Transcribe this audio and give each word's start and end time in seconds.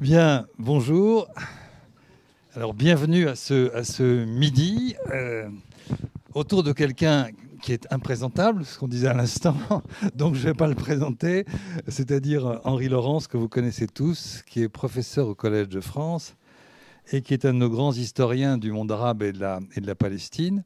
Bien, 0.00 0.46
bonjour. 0.58 1.28
Alors, 2.54 2.72
bienvenue 2.72 3.28
à 3.28 3.34
ce, 3.34 4.24
midi 4.24 4.96
euh, 5.12 5.46
autour 6.32 6.62
de 6.62 6.72
quelqu'un 6.72 7.28
qui 7.60 7.74
est 7.74 7.86
imprésentable, 7.92 8.64
ce 8.64 8.78
qu'on 8.78 8.88
disait 8.88 9.08
à 9.08 9.12
l'instant, 9.12 9.58
donc 10.14 10.36
je 10.36 10.40
ne 10.40 10.44
vais 10.46 10.54
pas 10.54 10.68
le 10.68 10.74
présenter, 10.74 11.44
c'est-à-dire 11.86 12.62
Henri 12.64 12.88
Laurence, 12.88 13.26
que 13.26 13.36
vous 13.36 13.50
connaissez 13.50 13.86
tous, 13.86 14.42
qui 14.46 14.62
est 14.62 14.70
professeur 14.70 15.28
au 15.28 15.34
Collège 15.34 15.68
de 15.68 15.82
France 15.82 16.34
et 17.12 17.20
qui 17.20 17.34
est 17.34 17.44
un 17.44 17.52
de 17.52 17.58
nos 17.58 17.68
grands 17.68 17.92
historiens 17.92 18.56
du 18.56 18.72
monde 18.72 18.90
arabe 18.90 19.22
et 19.22 19.32
et 19.76 19.80
de 19.82 19.86
la 19.86 19.94
Palestine. 19.94 20.64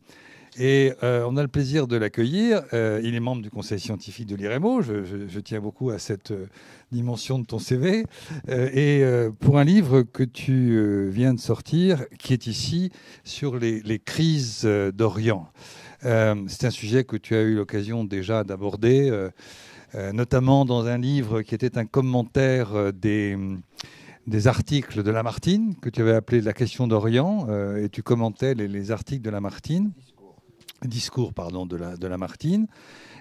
Et 0.57 0.93
euh, 1.02 1.27
on 1.29 1.37
a 1.37 1.42
le 1.42 1.48
plaisir 1.48 1.88
de 1.88 1.97
l'accueillir. 1.97 2.62
Euh, 2.73 3.01
il 3.02 3.15
est 3.15 3.20
membre 3.20 3.42
du 3.42 3.51
conseil 3.51 3.80
scientifique 3.80 4.27
de 4.27 4.37
l'IREMO. 4.37 4.83
Je, 4.83 5.41
tiens 5.41 5.60
beaucoup 5.60 5.91
à 5.91 5.98
cette 5.98 6.30
euh, 6.30 6.46
dimension 6.92 7.41
de 7.41 7.45
ton 7.45 7.59
CV. 7.59 8.05
et 8.48 9.05
pour 9.41 9.59
un 9.59 9.65
livre 9.65 10.02
que 10.02 10.23
tu 10.23 11.10
viens 11.10 11.34
de 11.34 11.41
sortir, 11.41 12.05
qui 12.19 12.32
est 12.32 12.46
ici 12.46 12.91
sur 13.24 13.59
les, 13.59 13.98
crises 13.98 14.65
d'Orient. 14.65 15.48
C'est 16.02 16.65
un 16.65 16.71
sujet 16.71 17.02
que 17.05 17.16
tu 17.16 17.34
as 17.34 17.43
eu 17.43 17.57
l'occasion 17.57 18.05
déjà 18.05 18.45
d'aborder, 18.45 19.29
notamment 20.12 20.65
dans 20.65 20.87
un 20.87 20.98
livre 20.98 21.43
qui 21.43 21.57
était 21.57 21.79
un 21.79 21.84
commentaire 21.84 22.93
des 22.93 24.46
articles 24.46 25.02
de 25.02 25.10
Lamartine 25.10 25.74
que 25.82 25.91
tu 25.91 26.02
avais 26.02 26.15
appelé 26.15 26.41
La 26.41 26.52
question 26.52 26.87
d'Orient, 26.87 27.48
et 27.77 27.88
tu 27.88 28.05
commentais 28.05 28.55
les, 28.55 28.93
articles 28.93 29.23
de 29.23 29.30
Lamartine 29.30 29.91
discours 30.88 31.33
pardon, 31.33 31.66
de, 31.66 31.77
la, 31.77 31.97
de 31.97 32.06
Lamartine. 32.06 32.66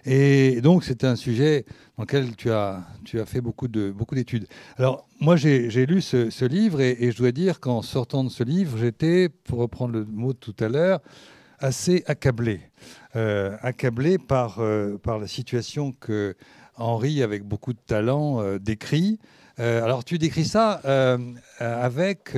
Et 0.05 0.59
donc, 0.61 0.83
c'est 0.83 1.03
un 1.05 1.15
sujet 1.15 1.65
dans 1.97 2.03
lequel 2.03 2.35
tu 2.35 2.51
as, 2.51 2.83
tu 3.05 3.19
as 3.19 3.25
fait 3.25 3.39
beaucoup 3.39 3.67
d'études. 3.67 3.93
Beaucoup 3.93 4.15
Alors, 4.77 5.07
moi, 5.21 5.37
j'ai 5.37 5.85
lu 5.85 6.01
ce, 6.01 6.45
livre 6.45 6.81
et, 6.81 7.11
je 7.11 7.17
dois 7.17 7.31
dire 7.31 7.59
qu'en 7.59 7.81
sortant 7.81 8.23
de 8.23 8.29
ce 8.29 8.43
livre, 8.43 8.77
j'étais, 8.77 9.29
pour 9.29 9.59
reprendre 9.59 9.93
le 9.93 10.05
mot 10.05 10.33
de 10.33 10.37
tout 10.37 10.55
à 10.59 10.67
l'heure, 10.67 10.99
assez 11.59 12.03
accablé. 12.07 12.59
Euh, 13.15 13.55
accablé 13.61 14.17
par, 14.17 14.59
euh, 14.59 14.97
par 14.97 15.19
la 15.19 15.27
situation 15.27 15.93
que 15.93 16.35
Henri, 16.75 17.23
avec 17.23 17.43
beaucoup 17.43 17.71
de 17.71 17.79
talent, 17.85 18.41
euh, 18.41 18.59
décrit. 18.59 19.19
alors, 19.57 20.03
tu 20.03 20.17
décris 20.17 20.45
ça 20.45 20.81
avec, 21.59 22.35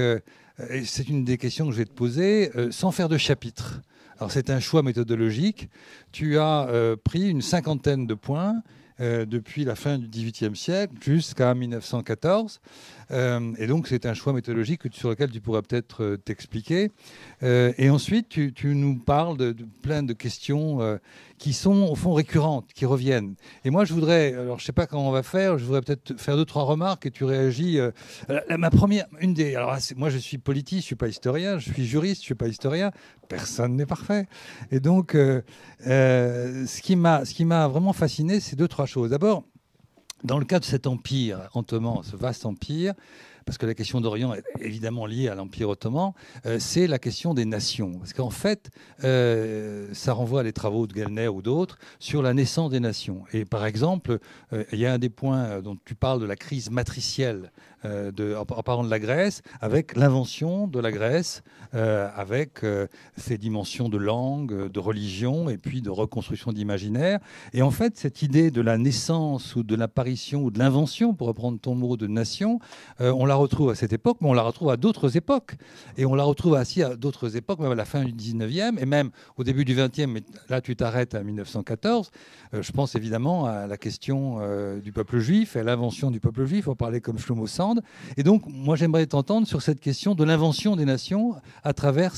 c'est 0.84 1.08
une 1.08 1.24
des 1.24 1.38
questions 1.38 1.66
que 1.66 1.72
je 1.72 1.78
vais 1.78 1.86
te 1.86 1.94
poser, 1.94 2.52
sans 2.72 2.92
faire 2.92 3.08
de 3.08 3.18
chapitre. 3.18 3.82
Alors 4.20 4.32
c'est 4.32 4.50
un 4.50 4.60
choix 4.60 4.82
méthodologique. 4.82 5.70
Tu 6.12 6.38
as 6.38 6.68
euh, 6.70 6.96
pris 6.96 7.30
une 7.30 7.42
cinquantaine 7.42 8.08
de 8.08 8.14
points 8.14 8.62
euh, 9.02 9.26
depuis 9.26 9.66
la 9.66 9.76
fin 9.76 9.98
du 9.98 10.08
XVIIIe 10.08 10.56
siècle 10.56 10.94
jusqu'à 11.02 11.54
1914. 11.54 12.62
Euh, 13.12 13.54
et 13.58 13.68
donc 13.68 13.88
c'est 13.88 14.06
un 14.06 14.14
choix 14.14 14.34
méthodologique 14.34 14.82
sur 14.92 15.10
lequel 15.10 15.32
tu 15.32 15.42
pourrais 15.42 15.62
peut-être 15.62 16.18
t'expliquer. 16.18 16.92
et 17.42 17.90
ensuite, 17.90 18.30
tu, 18.30 18.76
nous 18.76 18.98
parles 18.98 19.38
de, 19.38 19.56
plein 19.82 20.04
de 20.04 20.14
questions 20.14 20.80
qui 21.38 21.54
sont 21.54 21.88
au 21.90 21.96
fond 21.96 22.14
récurrentes, 22.14 22.72
qui 22.74 22.86
reviennent. 22.86 23.36
Et 23.64 23.70
moi, 23.70 23.86
je 23.86 23.94
voudrais, 23.94 24.34
alors 24.34 24.60
je 24.60 24.66
sais 24.66 24.72
pas 24.72 24.88
comment 24.88 25.10
on 25.10 25.12
va 25.12 25.24
faire, 25.24 25.58
je 25.58 25.66
voudrais 25.66 25.82
peut-être 25.82 26.20
faire 26.20 26.36
deux 26.36 26.46
trois 26.46 26.64
remarques 26.64 27.06
et 27.06 27.12
tu 27.12 27.24
réagis. 27.24 27.80
Euh, 28.30 28.58
ma 28.58 28.70
première, 28.70 29.06
une 29.20 29.34
des, 29.34 29.56
alors 29.56 29.76
moi 29.96 30.10
je 30.10 30.18
suis 30.18 30.38
politiste, 30.38 30.82
je 30.82 30.88
suis 30.88 30.96
pas 30.96 31.08
historien, 31.08 31.58
je 31.60 31.72
suis 31.72 31.86
juriste, 31.86 32.22
je 32.22 32.26
suis 32.26 32.36
pas 32.36 32.48
historien. 32.48 32.92
Personne 33.28 33.76
n'est 33.76 33.86
parfait. 33.86 34.28
Et 34.72 34.80
donc, 34.80 35.16
euh, 35.16 35.42
euh, 35.88 36.66
ce 36.66 36.82
qui 36.82 36.96
m'a 36.96 37.68
vraiment 37.68 37.94
fasciné, 37.94 38.40
c'est 38.40 38.56
deux 38.56 38.68
trois 38.68 38.86
choses. 38.86 39.10
D'abord, 39.10 39.44
dans 40.26 40.40
le 40.40 40.46
cas 40.46 40.60
de 40.60 40.66
cet 40.66 40.88
empire 40.88 41.50
ottoman, 41.54 42.02
ce 42.04 42.16
vaste 42.16 42.46
empire 42.46 42.94
parce 43.46 43.60
que 43.60 43.66
la 43.66 43.76
question 43.76 44.02
d'Orient 44.02 44.34
est 44.34 44.44
évidemment 44.60 45.06
liée 45.06 45.28
à 45.28 45.36
l'Empire 45.36 45.70
ottoman, 45.70 46.14
euh, 46.46 46.58
c'est 46.60 46.88
la 46.88 46.98
question 46.98 47.36
des 47.36 47.46
nations. 47.46 48.00
Parce 48.00 48.12
qu'en 48.12 48.32
fait, 48.32 48.72
euh, 49.04 49.88
ça 49.94 50.14
renvoie 50.14 50.42
à 50.42 50.44
des 50.44 50.52
travaux 50.52 50.88
de 50.88 50.96
Gellner 50.96 51.28
ou 51.28 51.44
d'autres 51.44 51.78
sur 52.00 52.24
la 52.24 52.34
naissance 52.34 52.72
des 52.72 52.80
nations. 52.80 53.24
Et 53.34 53.46
par 53.46 53.66
exemple, 53.66 54.18
euh, 54.52 54.64
il 54.72 54.80
y 54.80 54.86
a 54.88 54.94
un 54.94 54.98
des 54.98 55.10
points 55.10 55.62
dont 55.62 55.78
tu 55.86 55.94
parles 55.94 56.20
de 56.20 56.26
la 56.26 56.36
crise 56.36 56.72
matricielle 56.72 57.52
de, 57.86 58.36
en, 58.36 58.46
parlant 58.46 58.84
de 58.84 58.90
la 58.90 59.00
Grèce, 59.00 59.42
avec 59.62 59.96
l'invention 59.96 60.68
de 60.68 60.80
la 60.80 60.92
Grèce, 60.92 61.44
avec 61.74 62.62
ses 63.18 63.38
dimensions 63.38 63.90
de 63.90 63.98
langue, 63.98 64.72
de 64.72 64.80
religion 64.80 65.50
et 65.50 65.58
puis 65.58 65.82
de 65.82 65.90
reconstruction 65.90 66.52
d'imaginaire. 66.54 67.20
Et 67.54 67.62
en 67.62 67.72
fait, 67.72 67.98
cette 67.98 68.22
idée 68.22 68.50
de 68.50 68.62
la 68.62 68.78
naissance 68.78 69.56
ou 69.56 69.64
de 69.64 69.76
l'apparition 69.76 70.44
ou 70.44 70.52
de 70.52 70.60
l'invention, 70.60 71.14
pour 71.14 71.28
reprendre 71.28 71.60
ton 71.60 71.76
mot 71.76 71.98
de 71.98 72.08
nation, 72.08 72.60
on 73.00 73.26
l'a 73.26 73.36
retrouve 73.36 73.72
à 73.72 73.76
cette 73.76 73.94
époque, 73.94 74.18
mais 74.22 74.30
on 74.30 74.34
la 74.34 74.44
retrouve 74.44 74.70
à 74.70 74.78
d'autres 74.78 75.18
époques. 75.18 75.56
Et 75.98 76.06
on 76.06 76.16
la 76.16 76.24
retrouve 76.24 76.54
aussi 76.54 76.84
à 76.84 76.96
d'autres 76.96 77.36
époques, 77.36 77.60
même 77.60 77.72
à 77.72 77.76
la 77.76 77.86
fin 77.86 78.04
du 78.04 78.14
19e 78.14 78.80
et 78.80 78.86
même 78.86 79.12
au 79.38 79.44
début 79.44 79.66
du 79.66 79.76
20e, 79.76 80.08
mais 80.08 80.24
là 80.50 80.62
tu 80.62 80.76
t'arrêtes 80.76 81.16
à 81.16 81.24
1914. 81.24 82.12
Euh, 82.54 82.62
je 82.62 82.72
pense 82.72 82.96
évidemment 82.96 83.46
à 83.46 83.68
la 83.68 83.78
question 83.78 84.38
euh, 84.40 84.80
du 84.80 84.92
peuple 84.92 85.20
juif, 85.20 85.56
à 85.56 85.64
l'invention 85.64 86.12
du 86.12 86.20
peuple 86.20 86.46
juif, 86.46 86.68
on 86.68 86.76
parlait 86.76 87.02
comme 87.02 87.18
Shlomo. 87.20 87.46
Et 88.18 88.24
donc, 88.24 88.44
moi 88.48 88.76
j'aimerais 88.76 89.06
t'entendre 89.06 89.48
sur 89.48 89.62
cette 89.62 89.80
question 89.80 90.16
de 90.16 90.24
l'invention 90.24 90.76
des 90.76 90.86
nations 90.86 91.36
à 91.64 91.74
travers 91.74 92.14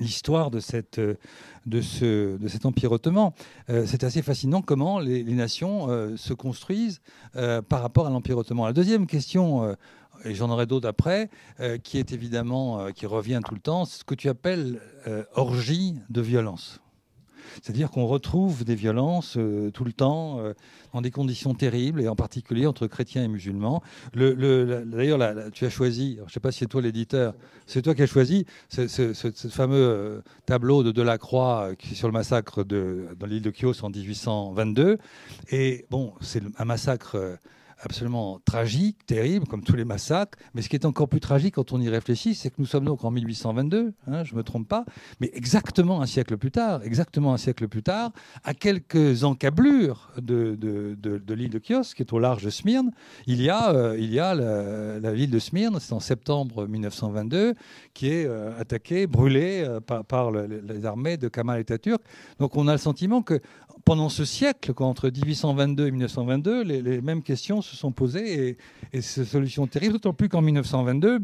l'histoire 0.00 0.50
de, 0.50 0.60
cet 0.60 0.98
empire 2.64 2.92
ottoman. 2.92 3.32
Euh, 3.70 3.84
c'est 3.86 4.04
assez 4.04 4.22
fascinant 4.22 4.62
comment 4.62 4.98
les, 4.98 5.22
nations 5.24 5.88
se 6.16 6.32
construisent 6.34 7.00
par 7.32 7.82
rapport 7.82 8.06
à 8.06 8.10
l'empire 8.10 8.38
ottoman. 8.38 8.66
La 8.66 8.72
deuxième 8.72 9.06
question 9.06 9.74
et 10.24 10.34
j'en 10.34 10.50
aurai 10.50 10.66
d'autres 10.66 10.88
après, 10.88 11.30
euh, 11.60 11.78
qui 11.78 11.98
est 11.98 12.12
évidemment, 12.12 12.80
euh, 12.80 12.90
qui 12.90 13.06
revient 13.06 13.40
tout 13.46 13.54
le 13.54 13.60
temps, 13.60 13.84
ce 13.84 14.04
que 14.04 14.14
tu 14.14 14.28
appelles 14.28 14.80
euh, 15.06 15.24
orgie 15.34 15.96
de 16.10 16.20
violence. 16.20 16.81
C'est-à-dire 17.60 17.90
qu'on 17.90 18.06
retrouve 18.06 18.64
des 18.64 18.74
violences 18.74 19.38
tout 19.74 19.84
le 19.84 19.92
temps, 19.92 20.40
dans 20.92 21.00
des 21.00 21.10
conditions 21.10 21.54
terribles, 21.54 22.00
et 22.00 22.08
en 22.08 22.16
particulier 22.16 22.66
entre 22.66 22.86
chrétiens 22.86 23.24
et 23.24 23.28
musulmans. 23.28 23.82
Le, 24.14 24.84
D'ailleurs, 24.84 25.50
tu 25.52 25.64
as 25.64 25.70
choisi, 25.70 26.16
je 26.18 26.24
ne 26.24 26.28
sais 26.28 26.40
pas 26.40 26.52
si 26.52 26.60
c'est 26.60 26.66
toi 26.66 26.80
l'éditeur, 26.80 27.34
c'est 27.66 27.82
toi 27.82 27.94
qui 27.94 28.02
as 28.02 28.06
choisi 28.06 28.46
ce, 28.68 29.48
fameux 29.50 30.22
tableau 30.46 30.82
de 30.82 30.92
Delacroix 30.92 31.70
qui 31.78 31.94
sur 31.94 32.08
le 32.08 32.12
massacre 32.12 32.64
de, 32.64 33.08
dans 33.18 33.26
l'île 33.26 33.42
de 33.42 33.50
Chios 33.50 33.84
en 33.84 33.90
1822. 33.90 34.98
Et 35.50 35.86
bon, 35.90 36.14
c'est 36.20 36.42
un 36.58 36.64
massacre 36.64 37.38
absolument 37.82 38.40
tragique, 38.44 39.04
terrible, 39.06 39.46
comme 39.46 39.62
tous 39.62 39.76
les 39.76 39.84
massacres. 39.84 40.38
Mais 40.54 40.62
ce 40.62 40.68
qui 40.68 40.76
est 40.76 40.86
encore 40.86 41.08
plus 41.08 41.20
tragique 41.20 41.56
quand 41.56 41.72
on 41.72 41.80
y 41.80 41.88
réfléchit, 41.88 42.34
c'est 42.34 42.50
que 42.50 42.56
nous 42.58 42.66
sommes 42.66 42.84
donc 42.84 43.04
en 43.04 43.10
1822, 43.10 43.92
hein, 44.06 44.24
je 44.24 44.32
ne 44.32 44.38
me 44.38 44.42
trompe 44.42 44.68
pas, 44.68 44.84
mais 45.20 45.30
exactement 45.34 46.00
un 46.00 46.06
siècle 46.06 46.36
plus 46.36 46.50
tard, 46.50 46.82
exactement 46.84 47.34
un 47.34 47.36
siècle 47.36 47.68
plus 47.68 47.82
tard, 47.82 48.12
à 48.44 48.54
quelques 48.54 49.24
encablures 49.24 50.10
de, 50.16 50.56
l'île 51.34 51.50
de 51.50 51.60
Chios, 51.62 51.94
qui 51.94 52.02
est 52.02 52.12
au 52.12 52.18
large 52.18 52.44
de 52.44 52.50
Smyrne, 52.50 52.92
il 53.26 53.42
y 53.42 53.50
a, 53.50 53.70
euh, 53.70 53.96
il 53.98 54.12
y 54.12 54.20
a 54.20 54.34
la, 54.34 55.12
ville 55.12 55.30
de 55.30 55.38
Smyrne, 55.38 55.78
c'est 55.80 55.92
en 55.92 56.00
septembre 56.00 56.66
1922, 56.66 57.54
qui 57.94 58.08
est 58.08 58.26
euh, 58.26 58.58
attaquée, 58.58 59.06
brûlée 59.06 59.64
euh, 59.66 59.80
par, 59.80 60.30
les 60.30 60.84
armées 60.86 61.16
de 61.16 61.28
Kamal 61.28 61.60
Atatürk. 61.60 62.02
Donc 62.38 62.56
on 62.56 62.68
a 62.68 62.72
le 62.72 62.78
sentiment 62.78 63.22
que 63.22 63.40
pendant 63.84 64.08
ce 64.08 64.24
siècle, 64.24 64.72
entre 64.78 65.10
1822 65.10 65.86
et 65.86 65.90
1922, 65.90 66.62
les, 66.62 67.00
mêmes 67.00 67.22
questions 67.22 67.62
se 67.62 67.76
sont 67.76 67.92
posées 67.92 68.56
et, 68.92 69.00
ces 69.00 69.24
solutions 69.24 69.66
terribles, 69.66 69.94
d'autant 69.94 70.14
plus 70.14 70.28
qu'en 70.28 70.42
1922, 70.42 71.20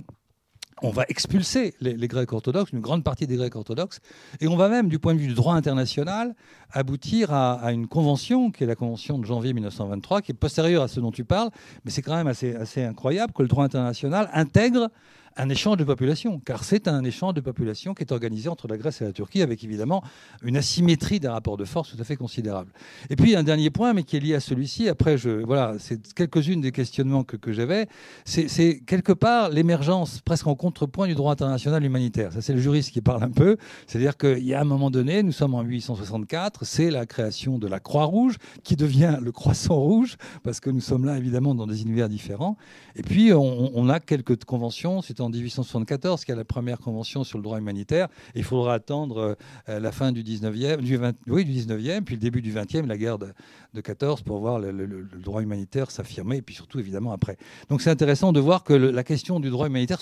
on 0.83 0.91
va 0.91 1.05
expulser 1.09 1.75
les, 1.81 1.97
Grecs 2.09 2.33
orthodoxes, 2.33 2.71
une 2.73 2.81
grande 2.81 3.03
partie 3.03 3.27
des 3.27 3.37
Grecs 3.37 3.57
orthodoxes, 3.57 4.01
et 4.41 4.47
on 4.47 4.57
va 4.57 4.69
même, 4.69 4.89
du 4.89 4.99
point 4.99 5.15
de 5.15 5.19
vue 5.19 5.27
du 5.27 5.35
droit 5.35 5.55
international, 5.55 6.35
aboutir 6.71 7.32
à, 7.32 7.73
une 7.73 7.88
convention, 7.88 8.50
qui 8.50 8.65
est 8.65 8.67
la 8.67 8.77
convention 8.77 9.19
de 9.19 9.25
janvier 9.25 9.53
1923, 9.53 10.23
qui 10.23 10.32
est 10.32 10.35
postérieure 10.35 10.82
à 10.82 10.88
ce 10.88 11.00
dont 11.00 11.11
tu 11.11 11.25
parles, 11.25 11.50
mais 11.85 11.91
c'est 11.91 12.03
quand 12.03 12.17
même 12.17 12.29
assez 12.29 12.85
incroyable 12.85 13.32
que 13.32 13.43
le 13.43 13.49
droit 13.49 13.65
international 13.65 14.31
intègre 14.32 14.88
un 15.37 15.49
échange 15.49 15.77
de 15.77 15.85
population, 15.85 16.41
car 16.41 16.65
c'est 16.65 16.89
un 16.89 17.05
échange 17.05 17.35
de 17.35 17.41
population 17.41 17.95
qui 17.95 18.03
est 18.03 18.13
organisé 18.13 18.49
entre 18.49 18.69
la 18.69 18.77
Grèce 18.77 19.01
et 19.01 19.05
la 19.05 19.13
Turquie, 19.13 19.43
avec 19.43 19.63
évidemment 19.65 20.03
une 20.43 20.57
asymétrie 20.57 21.21
des 21.21 21.29
rapports 21.29 21.57
de 21.57 21.65
force 21.65 21.95
tout 21.95 22.01
à 22.01 22.05
fait 22.05 22.17
considérable. 22.17 22.71
Et 23.11 23.17
puis 23.17 23.37
un 23.37 23.43
dernier 23.43 23.71
point, 23.71 23.93
mais 23.93 24.03
qui 24.03 24.17
est 24.17 24.21
lié 24.21 24.35
à 24.35 24.41
celui-ci, 24.41 24.89
après, 24.89 25.17
voilà, 25.17 25.75
c'est 25.79 26.13
quelques-unes 26.15 26.61
des 26.61 26.73
questionnements 26.73 27.25
que, 27.25 27.53
j'avais, 27.53 27.87
c'est 28.25 28.81
quelque 28.87 29.13
part 29.13 29.51
l'émergence 29.51 30.21
presque 30.21 30.47
en 30.47 30.55
contrepoint 30.55 31.07
du 31.07 31.15
droit 31.15 31.33
international 31.33 31.85
humanitaire. 31.85 32.33
Ça, 32.33 32.43
c'est 32.43 32.53
le 32.53 32.61
juriste 32.61 32.91
qui 32.91 33.01
parle 33.01 33.23
un 33.23 33.31
peu, 33.31 33.57
c'est-à-dire 33.87 34.17
qu'il 34.17 34.45
y 34.45 34.55
a 34.55 34.61
un 34.61 34.65
moment 34.65 34.91
donné, 34.91 35.23
nous 35.23 35.33
sommes 35.33 35.55
en 35.55 35.63
1864, 35.63 36.65
c'est 36.65 36.91
la 36.91 37.07
création 37.07 37.59
de 37.59 37.67
la 37.67 37.81
Croix-Rouge, 37.81 38.37
qui 38.65 38.77
devient 38.77 39.19
le 39.23 39.33
Croissant 39.33 39.77
Rouge, 39.77 40.17
parce 40.43 40.61
que 40.61 40.71
nous 40.71 40.81
sommes 40.81 41.05
là 41.05 41.17
évidemment 41.17 41.55
dans 41.55 41.67
des 41.67 41.83
univers 41.83 42.09
différents. 42.09 42.57
Et 42.97 43.03
puis 43.03 43.33
on, 43.33 43.71
on 43.75 43.89
a 43.89 44.01
quelques 44.01 44.45
conventions, 44.45 45.03
c'est 45.03 45.18
en 45.20 45.29
1874 45.29 46.25
qu'il 46.25 46.35
a 46.35 46.37
la 46.37 46.44
première 46.44 46.79
convention 46.79 47.25
sur 47.25 47.38
le 47.38 47.44
droit 47.44 47.59
humanitaire. 47.59 48.09
il 48.35 48.44
faudra 48.44 48.75
attendre 48.75 49.37
euh, 49.69 49.81
la 49.81 49.93
fin 49.93 50.12
du 50.12 50.23
19e, 50.23 50.79
du, 50.79 50.97
20, 50.97 51.17
oui, 51.26 51.44
du 51.44 51.53
19e, 51.53 52.03
puis 52.03 52.15
le 52.15 52.20
début 52.20 52.43
du 52.43 52.53
20e, 52.53 52.87
la 52.87 52.97
guerre 52.97 53.19
de, 53.19 53.32
14, 53.81 54.23
pour 54.23 54.41
voir 54.41 54.59
le, 54.59 55.06
droit 55.23 55.43
humanitaire 55.43 55.91
s'affirmer, 55.91 56.38
et 56.38 56.43
puis 56.43 56.55
surtout, 56.55 56.81
évidemment, 56.81 57.12
après. 57.12 57.37
Donc 57.69 57.81
c'est 57.81 57.91
intéressant 57.91 58.32
de 58.32 58.41
voir 58.41 58.65
que 58.65 58.73
la 58.73 59.05
question 59.05 59.38
du 59.38 59.50
droit 59.50 59.69
humanitaire 59.69 60.00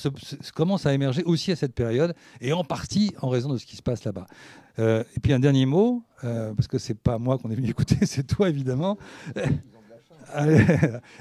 commence 0.54 0.86
à 0.86 0.94
émerger 0.94 1.22
aussi 1.24 1.52
à 1.52 1.56
cette 1.56 1.74
période, 1.74 2.14
et 2.40 2.52
en 2.52 2.64
partie 2.64 3.12
en 3.20 3.28
raison 3.28 3.52
de 3.52 3.58
ce 3.58 3.66
qui 3.66 3.76
se 3.76 3.82
passe 3.82 4.04
là-bas. 4.04 4.26
Euh, 4.78 5.04
et 5.16 5.20
puis 5.20 5.32
un 5.32 5.40
dernier 5.40 5.66
mot, 5.66 6.02
euh, 6.24 6.52
parce 6.54 6.68
que 6.68 6.78
c'est 6.78 6.98
pas 6.98 7.18
moi 7.18 7.38
qu'on 7.38 7.50
est 7.50 7.54
venu 7.54 7.68
écouter, 7.70 7.96
c'est 8.06 8.26
toi 8.26 8.48
évidemment. 8.48 8.98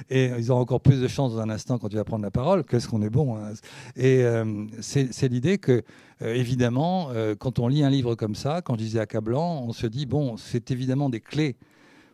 Et 0.09 0.31
ils 0.37 0.51
auront 0.51 0.61
encore 0.61 0.81
plus 0.81 1.01
de 1.01 1.07
chance 1.07 1.33
dans 1.33 1.41
un 1.41 1.49
instant 1.49 1.77
quand 1.77 1.89
tu 1.89 1.95
vas 1.95 2.03
prendre 2.03 2.23
la 2.23 2.31
parole. 2.31 2.63
Qu'est-ce 2.63 2.87
qu'on 2.87 3.01
est 3.01 3.09
bon. 3.09 3.35
Hein. 3.35 3.53
Et 3.95 4.23
euh, 4.23 4.65
c'est 4.81 5.27
l'idée 5.27 5.57
que, 5.57 5.83
évidemment, 6.21 7.09
quand 7.39 7.59
on 7.59 7.67
lit 7.67 7.83
un 7.83 7.89
livre 7.89 8.15
comme 8.15 8.35
ça, 8.35 8.61
quand 8.61 8.73
je 8.75 8.79
disais 8.79 8.99
accablant, 8.99 9.63
on 9.67 9.73
se 9.73 9.87
dit, 9.87 10.05
bon, 10.05 10.37
c'est 10.37 10.71
évidemment 10.71 11.09
des 11.09 11.21
clés 11.21 11.55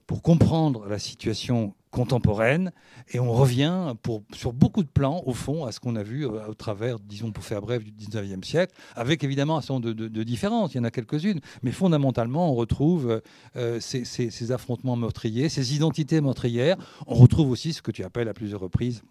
pour 0.08 0.22
comprendre 0.22 0.88
la 0.88 1.00
situation 1.00 1.74
contemporaine 1.92 2.72
et 3.14 3.20
on 3.20 3.32
revient 3.32 3.94
pour, 4.02 4.24
sur 4.34 4.54
beaucoup 4.54 4.84
de 4.84 4.90
plans, 4.90 5.22
au 5.26 5.34
fond, 5.34 5.66
à 5.66 5.72
ce 5.72 5.80
qu'on 5.80 5.96
a 5.96 6.04
vu 6.04 6.26
euh, 6.26 6.48
au 6.48 6.54
travers, 6.54 7.00
disons 7.00 7.32
pour 7.32 7.44
faire 7.44 7.62
bref, 7.62 7.84
du 7.84 7.92
19e 7.92 8.44
siècle, 8.44 8.74
avec 8.96 9.24
évidemment 9.24 9.58
un 9.58 9.62
certain 9.62 9.76
nombre 9.76 9.92
de, 9.92 10.24
différences, 10.24 10.74
il 10.74 10.78
y 10.78 10.80
en 10.80 10.86
a 10.86 10.92
quelques-unes, 10.92 11.42
mais 11.62 11.72
fondamentalement, 11.72 12.52
on 12.52 12.56
retrouve 12.56 13.22
euh, 13.56 13.80
ces, 13.80 14.06
ces 14.06 14.52
affrontements 14.52 14.96
meurtriers, 14.96 15.50
ces 15.50 15.76
identités 15.76 16.22
meurtrières, 16.22 16.78
on 17.08 17.16
retrouve 17.16 17.52
aussi 17.52 17.74
ce 17.74 17.82
que 17.82 17.92
tu 17.92 18.04
appelles 18.04 18.30
à 18.30 18.34
plusieurs 18.34 18.62
reprises 18.62 19.04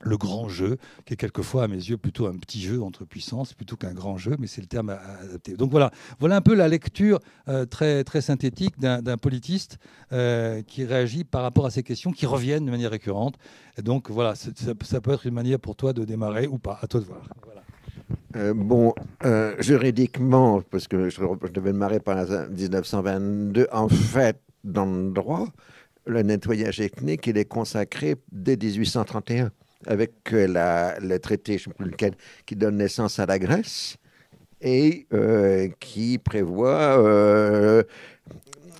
le 0.00 0.16
grand 0.16 0.48
jeu, 0.48 0.76
qui 1.04 1.14
est 1.14 1.16
quelquefois 1.16 1.64
à 1.64 1.68
mes 1.68 1.76
yeux 1.76 1.96
plutôt 1.96 2.26
un 2.26 2.36
petit 2.36 2.60
jeu 2.60 2.82
entre 2.82 3.04
puissances 3.04 3.54
plutôt 3.54 3.76
qu'un 3.76 3.94
grand 3.94 4.16
jeu, 4.18 4.36
mais 4.38 4.46
c'est 4.46 4.60
le 4.60 4.66
terme 4.66 4.90
à 4.90 5.00
adapter. 5.22 5.54
Donc 5.54 5.70
voilà, 5.70 5.90
voilà 6.20 6.36
un 6.36 6.40
peu 6.40 6.54
la 6.54 6.68
lecture 6.68 7.20
euh, 7.48 7.64
très, 7.64 8.04
très 8.04 8.20
synthétique 8.20 8.78
d'un 8.78 9.16
politiste 9.16 9.78
euh, 10.12 10.62
qui 10.62 10.84
réagit 10.84 11.24
par 11.24 11.42
rapport 11.42 11.66
à 11.66 11.70
ces 11.70 11.82
questions 11.82 12.12
qui 12.12 12.26
reviennent 12.26 12.66
de 12.66 12.70
manière 12.70 12.90
récurrente. 12.90 13.36
Et 13.78 13.82
donc 13.82 14.10
voilà, 14.10 14.34
ça, 14.34 15.00
peut 15.00 15.12
être 15.12 15.26
une 15.26 15.34
manière 15.34 15.58
pour 15.58 15.76
toi 15.76 15.92
de 15.92 16.04
démarrer 16.04 16.46
ou 16.46 16.58
pas, 16.58 16.78
à 16.82 16.86
toi 16.86 17.00
de 17.00 17.06
voir. 17.06 17.22
Euh, 18.36 18.52
bon, 18.54 18.94
juridiquement, 19.58 20.60
parce 20.70 20.88
que 20.88 21.08
je, 21.08 21.20
je 21.20 21.52
devais 21.52 21.72
démarrer 21.72 22.00
par 22.00 22.16
1922, 22.16 23.68
en 23.72 23.88
fait, 23.88 24.40
dans 24.62 24.84
le 24.84 25.10
droit, 25.10 25.46
le 26.04 26.22
nettoyage 26.22 26.80
ethnique, 26.80 27.26
il 27.26 27.38
est 27.38 27.46
consacré 27.46 28.16
dès 28.30 28.56
1831 28.56 29.50
avec 29.86 30.12
euh, 30.32 30.92
le 31.00 31.18
traité, 31.18 31.58
je 31.58 31.68
ne 31.68 31.72
sais 31.72 31.76
plus 31.76 31.90
lequel, 31.90 32.14
qui 32.46 32.56
donne 32.56 32.76
naissance 32.76 33.18
à 33.18 33.26
la 33.26 33.38
Grèce 33.38 33.96
et 34.60 35.06
euh, 35.12 35.68
qui 35.80 36.18
prévoit 36.18 36.98
euh, 36.98 37.82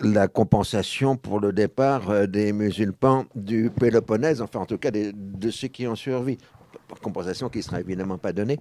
la 0.03 0.29
compensation 0.29 1.17
pour 1.17 1.41
le 1.41 1.53
départ 1.53 2.27
des 2.29 2.53
musulmans 2.53 3.27
du 3.35 3.71
Péloponnèse, 3.71 4.41
enfin 4.41 4.61
en 4.61 4.67
tout 4.67 4.79
cas 4.79 4.91
de 4.91 5.51
ceux 5.51 5.69
qui 5.69 5.87
ont 5.87 5.97
survécu. 5.97 6.43
Compensation 7.03 7.49
qui 7.49 7.59
ne 7.59 7.63
sera 7.63 7.81
évidemment 7.81 8.19
pas 8.19 8.33
donnée. 8.33 8.59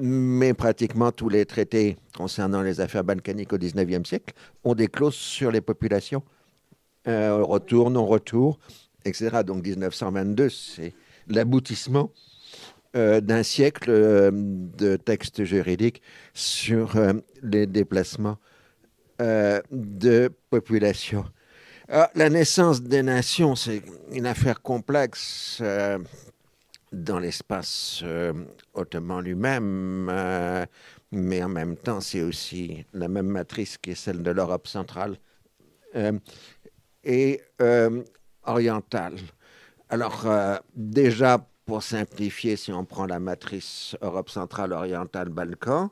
mais 0.00 0.54
pratiquement 0.54 1.12
tous 1.12 1.28
les 1.28 1.46
traités 1.46 1.96
concernant 2.16 2.62
les 2.62 2.80
affaires 2.80 3.04
balkaniques 3.04 3.52
au 3.52 3.58
XIXe 3.58 4.08
siècle 4.08 4.34
ont 4.64 4.74
des 4.74 4.88
clauses 4.88 5.14
sur 5.14 5.52
les 5.52 5.60
populations, 5.60 6.22
retour, 7.06 7.90
non-retour, 7.90 8.58
etc. 9.04 9.42
Donc 9.44 9.64
1922, 9.64 10.48
c'est 10.48 10.94
l'aboutissement 11.28 12.10
euh, 12.94 13.22
d'un 13.22 13.42
siècle 13.42 13.88
euh, 13.88 14.30
de 14.34 14.96
textes 14.96 15.44
juridiques 15.44 16.02
sur 16.34 16.96
euh, 16.96 17.14
les 17.42 17.66
déplacements 17.66 18.38
de 19.70 20.32
population. 20.50 21.24
la 21.88 22.28
naissance 22.28 22.82
des 22.82 23.04
nations, 23.04 23.54
c'est 23.54 23.80
une 24.10 24.26
affaire 24.26 24.60
complexe 24.62 25.62
dans 26.90 27.20
l'espace 27.20 28.02
ottoman 28.74 29.20
lui-même, 29.20 30.10
mais 31.12 31.44
en 31.44 31.48
même 31.48 31.76
temps, 31.76 32.00
c'est 32.00 32.22
aussi 32.22 32.84
la 32.92 33.06
même 33.06 33.28
matrice 33.28 33.78
qui 33.78 33.92
est 33.92 33.94
celle 33.94 34.24
de 34.24 34.32
l'Europe 34.32 34.66
centrale 34.66 35.16
et 37.04 37.40
orientale. 38.42 39.14
Alors, 39.92 40.26
euh, 40.26 40.56
déjà, 40.74 41.46
pour 41.66 41.82
simplifier, 41.82 42.56
si 42.56 42.72
on 42.72 42.86
prend 42.86 43.04
la 43.04 43.20
matrice 43.20 43.94
Europe 44.00 44.30
centrale, 44.30 44.72
orientale, 44.72 45.28
Balkan, 45.28 45.90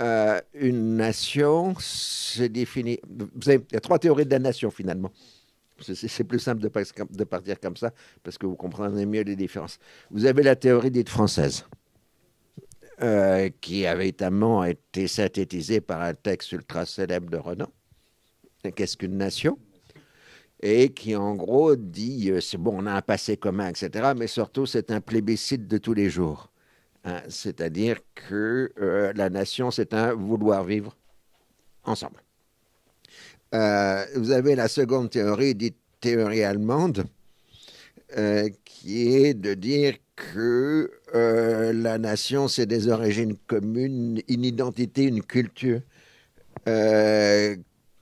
euh, 0.00 0.40
une 0.54 0.94
nation, 0.94 1.74
c'est 1.80 2.48
défini. 2.48 3.00
Vous 3.08 3.48
avez, 3.48 3.64
il 3.68 3.74
y 3.74 3.76
a 3.76 3.80
trois 3.80 3.98
théories 3.98 4.26
de 4.26 4.30
la 4.30 4.38
nation, 4.38 4.70
finalement. 4.70 5.10
C'est 5.80 6.22
plus 6.22 6.38
simple 6.38 6.62
de, 6.62 7.24
partir 7.24 7.58
comme 7.58 7.76
ça, 7.76 7.90
parce 8.22 8.38
que 8.38 8.46
vous 8.46 8.54
comprenez 8.54 9.06
mieux 9.06 9.22
les 9.22 9.34
différences. 9.34 9.80
Vous 10.12 10.24
avez 10.24 10.44
la 10.44 10.54
théorie 10.54 10.92
dite 10.92 11.08
française, 11.08 11.66
euh, 13.02 13.50
qui 13.60 13.86
avait 13.86 14.10
évidemment 14.10 14.62
été 14.62 15.08
synthétisée 15.08 15.80
par 15.80 16.00
un 16.00 16.14
texte 16.14 16.52
ultra 16.52 16.86
célèbre 16.86 17.28
de 17.28 17.38
Renan. 17.38 17.72
Qu'est-ce 18.76 18.96
qu'une 18.96 19.16
nation? 19.16 19.58
Et 20.64 20.88
qui 20.94 21.14
en 21.14 21.34
gros 21.34 21.76
dit 21.76 22.30
euh, 22.30 22.40
c'est 22.40 22.56
bon, 22.56 22.82
on 22.82 22.86
a 22.86 22.92
un 22.92 23.02
passé 23.02 23.36
commun, 23.36 23.68
etc. 23.68 24.14
Mais 24.16 24.26
surtout, 24.26 24.64
c'est 24.64 24.90
un 24.90 25.02
plébiscite 25.02 25.68
de 25.68 25.76
tous 25.76 25.92
les 25.92 26.08
jours. 26.08 26.50
Hein. 27.04 27.20
C'est-à-dire 27.28 27.98
que 28.14 28.72
euh, 28.80 29.12
la 29.14 29.28
nation, 29.28 29.70
c'est 29.70 29.92
un 29.92 30.14
vouloir 30.14 30.64
vivre 30.64 30.96
ensemble. 31.84 32.16
Euh, 33.54 34.06
vous 34.16 34.30
avez 34.30 34.54
la 34.54 34.68
seconde 34.68 35.10
théorie, 35.10 35.54
dite 35.54 35.76
théorie 36.00 36.42
allemande, 36.42 37.04
qui 38.64 39.16
est 39.16 39.34
de 39.34 39.54
dire 39.54 39.96
que 40.14 40.90
la 41.12 41.98
nation, 41.98 42.46
c'est 42.46 42.66
des 42.66 42.88
origines 42.88 43.36
communes, 43.48 44.20
une 44.28 44.44
identité, 44.44 45.04
une 45.04 45.22
culture 45.22 45.80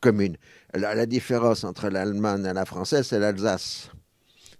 commune. 0.00 0.37
La, 0.75 1.07
différence 1.07 1.65
entre 1.65 1.91
l'Allemagne 1.91 2.47
et 2.47 2.53
la 2.53 2.65
française, 2.65 3.07
c'est 3.07 3.19
l'Alsace. 3.19 3.91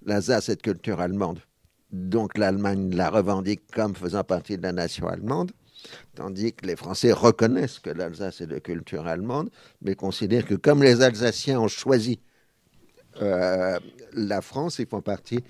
L'Alsace 0.05 0.51
est 0.51 0.57
de 0.57 0.61
culture 0.61 1.01
allemande. 1.01 1.39
Donc 1.91 2.37
l'Allemagne 2.37 2.95
la 2.95 3.09
revendique 3.09 3.63
comme 3.73 3.95
faisant 3.95 4.25
partie 4.25 4.59
de 4.59 4.63
la 4.63 4.73
nation 4.73 5.09
allemande, 5.09 5.53
tandis 6.15 6.53
que 6.53 6.67
les 6.67 6.77
Français 6.77 7.13
reconnaissent 7.13 7.79
que 7.79 7.91
l'Alsace 7.91 8.43
est 8.43 8.47
de 8.47 8.59
culture 8.59 9.07
allemande, 9.07 9.51
mais 9.81 9.95
considèrent 9.95 10.47
que 10.47 10.55
comme 10.55 10.83
les 10.83 11.03
Alsaciens 11.03 11.61
ont 11.61 11.69
choisi 11.69 12.21
euh, 13.21 13.79
la 14.15 14.41
France, 14.41 14.79
ils 14.79 14.87
font 14.87 15.03
partie 15.03 15.45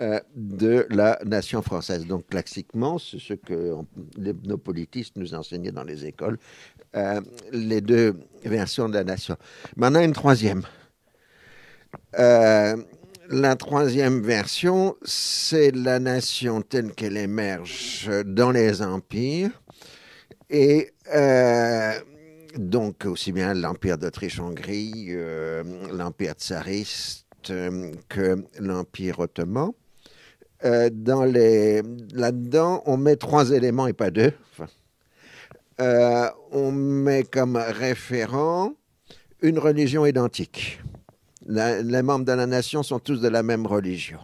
euh, 0.00 0.18
de 0.34 0.88
la 0.90 1.20
nation 1.24 1.62
française. 1.62 2.04
Donc, 2.04 2.26
classiquement, 2.26 2.98
c'est 2.98 3.20
ce 3.20 3.34
que 3.34 3.76
nos 4.18 4.58
politistes 4.58 5.14
nous 5.14 5.34
enseignaient 5.34 5.70
dans 5.70 5.84
les 5.84 6.04
écoles, 6.04 6.36
euh, 6.96 7.20
les 7.52 7.80
deux 7.80 8.16
versions 8.44 8.88
de 8.88 8.94
la 8.94 9.04
nation. 9.04 9.36
Maintenant, 9.76 10.00
une 10.00 10.12
troisième. 10.12 10.62
Euh, 12.18 12.76
la 13.30 13.54
troisième 13.54 14.20
version, 14.20 14.96
c'est 15.04 15.70
la 15.70 16.00
nation 16.00 16.60
telle 16.60 16.92
qu'elle 16.92 17.16
émerge 17.16 18.10
dans 18.26 18.50
les 18.50 18.82
empires. 18.82 19.62
Et 20.50 20.90
donc, 22.56 23.04
aussi 23.06 23.30
bien 23.30 23.54
l'Empire 23.54 23.96
d'Autriche-Hongrie, 23.96 25.14
l'Empire 25.92 26.32
tsariste 26.32 27.28
que 28.08 28.44
l'Empire 28.58 29.20
ottoman. 29.20 29.70
Euh, 30.64 30.88
dans 30.90 31.24
les... 31.24 31.82
là-dedans, 32.12 32.82
on 32.86 32.96
met 32.96 33.16
trois 33.16 33.50
éléments 33.50 33.86
et 33.86 33.92
pas 33.92 34.10
deux. 34.10 34.32
Euh, 35.80 36.28
on 36.52 36.70
met 36.72 37.24
comme 37.24 37.56
référent 37.56 38.72
une 39.42 39.58
religion 39.58 40.06
identique. 40.06 40.80
les 41.46 42.02
membres 42.02 42.24
de 42.24 42.32
la 42.32 42.46
nation 42.46 42.82
sont 42.82 42.98
tous 42.98 43.20
de 43.20 43.28
la 43.28 43.42
même 43.42 43.66
religion. 43.66 44.20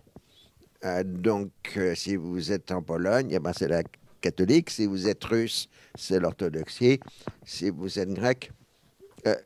Euh, 0.85 1.02
donc, 1.04 1.50
si 1.94 2.16
vous 2.16 2.52
êtes 2.52 2.70
en 2.70 2.82
Pologne, 2.82 3.28
eh 3.32 3.38
ben, 3.38 3.52
c'est 3.52 3.68
la 3.68 3.82
catholique. 4.23 4.70
Si 4.70 4.87
vous 4.87 5.09
êtes 5.09 5.23
russe, 5.25 5.68
c'est 5.94 6.20
l'orthodoxie. 6.20 7.00
Si 7.44 7.68
vous 7.68 7.99
êtes 7.99 8.11
grec, 8.11 8.52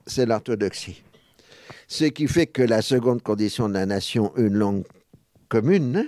c'est 0.07 0.27
l'orthodoxie. 0.27 1.03
Ce 1.89 2.05
qui 2.05 2.29
fait 2.29 2.47
que 2.47 2.63
la 2.63 2.83
seconde 2.83 3.23
condition 3.23 3.69
de 3.69 3.75
la 3.75 3.87
nation, 3.87 4.33
une 4.37 4.55
langue 4.55 4.85
commune, 5.49 6.07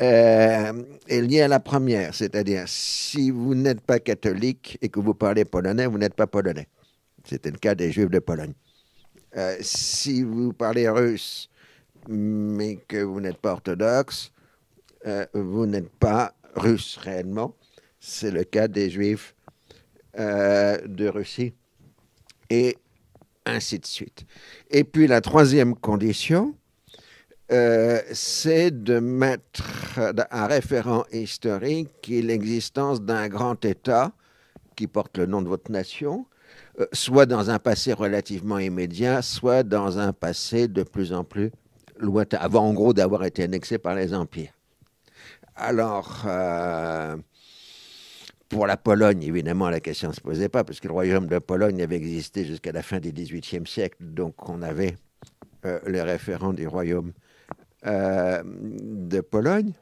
euh, 0.00 0.82
est 1.08 1.20
liée 1.22 1.42
à 1.42 1.48
la 1.48 1.60
première, 1.60 2.14
c'est-à-dire 2.14 2.64
si 2.66 3.30
vous 3.30 3.54
n'êtes 3.54 3.80
pas 3.80 3.98
catholique 3.98 4.78
et 4.80 4.88
que 4.88 5.00
vous 5.00 5.14
parlez 5.14 5.44
polonais, 5.44 5.86
vous 5.86 5.98
n'êtes 5.98 6.14
pas 6.14 6.26
polonais. 6.26 6.68
C'était 7.24 7.50
le 7.50 7.58
cas 7.58 7.74
des 7.74 7.90
Juifs 7.90 8.10
de 8.10 8.20
Pologne. 8.20 8.54
Euh, 9.36 9.56
si 9.60 10.22
vous 10.22 10.52
parlez 10.52 10.88
russe, 10.88 11.50
mais 12.08 12.76
que 12.76 13.02
vous 13.02 13.20
n'êtes 13.20 13.38
pas 13.38 13.52
orthodoxe, 13.52 14.32
euh, 15.06 15.26
vous 15.34 15.66
n'êtes 15.66 15.90
pas 15.90 16.34
russes 16.54 16.96
réellement. 16.96 17.54
C'est 18.00 18.30
le 18.30 18.44
cas 18.44 18.68
des 18.68 18.90
juifs 18.90 19.34
de 20.16 21.08
Russie. 21.08 21.52
Et 22.50 22.76
ainsi 23.48 23.78
de 23.78 23.86
suite. 23.86 24.26
Et 24.70 24.84
puis 24.84 25.06
la 25.06 25.20
troisième 25.20 25.74
condition, 25.74 26.54
euh, 27.50 28.02
c'est 28.12 28.70
de 28.70 28.98
mettre 28.98 29.98
un 30.30 30.46
référent 30.46 31.04
historique 31.12 32.10
et 32.10 32.20
l'existence 32.20 33.00
d'un 33.00 33.28
grand 33.28 33.64
État 33.64 34.12
qui 34.76 34.86
porte 34.86 35.16
le 35.16 35.24
nom 35.24 35.40
de 35.40 35.48
votre 35.48 35.72
nation, 35.72 36.26
euh, 36.78 36.86
soit 36.92 37.24
dans 37.24 37.48
un 37.48 37.58
passé 37.58 37.94
relativement 37.94 38.58
immédiat, 38.58 39.22
soit 39.22 39.62
dans 39.62 39.98
un 39.98 40.12
passé 40.12 40.68
de 40.68 40.82
plus 40.82 41.14
en 41.14 41.24
plus 41.24 41.50
lointain, 41.98 42.36
avant 42.38 42.66
en 42.66 42.74
gros 42.74 42.92
d'avoir 42.92 43.24
été 43.24 43.44
annexé 43.44 43.78
par 43.78 43.94
les 43.94 44.12
empires. 44.12 44.52
Alors, 45.56 46.24
euh, 46.26 47.16
pour 48.50 48.66
la 48.66 48.76
Pologne, 48.76 49.22
évidemment, 49.22 49.70
la 49.70 49.80
question 49.80 50.10
ne 50.10 50.14
se 50.14 50.20
posait 50.20 50.50
pas, 50.50 50.64
parce 50.64 50.80
que 50.80 50.86
le 50.86 50.92
royaume 50.92 51.28
de 51.28 51.38
Pologne 51.38 51.80
avait 51.80 51.96
existé 51.96 52.44
jusqu'à 52.44 52.72
la 52.72 52.82
fin 52.82 53.00
du 53.00 53.10
XVIIIe 53.10 53.66
siècle, 53.66 53.96
donc 54.00 54.48
on 54.48 54.60
avait 54.60 54.96
les 55.86 56.02
référents 56.02 56.52
du 56.52 56.68
royaume 56.68 57.12
de 57.84 59.20
Pologne. 59.20 59.72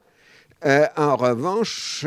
Euh, 0.65 0.87
en 0.97 1.17
revanche, 1.17 2.07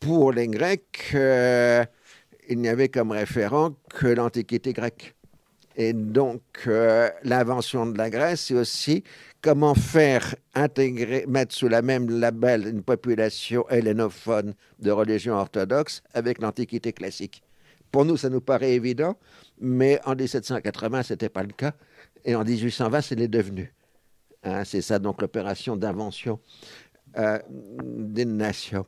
pour 0.00 0.32
les 0.32 0.48
Grecs, 0.48 1.12
il 1.12 2.58
n'y 2.58 2.68
avait 2.68 2.88
comme 2.88 3.10
référent 3.10 3.74
que 3.88 4.06
l'Antiquité 4.06 4.72
grecque. 4.72 5.14
Et 5.76 5.92
donc, 5.92 6.42
l'invention 7.24 7.86
de 7.86 7.96
la 7.96 8.10
Grèce, 8.10 8.46
c'est 8.46 8.54
aussi 8.54 9.04
comment 9.40 9.74
faire 9.74 10.34
intégrer, 10.54 11.24
mettre 11.26 11.54
sous 11.54 11.68
la 11.68 11.82
même 11.82 12.10
label 12.10 12.66
une 12.66 12.82
population 12.82 13.68
hellénophone 13.68 14.54
de 14.78 14.90
religion 14.90 15.34
orthodoxe 15.34 16.02
avec 16.12 16.40
l'Antiquité 16.40 16.92
classique. 16.92 17.42
Pour 17.90 18.04
nous, 18.04 18.16
ça 18.16 18.28
nous 18.28 18.40
paraît 18.40 18.72
évident, 18.72 19.16
mais 19.60 20.00
en 20.04 20.14
1780, 20.14 21.02
ce 21.02 21.12
n'était 21.12 21.28
pas 21.28 21.42
le 21.42 21.52
cas, 21.52 21.72
et 22.24 22.34
en 22.34 22.44
1820, 22.44 23.00
c'est 23.00 23.16
devenu. 23.16 23.72
Hein, 24.42 24.64
c'est 24.64 24.80
ça 24.80 24.98
donc 24.98 25.20
l'opération 25.20 25.76
d'invention 25.76 26.40
euh, 27.18 27.38
d'une 27.48 28.36
nation. 28.36 28.86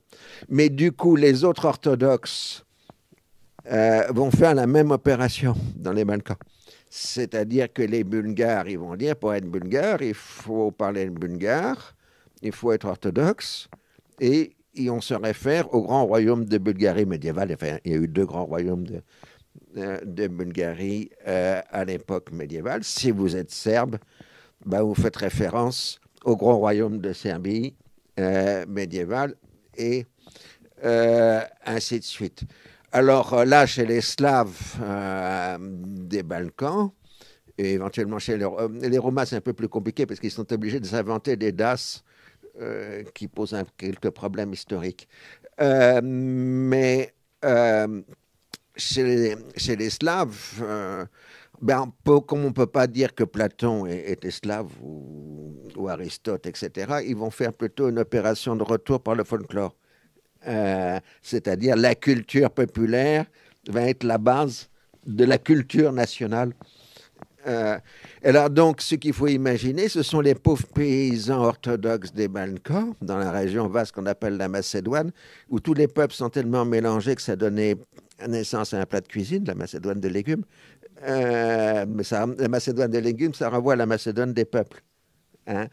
Mais 0.49 0.69
du 0.69 0.93
coup, 0.93 1.17
les 1.17 1.45
autres 1.45 1.65
orthodoxes 1.65 2.65
euh, 3.71 4.07
vont 4.11 4.31
faire 4.31 4.55
la 4.55 4.67
même 4.67 4.93
opération 4.93 5.55
dans 5.77 5.93
les 5.93 6.05
Balkans. 6.05 6.37
C'est-à-dire 6.89 7.73
que 7.73 7.83
les 7.83 8.05
Bulgares, 8.05 8.69
ils 8.69 8.79
vont 8.79 8.95
dire, 8.95 9.17
pour 9.17 9.35
être 9.35 9.47
bulgare, 9.47 10.03
il 10.03 10.15
faut 10.15 10.71
parler 10.71 11.05
le 11.07 11.11
bulgare, 11.11 11.95
il 12.43 12.53
faut 12.53 12.71
être 12.71 12.87
orthodoxe, 12.87 13.69
et, 14.21 14.53
on 14.89 15.01
se 15.01 15.15
réfère 15.15 15.75
au 15.75 15.83
grand 15.83 16.07
royaume 16.07 16.45
de 16.45 16.59
Bulgarie 16.59 17.07
médiévale. 17.07 17.53
Enfin, 17.53 17.79
il 17.85 17.93
y 17.93 17.95
a 17.95 17.99
eu 17.99 18.09
deux 18.09 18.25
grands 18.25 18.45
royaumes 18.45 18.87
de, 18.87 19.03
euh, 19.79 20.29
Bulgarie 20.29 21.11
à 21.27 21.85
l'époque 21.85 22.31
médiévale. 22.31 22.85
Si 22.85 23.11
vous 23.11 23.37
êtes 23.37 23.51
serbe, 23.51 23.99
bah, 24.64 24.83
vous 24.83 24.95
faites 24.95 25.16
référence 25.16 26.00
au 26.25 26.37
grand 26.37 26.57
royaume 26.57 26.99
de 26.99 27.12
Serbie 27.12 27.75
euh, 28.19 28.64
médiévale, 28.66 29.35
et 29.76 30.07
ainsi 31.64 32.00
de 32.00 32.04
suite. 32.04 32.42
Alors 32.95 33.33
euh, 33.33 33.45
là, 33.47 33.64
chez 33.64 33.87
les 33.87 34.02
Slaves 34.02 34.76
euh, 34.83 35.57
des 35.59 36.23
Balkans, 36.23 36.90
et 37.57 37.73
éventuellement 37.73 38.19
chez 38.19 38.37
les, 38.37 38.45
euh, 38.45 39.00
Romains, 39.00 39.25
c'est 39.25 39.37
un 39.37 39.40
peu 39.40 39.54
plus 39.54 39.69
compliqué 39.69 40.04
parce 40.04 40.21
qu'ils 40.21 40.31
sont 40.31 40.52
obligés 40.52 40.78
de 40.78 40.87
s'inventer 40.87 41.37
des 41.37 41.52
das 41.52 42.04
qui 43.14 43.28
posent 43.28 43.57
quelques 43.78 44.11
problèmes 44.11 44.52
historiques. 44.52 45.09
mais 45.59 47.14
chez, 48.76 49.37
les, 49.76 49.90
Slaves, 49.90 51.09
ben, 51.62 51.92
comme 52.04 52.45
on 52.45 52.49
ne 52.49 52.52
peut 52.52 52.66
pas 52.66 52.88
dire 52.88 53.14
que 53.14 53.23
Platon 53.23 53.87
était 53.87 54.33
slave 54.33 54.66
ou, 54.83 55.88
Aristote, 55.88 56.47
etc., 56.47 57.04
ils 57.07 57.16
vont 57.16 57.31
faire 57.31 57.52
plutôt 57.52 57.88
une 57.88 58.00
opération 58.00 58.57
de 58.57 58.64
retour 58.64 59.00
par 59.00 59.14
le 59.14 59.23
folklore. 59.23 59.75
Euh, 60.49 60.99
c'est-à-dire 61.23 61.76
la 61.76 61.95
culture 61.95 62.50
populaire 62.50 63.26
va 63.69 63.83
être 63.83 64.02
la 64.02 64.19
base 64.19 64.69
de 65.07 65.25
la 65.25 65.38
culture 65.38 65.92
nationale. 65.92 66.52
Euh, 67.47 67.78
alors 68.25 68.50
donc, 68.50 68.81
ce 68.81 68.97
qu'il 68.97 69.12
faut 69.12 69.28
imaginer, 69.28 69.88
ce 69.88 70.02
sont 70.02 70.21
les 70.21 70.35
pauvres 70.35 70.66
paysans 70.66 71.42
orthodoxes 71.45 72.12
des 72.12 72.26
Balkans, 72.26 72.95
dans 73.00 73.19
la 73.19 73.31
région 73.31 73.69
vaste 73.69 73.92
qu'on 73.92 74.07
appelle 74.07 74.37
la 74.37 74.49
Macédoine, 74.49 75.12
où 75.49 75.61
tous 75.61 75.75
les 75.75 75.88
peuples 75.88 76.14
sont 76.14 76.28
tellement 76.28 76.64
mélangés 76.64 77.14
que 77.14 77.23
ça 77.23 77.37
donnait 77.37 77.76
naissance 78.28 78.75
à 78.75 78.81
un 78.81 78.87
plat 78.87 79.00
de 79.00 79.09
cuisine, 79.09 79.45
la 79.47 79.54
Macédoine 79.54 80.00
des 80.00 80.11
légumes. 80.11 80.45
Euh, 81.03 81.87
ça, 82.03 82.27
la 82.39 82.49
Macédoine 82.49 82.91
des 82.91 83.01
légumes, 83.01 83.35
ça 83.35 83.49
renvoie 83.49 83.75
à 83.75 83.77
la 83.77 83.87
Macédoine 83.87 84.33
des 84.33 84.45
peuples. 84.45 84.83
Hein. 85.47 85.67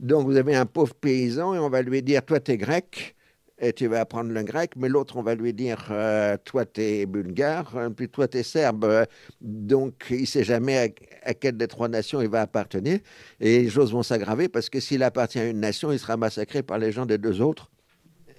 Donc 0.00 0.26
vous 0.26 0.36
avez 0.36 0.54
un 0.56 0.66
pauvre 0.66 0.94
paysan 0.94 1.54
et 1.54 1.58
on 1.58 1.70
va 1.70 1.82
lui 1.82 2.02
dire, 2.02 2.24
toi, 2.24 2.40
tu 2.40 2.52
es 2.52 2.56
grec, 2.56 3.14
et 3.58 3.72
tu 3.72 3.86
vas 3.86 4.00
apprendre 4.00 4.32
le 4.32 4.42
grec, 4.42 4.72
mais 4.76 4.88
l'autre, 4.88 5.16
on 5.16 5.22
va 5.22 5.34
lui 5.34 5.52
dire, 5.52 5.86
euh, 5.90 6.36
toi, 6.44 6.66
tu 6.66 6.80
es 6.80 7.06
bulgare, 7.06 7.76
hein, 7.76 7.92
puis 7.92 8.08
toi, 8.08 8.26
tu 8.26 8.38
es 8.38 8.42
serbe. 8.42 9.06
Donc, 9.40 10.06
il 10.10 10.22
ne 10.22 10.26
sait 10.26 10.42
jamais 10.42 10.94
à, 11.22 11.34
quelle 11.34 11.56
des 11.56 11.68
trois 11.68 11.88
nations 11.88 12.20
il 12.20 12.28
va 12.28 12.42
appartenir. 12.42 12.98
Et 13.40 13.62
les 13.62 13.70
choses 13.70 13.92
vont 13.92 14.02
s'aggraver 14.02 14.48
parce 14.48 14.68
que 14.68 14.80
s'il 14.80 15.02
appartient 15.02 15.38
à 15.38 15.46
une 15.46 15.60
nation, 15.60 15.92
il 15.92 15.98
sera 15.98 16.16
massacré 16.16 16.62
par 16.62 16.78
les 16.78 16.90
gens 16.90 17.06
des 17.06 17.18
deux 17.18 17.40
autres. 17.40 17.70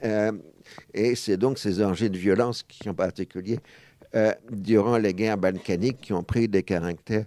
Euh, 0.04 0.34
et 0.94 1.16
c'est 1.16 1.38
donc 1.38 1.58
ces 1.60 1.80
orgies 1.80 2.10
de 2.10 2.18
violence 2.18 2.64
qui, 2.64 2.90
en 2.90 2.94
particulier, 2.94 3.60
euh, 4.16 4.34
durant 4.52 4.98
les 4.98 5.14
guerres 5.14 5.38
balkaniques, 5.38 6.02
qui 6.02 6.14
ont 6.14 6.24
pris 6.24 6.48
des 6.48 6.64
caractères 6.64 7.26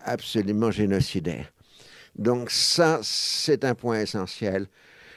absolument 0.00 0.70
génocidaires. 0.70 1.52
Donc 2.16 2.50
ça, 2.50 3.00
c'est 3.02 3.64
un 3.64 3.74
point 3.74 4.00
essentiel. 4.00 4.66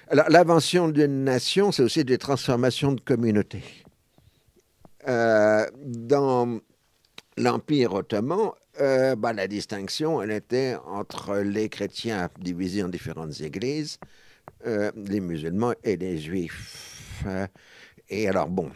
Alors, 0.09 0.29
l'invention 0.29 0.89
d'une 0.89 1.23
nation, 1.23 1.71
c'est 1.71 1.83
aussi 1.83 2.03
des 2.03 2.17
transformations 2.17 2.93
de 2.93 3.01
communautés. 3.01 3.63
Euh, 5.07 5.65
dans 5.75 6.59
l'Empire 7.37 7.93
ottoman, 7.93 8.51
bah, 9.17 9.33
la 9.33 9.47
distinction, 9.47 10.21
elle 10.21 10.31
était 10.31 10.75
entre 10.87 11.37
les 11.37 11.67
chrétiens 11.67 12.29
divisés 12.39 12.81
en 12.81 12.87
différentes 12.87 13.41
églises, 13.41 13.99
les 14.65 15.19
musulmans 15.19 15.73
et 15.83 15.97
les 15.97 16.17
juifs. 16.17 17.25
et 18.09 18.29
alors, 18.29 18.47
bon, 18.47 18.71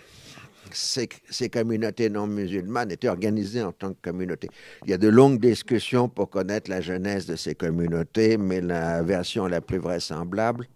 ces, 0.74 1.50
communautés 1.50 2.10
non 2.10 2.28
musulmanes 2.28 2.92
étaient 2.92 3.08
organisées 3.08 3.62
en 3.62 3.72
tant 3.72 3.94
que 3.94 4.02
communautés. 4.02 4.50
Il 4.86 4.92
y 4.92 4.94
a 4.94 4.98
de 4.98 5.08
longues 5.08 5.40
discussions 5.40 6.10
pour 6.10 6.30
connaître 6.30 6.70
la 6.70 6.82
genèse 6.82 7.26
de 7.26 7.36
ces 7.36 7.56
communautés, 7.56 8.38
mais 8.38 8.62
la 8.62 9.04
version 9.04 9.48
la 9.48 9.62
plus 9.62 9.78
vraisemblable, 9.78 10.68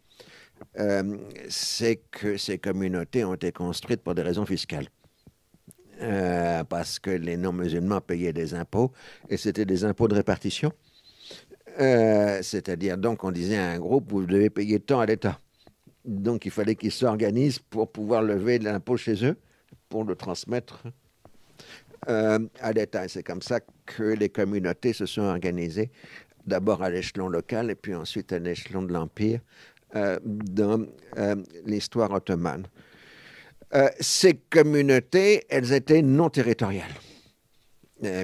euh, 0.80 1.18
c'est 1.50 2.02
que 2.12 2.38
ces 2.38 2.58
communautés 2.58 3.24
ont 3.24 3.34
été 3.34 3.52
construites 3.52 4.02
pour 4.02 4.16
des 4.16 4.24
raisons 4.24 4.46
fiscales. 4.46 4.88
Euh, 6.00 6.64
parce 6.64 7.00
que 7.00 7.10
les 7.10 7.38
non-musulmans 7.38 8.02
payaient 8.02 8.34
des 8.34 8.54
impôts 8.54 8.92
et 9.30 9.38
c'était 9.38 9.66
des 9.66 9.84
impôts 9.84 10.08
de 10.08 10.14
répartition. 10.14 10.72
Euh, 11.80 12.40
c'est-à-dire, 12.42 12.98
donc, 12.98 13.24
on 13.24 13.32
disait 13.32 13.58
à 13.58 13.72
un 13.72 13.80
groupe, 13.80 14.12
vous 14.12 14.26
devez 14.26 14.50
payer 14.50 14.80
tant 14.80 15.00
à 15.00 15.06
l'État. 15.06 15.40
Donc, 16.06 16.46
il 16.46 16.52
fallait 16.52 16.76
qu'ils 16.76 16.92
s'organisent 16.92 17.60
pour 17.60 17.92
pouvoir 17.92 18.22
lever 18.22 18.60
l'impôt 18.60 18.98
chez 18.98 19.26
eux, 19.26 19.36
pour 19.90 20.04
le 20.04 20.16
transmettre 20.16 20.84
à 22.08 22.72
l'État. 22.74 23.08
C'est 23.08 23.24
comme 23.24 23.42
ça 23.42 23.60
que 23.86 24.04
les 24.04 24.30
communautés 24.30 24.94
se 24.94 25.06
sont 25.06 25.24
organisées, 25.24 25.92
d'abord 26.46 26.82
à 26.84 26.90
l'échelon 26.90 27.28
local 27.28 27.70
et 27.70 27.76
puis 27.76 27.94
ensuite 27.94 28.32
à 28.32 28.40
l'échelon 28.40 28.84
de 28.84 28.94
l'Empire, 28.94 29.42
euh, 29.96 30.20
dans 30.24 30.86
euh, 31.18 31.36
l'histoire 31.66 32.12
ottomane. 32.12 32.68
Euh, 33.74 33.88
ces 34.02 34.34
communautés, 34.36 35.46
elles 35.50 35.72
étaient 35.72 36.02
non 36.02 36.30
territoriales, 36.30 36.92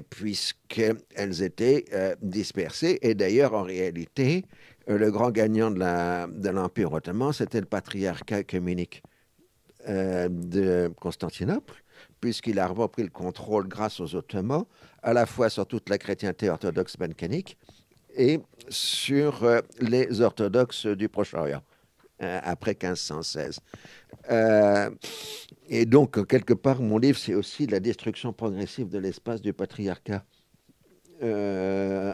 puisqu'elles 0.09 1.41
étaient 1.41 1.85
dispersées. 2.21 2.99
Et 3.01 3.15
d'ailleurs, 3.15 3.53
en 3.53 3.63
réalité, 3.63 4.45
le 4.87 5.09
grand 5.09 5.31
gagnant 5.31 5.71
de 5.71 6.49
l'Empire 6.49 6.91
ottoman, 6.91 7.31
c'était 7.31 7.61
le 7.61 7.65
patriarcat 7.65 8.43
œcuménique 9.87 10.49
de 10.49 10.91
Constantinople, 10.99 11.83
puisqu'il 12.19 12.59
a 12.59 12.67
repris 12.67 13.03
le 13.03 13.09
contrôle 13.09 13.67
grâce 13.67 13.99
aux 13.99 14.15
Ottomans, 14.15 14.65
à 15.01 15.13
la 15.13 15.25
fois 15.25 15.49
sur 15.49 15.65
toute 15.65 15.89
la 15.89 15.97
chrétienté 15.97 16.49
orthodoxe 16.49 16.97
balkanique, 16.97 17.57
et 18.15 18.39
sur 18.69 19.43
euh, 19.43 19.61
les 19.79 20.21
orthodoxes 20.21 20.85
du 20.85 21.09
Proche-Orient 21.09 21.63
euh, 22.21 22.39
après 22.43 22.71
1516. 22.71 23.59
Euh, 24.29 24.89
et 25.67 25.85
donc, 25.85 26.25
quelque 26.27 26.53
part, 26.53 26.79
mon 26.79 26.99
livre, 26.99 27.17
c'est 27.17 27.33
aussi 27.33 27.65
la 27.65 27.79
destruction 27.79 28.33
progressive 28.33 28.89
de 28.89 28.99
l'espace 28.99 29.41
du 29.41 29.51
patriarcat 29.51 30.23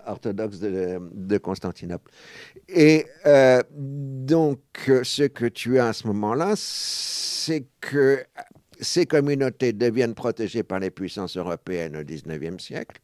orthodoxe 0.06 0.60
de, 0.60 1.38
Constantinople. 1.38 2.12
Et 2.68 3.06
donc, 3.74 4.60
ce 5.04 5.24
que 5.24 5.46
tu 5.46 5.80
as 5.80 5.88
à 5.88 5.94
ce 5.94 6.08
moment-là, 6.08 6.54
c'est 6.56 7.66
que 7.82 8.24
ces 8.80 9.06
communautés 9.06 9.74
deviennent 9.74 10.16
protégées 10.16 10.64
par 10.64 10.80
les 10.80 10.92
puissances 10.92 11.38
européennes 11.38 11.98
au 11.98 12.04
XIXe 12.04 12.64
siècle. 12.64 13.02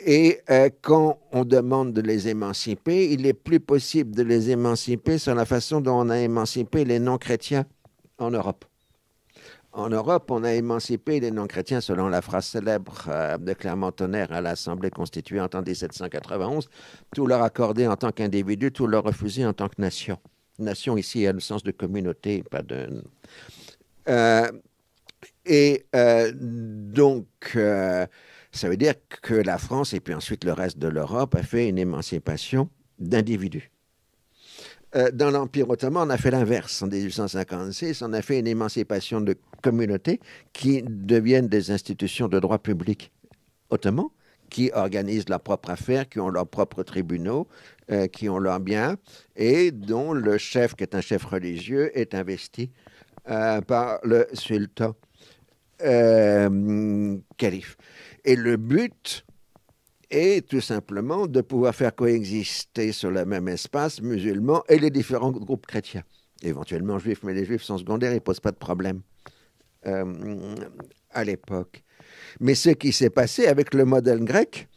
Et 0.00 0.40
euh, 0.50 0.70
quand 0.80 1.18
on 1.32 1.44
demande 1.44 1.92
de 1.92 2.00
les 2.00 2.28
émanciper, 2.28 3.10
il 3.12 3.26
est 3.26 3.32
plus 3.34 3.58
possible 3.58 4.14
de 4.14 4.22
les 4.22 4.50
émanciper 4.50 5.18
sur 5.18 5.34
la 5.34 5.44
façon 5.44 5.80
dont 5.80 6.06
on 6.06 6.08
a 6.08 6.18
émancipé 6.18 6.84
les 6.84 7.00
non-chrétiens 7.00 7.66
en 8.18 8.30
Europe. 8.30 8.64
En 9.78 9.90
Europe, 9.90 10.32
on 10.32 10.42
a 10.42 10.54
émancipé 10.54 11.20
les 11.20 11.30
non-chrétiens 11.30 11.80
selon 11.80 12.08
la 12.08 12.20
phrase 12.20 12.46
célèbre 12.46 13.04
euh, 13.06 13.38
de 13.38 13.52
Clermont-Tonnerre 13.52 14.32
à 14.32 14.40
l'Assemblée 14.40 14.90
constituante 14.90 15.54
en 15.54 15.62
1791, 15.62 16.68
tout 17.14 17.28
leur 17.28 17.42
accordé 17.42 17.86
en 17.86 17.94
tant 17.94 18.10
qu'individu, 18.10 18.72
tout 18.72 18.88
leur 18.88 19.04
refusé 19.04 19.46
en 19.46 19.52
tant 19.52 19.68
que 19.68 19.80
nation. 19.80 20.18
Nation 20.58 20.96
ici 20.96 21.28
a 21.28 21.32
le 21.32 21.38
sens 21.38 21.62
de 21.62 21.70
communauté, 21.70 22.42
pas 22.42 22.62
de... 22.62 23.04
Euh, 24.08 24.50
et 25.46 25.86
donc, 26.34 27.26
ça 27.54 28.68
veut 28.68 28.76
dire 28.76 28.94
que 29.22 29.34
la 29.34 29.58
France 29.58 29.94
et 29.94 30.00
puis 30.00 30.12
ensuite 30.12 30.42
le 30.44 30.52
reste 30.52 30.78
de 30.78 30.88
l'Europe 30.88 31.36
a 31.36 31.44
fait 31.44 31.68
une 31.68 31.78
émancipation 31.78 32.68
d'individus. 32.98 33.70
Euh, 34.96 35.10
dans 35.12 35.30
l'Empire 35.30 35.68
ottoman, 35.68 36.08
on 36.08 36.10
a 36.10 36.16
fait 36.16 36.30
l'inverse. 36.30 36.82
En 36.82 36.86
1856, 36.86 38.02
on 38.02 38.12
a 38.12 38.22
fait 38.22 38.38
une 38.38 38.46
émancipation 38.46 39.20
de 39.20 39.36
communautés 39.62 40.20
qui 40.52 40.82
deviennent 40.82 41.48
des 41.48 41.70
institutions 41.70 42.28
de 42.28 42.40
droit 42.40 42.58
public 42.58 43.12
ottoman, 43.70 44.06
qui 44.48 44.70
organisent 44.72 45.28
leurs 45.28 45.42
propres 45.42 45.70
affaires, 45.70 46.08
qui 46.08 46.20
ont 46.20 46.30
leurs 46.30 46.46
propres 46.46 46.82
tribunaux, 46.82 47.48
euh, 47.90 48.06
qui 48.06 48.30
ont 48.30 48.38
leurs 48.38 48.60
biens, 48.60 48.96
et 49.36 49.72
dont 49.72 50.14
le 50.14 50.38
chef, 50.38 50.74
qui 50.74 50.84
est 50.84 50.94
un 50.94 51.02
chef 51.02 51.22
religieux, 51.24 51.90
est 51.98 52.14
investi 52.14 52.70
euh, 53.28 53.60
par 53.60 53.98
le 54.04 54.26
sultan 54.32 54.94
calife. 57.36 57.76
Et 58.24 58.34
le 58.34 58.56
but 58.56 59.24
est 60.10 60.46
tout 60.48 60.60
simplement 60.60 61.26
de 61.26 61.40
pouvoir 61.40 61.74
faire 61.74 61.94
coexister 61.94 62.92
sur 62.92 63.10
le 63.10 63.24
même 63.24 63.48
espace 63.48 64.00
musulmans 64.00 64.62
et 64.68 64.78
les 64.78 64.90
différents 64.90 65.30
groupes 65.30 65.66
chrétiens. 65.66 66.02
Éventuellement 66.42 66.98
juifs, 66.98 67.22
mais 67.22 67.34
les 67.34 67.44
juifs 67.44 67.62
sont 67.62 67.78
secondaires, 67.78 68.12
ils 68.12 68.16
ne 68.16 68.20
posent 68.20 68.40
pas 68.40 68.52
de 68.52 68.56
problème 68.56 69.02
euh, 69.86 70.54
à 71.10 71.24
l'époque. 71.24 71.82
Mais 72.40 72.54
ce 72.54 72.70
qui 72.70 72.92
s'est 72.92 73.10
passé 73.10 73.46
avec 73.46 73.74
le 73.74 73.84
modèle 73.84 74.24
grec, 74.24 74.68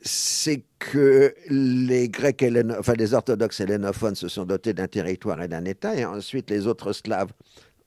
c'est 0.00 0.64
que 0.78 1.34
les 1.50 2.08
Grecs, 2.08 2.44
enfin 2.78 2.94
les 2.94 3.14
orthodoxes 3.14 3.60
hellénophones 3.60 4.14
se 4.14 4.28
sont 4.28 4.44
dotés 4.44 4.72
d'un 4.72 4.86
territoire 4.86 5.42
et 5.42 5.48
d'un 5.48 5.64
État, 5.64 5.94
et 5.96 6.04
ensuite 6.04 6.50
les 6.50 6.66
autres 6.66 6.92
Slaves 6.92 7.32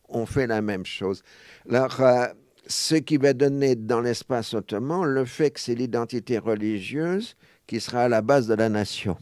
ont 0.09 0.25
fait 0.25 0.47
la 0.47 0.61
même 0.61 0.85
chose. 0.85 1.23
Alors, 1.69 2.01
euh, 2.01 2.27
ce 2.71 2.95
qui 2.95 3.17
va 3.17 3.33
donner 3.33 3.75
dans 3.75 4.01
l'espace 4.01 4.53
ottoman 4.53 5.03
le 5.03 5.25
fait 5.25 5.51
que 5.51 5.59
c'est 5.59 5.75
l'identité 5.75 6.37
religieuse 6.37 7.35
qui 7.67 7.79
sera 7.79 8.03
à 8.03 8.09
la 8.09 8.21
base 8.21 8.47
de 8.47 8.53
la 8.53 8.69
nation. 8.69 9.17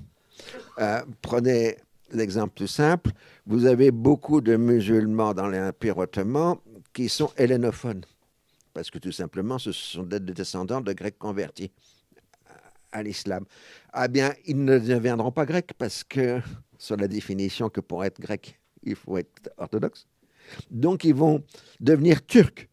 Euh, 0.79 1.01
prenez 1.21 1.77
l'exemple 2.11 2.53
tout 2.55 2.67
simple, 2.67 3.11
vous 3.45 3.65
avez 3.65 3.91
beaucoup 3.91 4.41
de 4.41 4.55
musulmans 4.55 5.33
dans 5.33 5.47
l'Empire 5.47 5.97
ottoman 5.97 6.55
qui 6.93 7.09
sont 7.09 7.31
hellénophones, 7.35 8.05
parce 8.73 8.89
que 8.89 8.97
tout 8.97 9.11
simplement 9.11 9.59
ce 9.59 9.71
sont 9.71 10.03
des 10.03 10.19
descendants 10.19 10.81
de 10.81 10.93
Grecs 10.93 11.17
convertis 11.17 11.71
à 12.91 13.03
l'islam. 13.03 13.45
Ah 13.93 14.07
bien, 14.07 14.33
ils 14.45 14.63
ne 14.63 14.79
deviendront 14.79 15.31
pas 15.31 15.45
grecs 15.45 15.73
parce 15.77 16.03
que, 16.03 16.41
sur 16.77 16.97
la 16.97 17.07
définition 17.07 17.69
que 17.69 17.81
pour 17.81 18.03
être 18.05 18.19
grec, 18.19 18.59
il 18.83 18.95
faut 18.95 19.17
être 19.17 19.49
orthodoxe. 19.57 20.07
Donc, 20.71 21.03
ils 21.03 21.13
vont 21.13 21.43
devenir 21.79 22.25
turcs. 22.25 22.68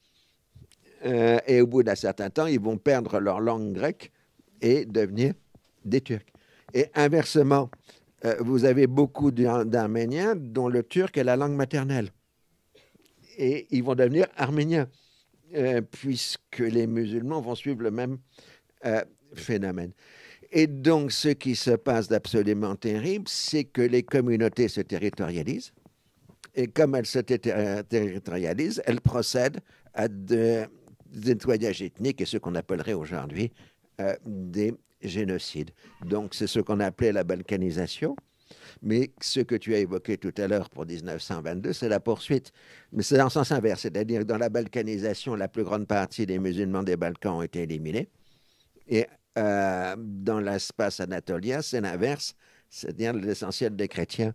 Euh, 1.06 1.38
et 1.46 1.60
au 1.60 1.66
bout 1.66 1.82
d'un 1.82 1.94
certain 1.94 2.30
temps, 2.30 2.46
ils 2.46 2.60
vont 2.60 2.78
perdre 2.78 3.20
leur 3.20 3.40
langue 3.40 3.72
grecque 3.72 4.10
et 4.60 4.84
devenir 4.84 5.34
des 5.84 6.00
Turcs. 6.00 6.26
Et 6.74 6.86
inversement, 6.94 7.70
euh, 8.24 8.34
vous 8.40 8.64
avez 8.64 8.86
beaucoup 8.86 9.30
d'Arméniens 9.30 10.34
dont 10.34 10.68
le 10.68 10.82
turc 10.82 11.16
est 11.16 11.24
la 11.24 11.36
langue 11.36 11.54
maternelle. 11.54 12.10
Et 13.38 13.66
ils 13.70 13.84
vont 13.84 13.94
devenir 13.94 14.26
arméniens, 14.36 14.88
euh, 15.54 15.80
puisque 15.82 16.58
les 16.58 16.86
musulmans 16.86 17.40
vont 17.40 17.54
suivre 17.54 17.82
le 17.82 17.90
même 17.90 18.18
phénomène. 19.34 19.92
Et 20.52 20.68
donc, 20.68 21.10
ce 21.10 21.28
qui 21.28 21.56
se 21.56 21.72
passe 21.72 22.08
d'absolument 22.08 22.76
terrible, 22.76 23.26
c'est 23.26 23.64
que 23.64 23.82
les 23.82 24.04
communautés 24.04 24.68
se 24.68 24.80
territorialisent. 24.80 25.72
Et 26.54 26.68
comme 26.68 26.94
elles 26.94 27.06
se 27.06 27.18
territorialisent, 27.18 28.80
elles 28.86 29.00
procèdent 29.00 29.60
à 29.92 30.08
de 30.08 30.68
nettoyage 31.16 31.82
ethnique 31.82 32.20
et 32.20 32.26
ce 32.26 32.38
qu'on 32.38 32.54
appellerait 32.54 32.92
aujourd'hui 32.92 33.52
euh, 34.00 34.14
des 34.24 34.74
génocides. 35.02 35.70
Donc, 36.04 36.34
c'est 36.34 36.46
ce 36.46 36.60
qu'on 36.60 36.80
appelait 36.80 37.12
la 37.12 37.24
balkanisation. 37.24 38.16
Mais 38.82 39.10
ce 39.20 39.40
que 39.40 39.54
tu 39.56 39.74
as 39.74 39.78
évoqué 39.78 40.18
tout 40.18 40.34
à 40.36 40.46
l'heure 40.46 40.70
pour 40.70 40.86
1922, 40.86 41.72
c'est 41.72 41.88
la 41.88 41.98
poursuite. 41.98 42.52
Mais 42.92 43.02
c'est 43.02 43.20
en 43.20 43.28
sens 43.28 43.50
inverse, 43.50 43.80
c'est-à-dire 43.82 44.20
que 44.20 44.24
dans 44.26 44.38
la 44.38 44.48
balkanisation, 44.48 45.34
la 45.34 45.48
plus 45.48 45.64
grande 45.64 45.86
partie 45.86 46.26
des 46.26 46.38
musulmans 46.38 46.82
des 46.82 46.96
Balkans 46.96 47.36
ont 47.36 47.42
été 47.42 47.62
éliminés. 47.62 48.08
Et 48.88 49.06
euh, 49.38 49.96
dans 49.98 50.40
l'espace 50.40 51.00
anatolien, 51.00 51.60
c'est 51.62 51.80
l'inverse, 51.80 52.34
c'est-à-dire 52.70 53.14
l'essentiel 53.14 53.74
des 53.74 53.88
chrétiens 53.88 54.32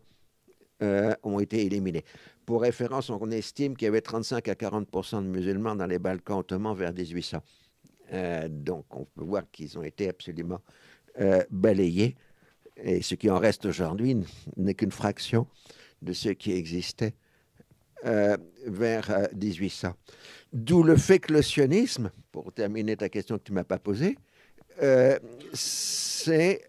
euh, 0.82 1.14
ont 1.24 1.40
été 1.40 1.66
éliminés. 1.66 2.04
Pour 2.46 2.62
référence, 2.62 3.10
on 3.10 3.32
estime 3.32 3.76
qu'il 3.78 3.86
y 3.86 3.88
avait 3.88 4.02
35 4.02 4.48
à 4.48 4.54
40% 4.54 5.24
de 5.24 5.28
musulmans 5.28 5.76
dans 5.76 5.86
les 5.86 6.00
Balkans 6.00 6.40
ottomans 6.40 6.76
vers 6.76 6.94
1800. 6.94 7.42
Euh, 8.14 8.48
donc, 8.50 8.86
on 8.92 9.06
peut 9.06 9.24
voir 9.24 9.44
qu'ils 9.52 9.78
ont 9.78 9.84
été 9.84 10.10
absolument 10.10 10.60
euh, 11.20 11.44
balayés. 11.50 12.16
Et 12.78 13.02
ce 13.02 13.16
qui 13.16 13.30
en 13.30 13.38
reste 13.38 13.66
aujourd'hui 13.66 14.18
n'est 14.58 14.74
qu'une 14.74 14.92
fraction 14.92 15.48
de 16.02 16.14
ce 16.14 16.30
qui 16.30 16.52
existait 16.52 17.14
euh, 18.06 18.36
vers 18.66 19.30
1800. 19.34 19.94
D'où 20.52 20.84
le 20.84 20.98
fait 20.98 21.20
que 21.20 21.34
le 21.34 21.42
sionisme, 21.42 22.12
pour 22.32 22.52
terminer 22.52 22.98
ta 22.98 23.08
question 23.08 23.38
que 23.38 23.44
tu 23.44 23.52
ne 23.52 23.58
m'as 23.58 23.64
pas 23.64 23.80
posée, 23.80 24.18
c'est 25.54 26.62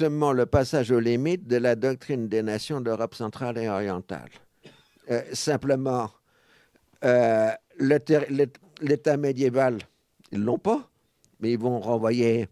exactement 0.00 0.32
le 0.32 0.46
passage 0.46 0.90
aux 0.92 0.98
limites 0.98 1.46
de 1.46 1.58
la 1.58 1.76
doctrine 1.76 2.26
des 2.26 2.42
nations 2.42 2.80
d'Europe 2.80 3.14
centrale 3.14 3.58
et 3.58 3.68
orientale. 3.68 4.30
Euh, 5.10 5.20
simplement, 5.34 6.10
euh, 7.04 7.50
l'État 7.78 9.16
médiéval, 9.18 9.76
ils 10.32 10.42
l'ont 10.42 10.58
pas, 10.58 10.88
mais 11.40 11.52
ils 11.52 11.58
vont 11.58 11.80
renvoyer 11.80 12.48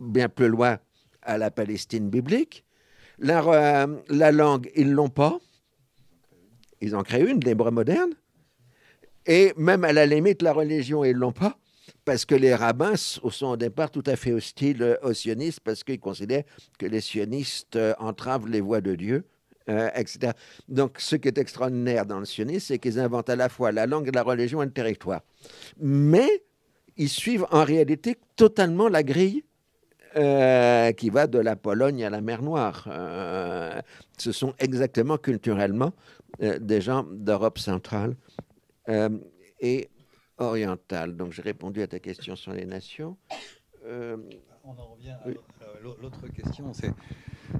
bien 0.00 0.30
plus 0.30 0.48
loin 0.48 0.78
à 1.20 1.36
la 1.36 1.50
Palestine 1.50 2.08
biblique. 2.08 2.64
La, 3.18 3.44
euh, 3.44 3.98
la 4.08 4.32
langue, 4.32 4.70
ils 4.74 4.90
l'ont 4.90 5.10
pas. 5.10 5.38
Ils 6.80 6.96
en 6.96 7.02
créent 7.02 7.28
une, 7.30 7.40
l'hébreu 7.40 7.70
moderne. 7.70 8.14
Et 9.26 9.52
même 9.58 9.84
à 9.84 9.92
la 9.92 10.06
limite, 10.06 10.40
la 10.40 10.54
religion, 10.54 11.04
ils 11.04 11.12
l'ont 11.12 11.32
pas 11.32 11.58
parce 12.04 12.24
que 12.24 12.34
les 12.34 12.54
rabbins 12.54 12.96
sont 12.96 13.46
au 13.46 13.56
départ 13.56 13.90
tout 13.90 14.02
à 14.06 14.16
fait 14.16 14.32
hostiles 14.32 14.98
aux 15.02 15.12
sionistes, 15.12 15.60
parce 15.60 15.84
qu'ils 15.84 16.00
considèrent 16.00 16.44
que 16.78 16.86
les 16.86 17.00
sionistes 17.00 17.76
euh, 17.76 17.94
entravent 17.98 18.48
les 18.48 18.60
voies 18.60 18.80
de 18.80 18.94
Dieu, 18.94 19.24
euh, 19.68 19.90
etc. 19.94 20.32
Donc, 20.68 20.96
ce 20.98 21.16
qui 21.16 21.28
est 21.28 21.38
extraordinaire 21.38 22.06
dans 22.06 22.18
le 22.18 22.24
sionisme, 22.24 22.66
c'est 22.68 22.78
qu'ils 22.78 22.98
inventent 22.98 23.30
à 23.30 23.36
la 23.36 23.48
fois 23.48 23.72
la 23.72 23.86
langue, 23.86 24.10
la 24.14 24.22
religion 24.22 24.62
et 24.62 24.66
le 24.66 24.72
territoire. 24.72 25.20
Mais 25.80 26.42
ils 26.96 27.08
suivent 27.10 27.46
en 27.50 27.64
réalité 27.64 28.16
totalement 28.36 28.88
la 28.88 29.02
grille 29.02 29.44
euh, 30.16 30.92
qui 30.92 31.10
va 31.10 31.26
de 31.26 31.38
la 31.38 31.54
Pologne 31.54 32.02
à 32.04 32.10
la 32.10 32.20
mer 32.20 32.42
Noire. 32.42 32.88
ce 34.16 34.32
sont 34.32 34.54
exactement 34.58 35.18
culturellement 35.18 35.92
des 36.40 36.80
gens 36.80 37.04
d'Europe 37.10 37.58
centrale. 37.58 38.16
et 39.60 39.88
orientale. 40.38 41.16
Donc 41.16 41.32
j'ai 41.32 41.42
répondu 41.42 41.82
à 41.82 41.86
ta 41.86 41.98
question 41.98 42.36
sur 42.36 42.52
les 42.52 42.64
nations. 42.66 43.16
Euh, 43.86 44.16
On 44.64 44.70
en 44.70 44.94
revient 44.94 45.10
à 45.10 45.28
l'autre 45.82 46.26
question, 46.28 46.72
c'est 46.72 46.92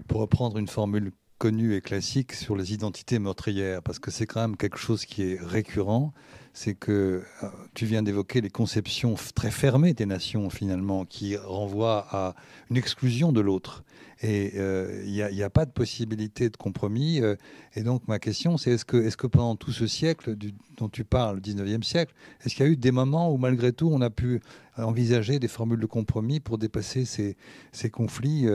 pour 0.06 0.20
reprendre 0.20 0.58
une 0.58 0.68
formule 0.68 1.12
connue 1.38 1.76
et 1.76 1.80
classique 1.80 2.32
sur 2.32 2.56
les 2.56 2.74
identités 2.74 3.18
meurtrières, 3.20 3.80
parce 3.82 3.98
que 3.98 4.10
c'est 4.10 4.26
quand 4.26 4.40
même 4.40 4.56
quelque 4.56 4.76
chose 4.76 5.04
qui 5.04 5.22
est 5.22 5.40
récurrent, 5.40 6.12
c'est 6.52 6.74
que 6.74 7.22
euh, 7.42 7.48
tu 7.74 7.86
viens 7.86 8.02
d'évoquer 8.02 8.40
les 8.40 8.50
conceptions 8.50 9.14
très 9.34 9.52
fermées 9.52 9.94
des 9.94 10.06
nations, 10.06 10.50
finalement, 10.50 11.04
qui 11.04 11.36
renvoient 11.36 12.06
à 12.10 12.34
une 12.70 12.76
exclusion 12.76 13.30
de 13.32 13.40
l'autre. 13.40 13.84
Et 14.20 14.54
euh, 14.56 15.02
il 15.04 15.12
n'y 15.12 15.42
a, 15.42 15.50
pas 15.50 15.64
de 15.64 15.70
possibilité 15.70 16.50
de 16.50 16.56
compromis. 16.56 17.20
Euh, 17.20 17.36
et 17.74 17.82
donc, 17.82 18.08
ma 18.08 18.18
question, 18.18 18.56
c'est 18.56 18.72
est-ce 18.72 18.84
que, 18.84 19.26
pendant 19.26 19.54
tout 19.54 19.70
ce 19.70 19.86
siècle 19.86 20.36
dont 20.76 20.88
tu 20.88 21.04
parles, 21.04 21.36
le 21.36 21.40
19e 21.40 21.84
siècle, 21.84 22.14
est-ce 22.44 22.56
qu'il 22.56 22.66
y 22.66 22.68
a 22.68 22.72
eu 22.72 22.76
des 22.76 22.90
moments 22.90 23.32
où, 23.32 23.36
malgré 23.36 23.72
tout, 23.72 23.88
on 23.92 24.00
a 24.00 24.10
pu 24.10 24.40
envisager 24.76 25.38
des 25.38 25.48
formules 25.48 25.80
de 25.80 25.86
compromis 25.86 26.40
pour 26.40 26.58
dépasser 26.58 27.04
ces, 27.04 27.36
ces 27.72 27.90
conflits 27.90 28.46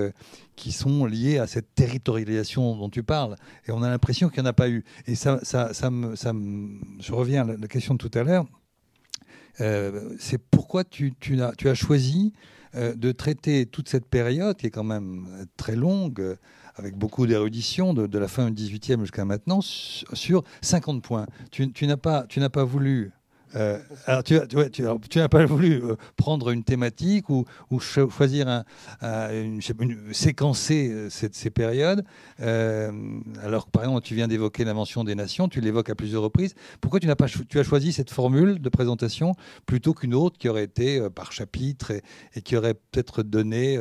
qui 0.56 0.72
sont 0.72 1.06
liés 1.06 1.38
à 1.38 1.48
cette 1.48 1.74
territorialisation 1.76 2.76
dont 2.76 2.90
tu 2.90 3.04
parles? 3.04 3.36
Et 3.68 3.72
on 3.72 3.84
a 3.84 3.90
l'impression 3.90 4.28
qu'il 4.28 4.42
n'y 4.42 4.48
en 4.48 4.52
a 4.52 4.54
pas 4.54 4.70
eu. 4.70 4.84
Et 5.08 5.16
ça, 5.16 5.40
ça, 5.44 5.74
ça, 5.74 5.90
me, 5.90 6.16
ça 6.18 6.34
me, 6.34 6.78
je 7.00 7.14
reviens 7.14 7.48
à 7.48 7.58
la 7.58 7.68
question 7.68 7.94
de 7.94 8.00
tout 8.00 8.18
à 8.18 8.24
l'heure. 8.24 8.46
Euh, 9.62 10.16
c'est 10.20 10.40
pourquoi 10.40 10.84
tu, 10.84 11.14
tu, 11.20 11.42
as, 11.42 11.54
tu 11.56 11.70
as 11.70 11.76
choisi 11.76 12.34
euh, 12.76 12.96
de 12.96 13.12
traiter 13.12 13.66
toute 13.66 13.90
cette 13.90 14.06
période, 14.06 14.58
qui 14.58 14.68
est 14.68 14.72
quand 14.72 14.84
même 14.84 15.48
très 15.58 15.76
longue, 15.76 16.20
euh, 16.20 16.36
avec 16.76 16.96
beaucoup 16.98 17.28
d'érudition, 17.28 17.94
de, 17.94 18.18
la 18.18 18.28
fin 18.28 18.50
du 18.50 18.64
18e 18.64 19.02
jusqu'à 19.02 19.26
maintenant, 19.26 19.62
sur 19.62 20.44
50 20.62 21.04
points. 21.04 21.28
Tu, 21.52 21.72
tu 21.72 21.86
n'as 21.86 21.98
pas, 21.98 22.26
pas 22.52 22.64
voulu 22.64 23.12
euh, 23.56 23.80
alors, 24.06 24.24
tu, 24.24 24.36
tu, 24.72 25.20
n'as 25.20 25.28
pas 25.28 25.46
voulu 25.46 25.84
euh, 25.84 25.96
prendre 26.18 26.50
une 26.50 26.64
thématique 26.64 27.30
ou, 27.30 27.46
choisir 27.80 28.48
un, 28.48 28.64
une, 29.32 29.62
séquencer 30.12 30.90
euh, 30.92 31.10
ces 31.10 31.50
périodes. 31.50 32.04
alors, 32.40 33.68
par 33.68 33.84
exemple, 33.84 34.02
tu 34.02 34.16
viens 34.16 34.28
d'évoquer 34.28 34.64
l'invention 34.64 35.04
des 35.04 35.16
nations, 35.16 35.48
tu 35.48 35.62
l'évoques 35.62 35.90
à 35.90 35.96
plusieurs 35.96 36.24
reprises. 36.24 36.56
Pourquoi 36.82 37.00
tu 37.00 37.08
n'as 37.08 37.16
pas 37.16 37.28
tu 37.28 37.60
as 37.60 37.64
choisi 37.64 37.92
cette 37.92 38.12
formule 38.12 38.60
de 38.60 38.70
présentation 38.70 39.34
plutôt 39.66 39.94
qu'une 39.94 40.14
autre 40.14 40.38
qui 40.38 40.50
aurait 40.50 40.64
été 40.64 41.10
par 41.10 41.32
chapitre 41.32 41.92
et, 42.36 42.42
qui 42.42 42.56
aurait 42.56 42.74
peut-être 42.74 43.24
donné 43.24 43.78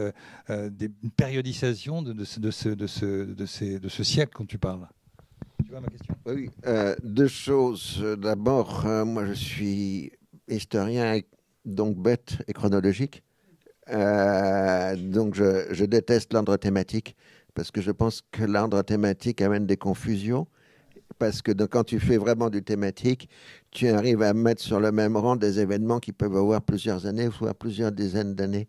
des, 0.48 0.90
une 1.02 1.10
périodisation 1.10 2.02
de, 2.02 2.24
ce, 2.24 2.68
de 2.68 3.88
ce 3.88 4.04
siècle 4.04 4.32
dont 4.38 4.46
tu 4.46 4.58
parles? 4.58 4.88
Euh, 6.66 6.94
deux 7.02 7.28
choses. 7.28 8.04
D'abord, 8.18 8.86
euh, 8.86 9.04
moi 9.04 9.26
je 9.26 9.32
suis 9.32 10.12
historien, 10.48 11.20
donc 11.64 11.96
bête 11.96 12.38
et 12.46 12.52
chronologique. 12.52 13.22
Euh, 13.88 14.96
donc 14.96 15.34
je, 15.34 15.66
je 15.70 15.84
déteste 15.84 16.32
l'ordre 16.32 16.56
thématique 16.56 17.16
parce 17.54 17.70
que 17.70 17.80
je 17.80 17.90
pense 17.90 18.22
que 18.30 18.44
l'ordre 18.44 18.82
thématique 18.82 19.40
amène 19.40 19.66
des 19.66 19.76
confusions. 19.76 20.46
Parce 21.18 21.42
que 21.42 21.52
quand 21.52 21.84
tu 21.84 22.00
fais 22.00 22.16
vraiment 22.16 22.50
du 22.50 22.62
thématique, 22.62 23.28
tu 23.70 23.88
arrives 23.88 24.22
à 24.22 24.34
mettre 24.34 24.62
sur 24.62 24.80
le 24.80 24.90
même 24.90 25.16
rang 25.16 25.36
des 25.36 25.60
événements 25.60 26.00
qui 26.00 26.12
peuvent 26.12 26.36
avoir 26.36 26.62
plusieurs 26.62 27.06
années, 27.06 27.28
voire 27.28 27.54
plusieurs 27.54 27.92
dizaines 27.92 28.34
d'années 28.34 28.68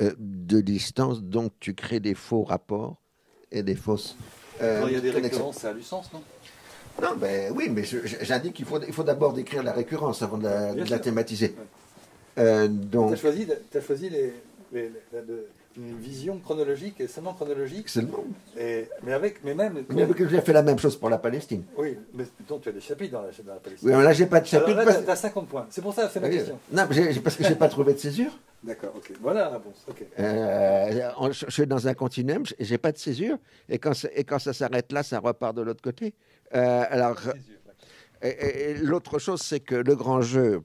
de 0.00 0.60
distance. 0.60 1.22
Donc 1.22 1.52
tu 1.60 1.74
crées 1.74 2.00
des 2.00 2.14
faux 2.14 2.44
rapports 2.44 3.02
et 3.50 3.62
des 3.62 3.74
fausses 3.74 4.16
euh, 4.62 4.84
il 4.86 4.94
y 4.94 4.96
a 4.96 5.00
des 5.00 5.10
récurrences, 5.10 5.58
ça 5.58 5.70
a 5.70 5.74
du 5.74 5.82
sens, 5.82 6.10
non? 6.12 6.22
Non, 7.02 7.14
ben 7.16 7.52
oui, 7.54 7.68
mais 7.70 7.82
j'indique 8.22 8.54
qu'il 8.54 8.64
faut, 8.64 8.80
il 8.80 8.92
faut 8.92 9.02
d'abord 9.02 9.34
décrire 9.34 9.62
la 9.62 9.72
récurrence 9.72 10.22
avant 10.22 10.38
de 10.38 10.48
la, 10.90 10.98
thématiser. 10.98 11.54
Euh, 12.38 12.68
donc... 12.68 13.08
Tu 13.08 13.14
as 13.14 13.16
choisi, 13.16 13.46
as 13.74 13.80
choisi 13.80 14.08
les, 14.08 14.32
une 15.76 15.98
vision 15.98 16.38
chronologique, 16.38 17.00
et 17.00 17.06
seulement 17.06 17.34
chronologique. 17.34 17.88
Seulement. 17.88 18.24
Et, 18.58 18.88
mais 19.02 19.12
avec, 19.12 19.44
mais 19.44 19.54
même. 19.54 19.84
Mais 19.90 20.06
j'ai 20.30 20.40
fait 20.40 20.52
la 20.52 20.62
même 20.62 20.78
chose 20.78 20.96
pour 20.96 21.10
la 21.10 21.18
Palestine. 21.18 21.64
Oui, 21.76 21.98
mais 22.14 22.24
donc 22.48 22.62
tu 22.62 22.68
as 22.70 22.72
des 22.72 22.80
chapitres 22.80 23.12
dans 23.12 23.22
la, 23.22 23.28
dans 23.28 23.54
la 23.54 23.60
Palestine. 23.60 23.88
Oui, 23.88 23.94
mais 23.94 24.02
là 24.02 24.12
j'ai 24.12 24.26
pas 24.26 24.40
de 24.40 24.46
chapitre. 24.46 24.76
Là, 24.76 24.94
tu 24.94 25.10
as 25.10 25.16
50 25.16 25.48
points. 25.48 25.66
C'est 25.70 25.82
pour 25.82 25.94
ça, 25.94 26.08
c'est 26.08 26.20
ma 26.20 26.30
question. 26.30 26.58
Non, 26.72 26.84
parce 26.86 27.36
que 27.36 27.44
j'ai 27.44 27.54
pas 27.54 27.68
trouvé 27.68 27.92
de 27.92 27.98
césure. 27.98 28.32
D'accord, 28.66 28.94
ok. 28.96 29.12
Voilà 29.20 29.42
la 29.42 29.48
réponse. 29.50 29.86
Euh, 30.18 31.32
je 31.32 31.50
suis 31.50 31.66
dans 31.66 31.86
un 31.86 31.94
continuum, 31.94 32.42
j'ai 32.58 32.78
pas 32.78 32.90
de 32.90 32.98
césure, 32.98 33.38
et 33.68 33.78
quand, 33.78 33.92
et 34.12 34.24
quand 34.24 34.40
ça 34.40 34.52
s'arrête 34.52 34.90
là, 34.90 35.02
ça 35.02 35.20
repart 35.20 35.56
de 35.56 35.62
l'autre 35.62 35.82
côté. 35.82 36.14
Euh, 36.54 36.84
alors, 36.90 37.20
et, 38.22 38.74
l'autre 38.74 39.18
chose, 39.18 39.40
c'est 39.40 39.60
que 39.60 39.76
le 39.76 39.94
grand 39.94 40.20
jeu, 40.20 40.62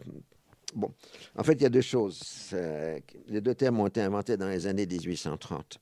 bon, 0.73 0.91
en 1.37 1.43
fait, 1.43 1.53
il 1.53 1.61
y 1.61 1.65
a 1.65 1.69
deux 1.69 1.81
choses. 1.81 2.55
les 3.27 3.41
deux 3.41 3.53
termes 3.53 3.79
ont 3.79 3.87
été 3.87 4.01
inventés 4.01 4.35
dans 4.35 4.49
les 4.49 4.65
années 4.65 4.87
1830. 4.87 5.79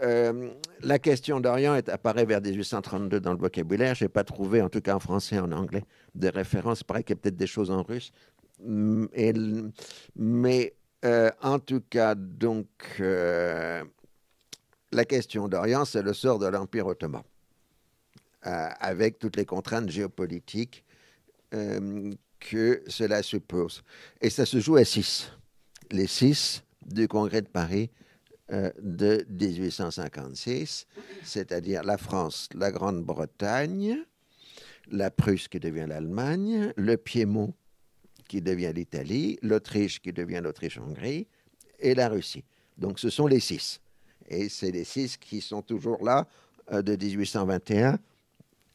Euh, 0.00 0.50
la 0.82 0.98
question 0.98 1.40
d'Orient 1.40 1.74
apparaît 1.88 2.24
vers 2.24 2.40
1832 2.40 3.20
dans 3.20 3.32
le 3.32 3.38
vocabulaire. 3.38 3.94
Je 3.94 4.04
n'ai 4.04 4.08
pas 4.08 4.22
trouvé, 4.22 4.62
en 4.62 4.68
tout 4.68 4.80
cas 4.80 4.94
en 4.94 5.00
français 5.00 5.36
et 5.36 5.40
en 5.40 5.50
anglais, 5.50 5.84
des 6.14 6.30
références. 6.30 6.84
Pareil 6.84 7.04
qu'il 7.04 7.16
y 7.16 7.18
a 7.18 7.20
peut-être 7.20 7.36
des 7.36 7.46
choses 7.46 7.70
en 7.70 7.82
russe. 7.82 8.12
Et, 9.14 9.32
mais 10.16 10.74
euh, 11.04 11.30
en 11.42 11.58
tout 11.58 11.82
cas, 11.88 12.14
donc, 12.14 12.66
euh, 13.00 13.84
la 14.90 15.04
question 15.04 15.48
d'Orient, 15.48 15.84
c'est 15.84 16.02
le 16.02 16.12
sort 16.12 16.38
de 16.38 16.46
l'Empire 16.46 16.86
ottoman, 16.86 17.22
euh, 18.46 18.68
avec 18.80 19.18
toutes 19.18 19.36
les 19.36 19.44
contraintes 19.44 19.90
géopolitiques 19.90 20.84
que 21.50 22.82
cela 22.88 23.22
suppose. 23.22 23.82
Et 24.20 24.28
ça 24.28 24.44
se 24.44 24.60
joue 24.60 24.76
à 24.76 24.84
six. 24.84 25.32
Les 25.90 26.06
six 26.06 26.62
du 26.84 27.08
Congrès 27.08 27.40
de 27.40 27.48
Paris 27.48 27.90
de 28.50 29.24
1856, 29.30 30.86
c'est-à-dire 31.22 31.82
la 31.84 31.96
France, 31.96 32.50
la 32.54 32.70
Grande-Bretagne, 32.70 34.04
la 34.90 35.10
Prusse 35.10 35.48
qui 35.48 35.58
devient 35.58 35.86
l'Allemagne, 35.88 36.72
le 36.76 36.96
Piémont 36.98 37.54
qui 38.28 38.40
devient 38.40 38.72
l'Italie, 38.74 39.38
l'Autriche 39.42 40.00
qui 40.00 40.12
devient 40.12 40.40
l'Autriche-Hongrie 40.42 41.26
et 41.80 41.94
la 41.94 42.08
Russie. 42.08 42.44
Donc 42.76 43.00
ce 43.00 43.10
sont 43.10 43.26
les 43.26 43.40
six. 43.40 43.80
Et 44.28 44.48
c'est 44.48 44.70
les 44.70 44.84
six 44.84 45.16
qui 45.16 45.40
sont 45.40 45.62
toujours 45.62 46.04
là 46.04 46.26
euh, 46.72 46.82
de 46.82 46.94
1821 46.94 47.98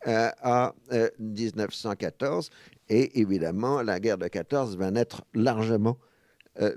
euh, 0.08 0.30
à 0.42 0.74
1914. 1.20 2.50
Euh, 2.50 2.56
et 2.89 3.22
évidemment, 3.22 3.82
la 3.82 4.00
guerre 4.00 4.18
de 4.18 4.28
14 4.28 4.76
va 4.76 4.92
naître 4.92 5.24
largement 5.34 5.98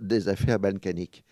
des 0.00 0.28
affaires 0.30 0.58
balkaniques. 0.58 1.22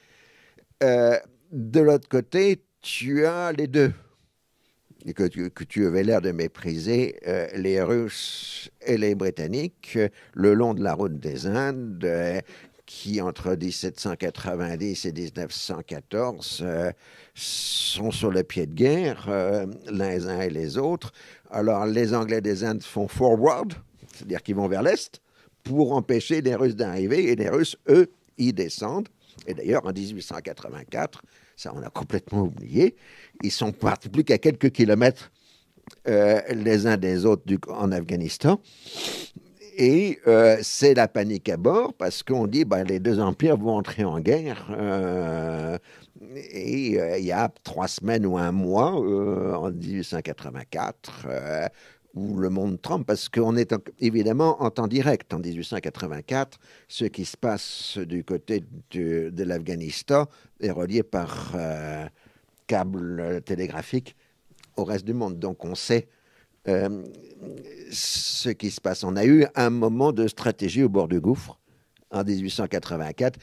de 0.82 1.80
l'autre 1.80 2.08
côté, 2.10 2.62
tu 2.82 3.24
as 3.24 3.52
les 3.52 3.68
deux 3.68 3.94
et 5.04 5.12
que 5.12 5.24
tu, 5.64 5.86
avais 5.86 6.02
l'air 6.02 6.20
de 6.20 6.32
mépriser 6.32 7.18
euh, 7.26 7.46
les 7.56 7.82
Russes 7.82 8.70
et 8.86 8.96
les 8.96 9.14
Britanniques 9.14 9.98
le 10.32 10.54
long 10.54 10.74
de 10.74 10.82
la 10.82 10.94
route 10.94 11.18
des 11.18 11.46
Indes, 11.46 12.04
euh, 12.04 12.40
qui 12.86 13.20
entre 13.20 13.54
1790 13.54 15.04
et 15.04 15.12
1914 15.12 16.60
euh, 16.62 16.92
sont 17.34 18.10
sur 18.10 18.30
le 18.30 18.42
pied 18.44 18.66
de 18.66 18.74
guerre, 18.74 19.28
les 19.90 20.28
uns 20.28 20.40
et 20.40 20.50
les 20.50 20.78
autres. 20.78 21.12
Alors 21.50 21.86
les 21.86 22.14
Anglais 22.14 22.40
des 22.40 22.62
Indes 22.62 22.82
font 22.82 23.08
forward, 23.08 23.74
c'est-à-dire 24.12 24.42
qu'ils 24.42 24.56
vont 24.56 24.68
vers 24.68 24.82
l'Est, 24.82 25.20
pour 25.62 25.92
empêcher 25.92 26.42
les 26.42 26.54
Russes 26.54 26.76
d'arriver, 26.76 27.30
et 27.30 27.36
les 27.36 27.48
Russes, 27.48 27.76
eux, 27.88 28.10
y 28.36 28.52
descendent. 28.52 29.08
Et 29.46 29.54
d'ailleurs, 29.54 29.86
en 29.86 29.92
1884, 29.92 31.22
ça 31.56 31.72
on 31.74 31.82
a 31.82 31.90
complètement 31.90 32.42
oublié, 32.42 32.96
ils 33.44 33.52
sont 33.52 33.72
partis 33.72 34.08
plus 34.08 34.24
qu'à 34.24 34.38
quelques 34.38 34.70
kilomètres 34.70 35.30
euh, 36.08 36.40
les 36.50 36.86
uns 36.86 36.96
des 36.96 37.26
autres 37.26 37.44
en 37.68 37.92
Afghanistan. 37.92 38.60
Et 39.76 40.20
euh, 40.26 40.56
c'est 40.62 40.94
la 40.94 41.08
panique 41.08 41.48
à 41.48 41.56
bord 41.56 41.94
parce 41.94 42.22
qu'on 42.22 42.46
dit 42.46 42.64
bah, 42.64 42.84
les 42.84 43.00
deux 43.00 43.20
empires 43.20 43.56
vont 43.56 43.76
entrer 43.76 44.04
en 44.04 44.20
guerre. 44.20 44.66
Euh, 44.70 45.78
et 46.36 47.18
il 47.18 47.24
y 47.24 47.32
a 47.32 47.52
trois 47.64 47.88
semaines 47.88 48.24
ou 48.24 48.38
un 48.38 48.50
mois, 48.50 48.92
en 48.92 49.70
1884, 49.70 51.26
où 52.14 52.36
le 52.38 52.48
monde 52.48 52.80
tremble 52.80 53.04
parce 53.04 53.28
qu'on 53.28 53.56
est 53.56 53.74
évidemment 54.00 54.62
en 54.62 54.70
temps 54.70 54.86
direct 54.86 55.34
en 55.34 55.38
1884. 55.38 56.58
Ce 56.88 57.04
qui 57.04 57.24
se 57.24 57.36
passe 57.36 57.98
du 57.98 58.24
côté 58.24 58.64
de 58.92 59.44
l'Afghanistan 59.44 60.26
est 60.60 60.70
relié 60.70 61.02
par 61.02 61.54
câble 62.66 63.42
télégraphique 63.42 64.16
au 64.76 64.84
reste 64.84 65.04
du 65.04 65.14
monde. 65.14 65.38
Donc 65.38 65.64
on 65.64 65.74
sait 65.74 66.08
euh, 66.68 67.02
ce 67.90 68.48
qui 68.48 68.70
se 68.70 68.80
passe. 68.80 69.04
On 69.04 69.16
a 69.16 69.24
eu 69.24 69.46
un 69.54 69.70
moment 69.70 70.12
de 70.12 70.26
stratégie 70.26 70.82
au 70.82 70.88
bord 70.88 71.08
du 71.08 71.20
gouffre 71.20 71.58
en 72.10 72.24
1884. 72.24 73.38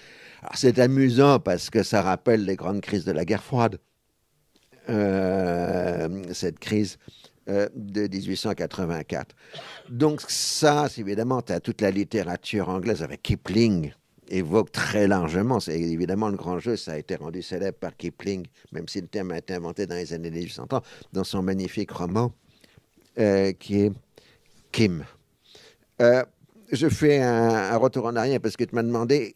c'est 0.55 0.79
amusant 0.79 1.39
parce 1.39 1.69
que 1.69 1.83
ça 1.83 2.01
rappelle 2.01 2.45
les 2.45 2.55
grandes 2.55 2.81
crises 2.81 3.05
de 3.05 3.11
la 3.11 3.25
guerre 3.25 3.43
froide. 3.43 3.79
Euh, 4.89 6.23
cette 6.33 6.57
crise 6.57 6.97
euh, 7.47 7.69
de 7.75 8.07
1884. 8.07 9.35
Donc 9.89 10.21
ça, 10.27 10.87
évidemment, 10.97 11.41
tu 11.41 11.53
as 11.53 11.59
toute 11.59 11.81
la 11.81 11.91
littérature 11.91 12.69
anglaise 12.69 13.03
avec 13.03 13.21
Kipling, 13.21 13.93
évoque 14.31 14.71
très 14.71 15.07
largement. 15.07 15.59
C'est 15.59 15.79
évidemment 15.79 16.29
le 16.29 16.37
grand 16.37 16.59
jeu, 16.59 16.75
ça 16.75 16.93
a 16.93 16.97
été 16.97 17.15
rendu 17.15 17.41
célèbre 17.41 17.77
par 17.77 17.95
Kipling, 17.95 18.45
même 18.71 18.87
si 18.87 19.01
le 19.01 19.07
terme 19.07 19.31
a 19.31 19.37
été 19.37 19.53
inventé 19.53 19.85
dans 19.85 19.95
les 19.95 20.13
années 20.13 20.31
1830, 20.31 20.83
dans 21.13 21.23
son 21.23 21.43
magnifique 21.43 21.91
roman 21.91 22.33
euh, 23.19 23.51
qui 23.53 23.81
est 23.81 23.91
Kim. 24.71 25.03
je 25.99 26.89
fais 26.89 27.21
un, 27.21 27.75
retour 27.77 28.05
en 28.05 28.15
arrière 28.15 28.39
parce 28.39 28.55
que 28.55 28.63
tu 28.63 28.73
m'as 28.73 28.83
demandé 28.83 29.35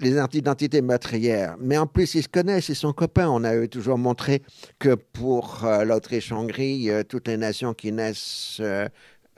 les 0.00 0.18
identités 0.34 0.82
meurtrières. 0.82 1.56
Mais 1.58 1.78
en 1.78 1.86
plus, 1.86 2.14
ils 2.14 2.22
se 2.22 2.28
connaissent, 2.28 2.68
ils 2.68 2.76
sont 2.76 2.92
copains. 2.92 3.28
On 3.28 3.44
a 3.44 3.66
toujours 3.68 3.96
montré 3.96 4.42
que 4.78 4.94
pour 4.94 5.66
l'Autriche-Hongrie, 5.84 6.90
toutes 7.08 7.28
les 7.28 7.36
nations 7.38 7.72
qui 7.72 7.92
naissent 7.92 8.60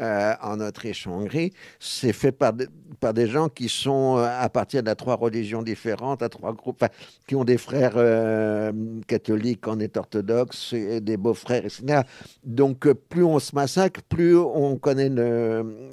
euh, 0.00 0.34
en 0.42 0.58
Autriche-Hongrie, 0.58 1.52
c'est 1.78 2.12
fait 2.12 2.32
par, 2.32 2.52
par 2.98 3.14
des 3.14 3.28
gens 3.28 3.48
qui 3.48 3.68
sont 3.68 4.16
euh, 4.18 4.26
à 4.26 4.48
partir 4.48 4.82
de 4.82 4.92
trois 4.92 5.14
religions 5.14 5.62
différentes, 5.62 6.20
à 6.20 6.28
trois 6.28 6.52
groupes, 6.52 6.84
qui 7.28 7.36
ont 7.36 7.44
des 7.44 7.58
frères 7.58 7.92
euh, 7.94 8.72
catholiques, 9.06 9.68
on 9.68 9.78
est 9.78 9.96
orthodoxe, 9.96 10.72
et 10.72 11.00
des 11.00 11.16
beaux-frères, 11.16 11.64
etc. 11.64 12.00
Donc, 12.42 12.90
plus 12.92 13.22
on 13.22 13.38
se 13.38 13.54
massacre, 13.54 14.02
plus 14.02 14.36
on 14.36 14.78
connaît 14.78 15.10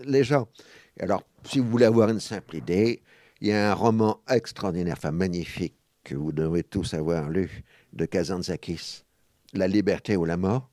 les 0.04 0.24
gens. 0.24 0.48
Alors, 1.00 1.22
si 1.44 1.60
vous 1.60 1.70
voulez 1.70 1.86
avoir 1.86 2.10
une 2.10 2.20
simple 2.20 2.56
idée, 2.56 3.04
il 3.40 3.50
y 3.50 3.52
a 3.52 3.70
un 3.70 3.76
roman 3.76 4.20
extraordinaire, 4.28 4.96
enfin 4.98 5.12
magnifique, 5.12 5.76
que 6.04 6.16
vous 6.16 6.32
devez 6.32 6.64
tous 6.64 6.96
avoir 6.96 7.30
lu, 7.30 7.64
de 7.94 8.06
Kazantzakis, 8.06 9.04
La 9.54 9.68
liberté 9.68 10.18
ou 10.18 10.26
la 10.26 10.38
mort, 10.38 10.72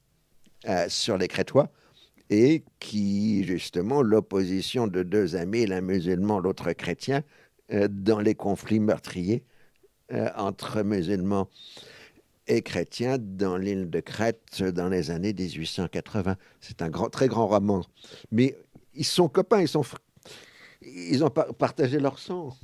sur 0.88 1.18
les 1.18 1.28
Crétois 1.28 1.70
et 2.30 2.64
qui, 2.78 3.44
justement, 3.44 4.02
l'opposition 4.02 4.86
de 4.86 5.02
deux 5.02 5.36
amis, 5.36 5.66
l'un 5.66 5.80
musulman, 5.80 6.38
l'autre 6.38 6.72
chrétien, 6.72 7.22
euh, 7.72 7.88
dans 7.90 8.20
les 8.20 8.34
conflits 8.34 8.80
meurtriers 8.80 9.44
euh, 10.12 10.28
entre 10.36 10.82
musulmans 10.82 11.48
et 12.46 12.62
chrétiens 12.62 13.18
dans 13.18 13.56
l'île 13.56 13.90
de 13.90 14.00
Crète 14.00 14.62
dans 14.62 14.88
les 14.88 15.10
années 15.10 15.34
1880. 15.34 16.36
C'est 16.60 16.80
un 16.82 16.88
grand, 16.88 17.10
très 17.10 17.28
grand 17.28 17.46
roman. 17.46 17.84
Mais 18.32 18.56
ils 18.94 19.04
sont 19.04 19.28
copains, 19.28 19.60
ils, 19.60 19.68
sont, 19.68 19.84
ils 20.82 21.22
ont 21.22 21.30
partagé 21.30 22.00
leur 22.00 22.18
sang. 22.18 22.56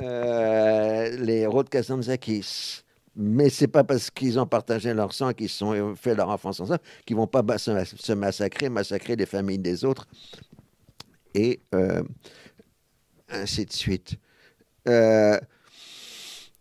Euh, 0.00 1.16
les 1.16 1.38
héros 1.38 1.62
de 1.62 1.68
Kazantzakis 1.68 2.82
mais 3.16 3.48
c'est 3.48 3.68
pas 3.68 3.82
parce 3.82 4.10
qu'ils 4.10 4.38
ont 4.38 4.46
partagé 4.46 4.92
leur 4.92 5.12
sang, 5.12 5.32
qu'ils 5.32 5.50
ont 5.64 5.96
fait 5.96 6.14
leur 6.14 6.28
enfance 6.28 6.60
ensemble, 6.60 6.80
qu'ils 7.06 7.16
vont 7.16 7.26
pas 7.26 7.42
se 7.58 8.12
massacrer, 8.12 8.68
massacrer 8.68 9.16
les 9.16 9.26
familles 9.26 9.58
des 9.58 9.84
autres, 9.84 10.06
et 11.34 11.60
euh, 11.74 12.02
ainsi 13.28 13.64
de 13.64 13.72
suite. 13.72 14.16
Euh, 14.88 15.38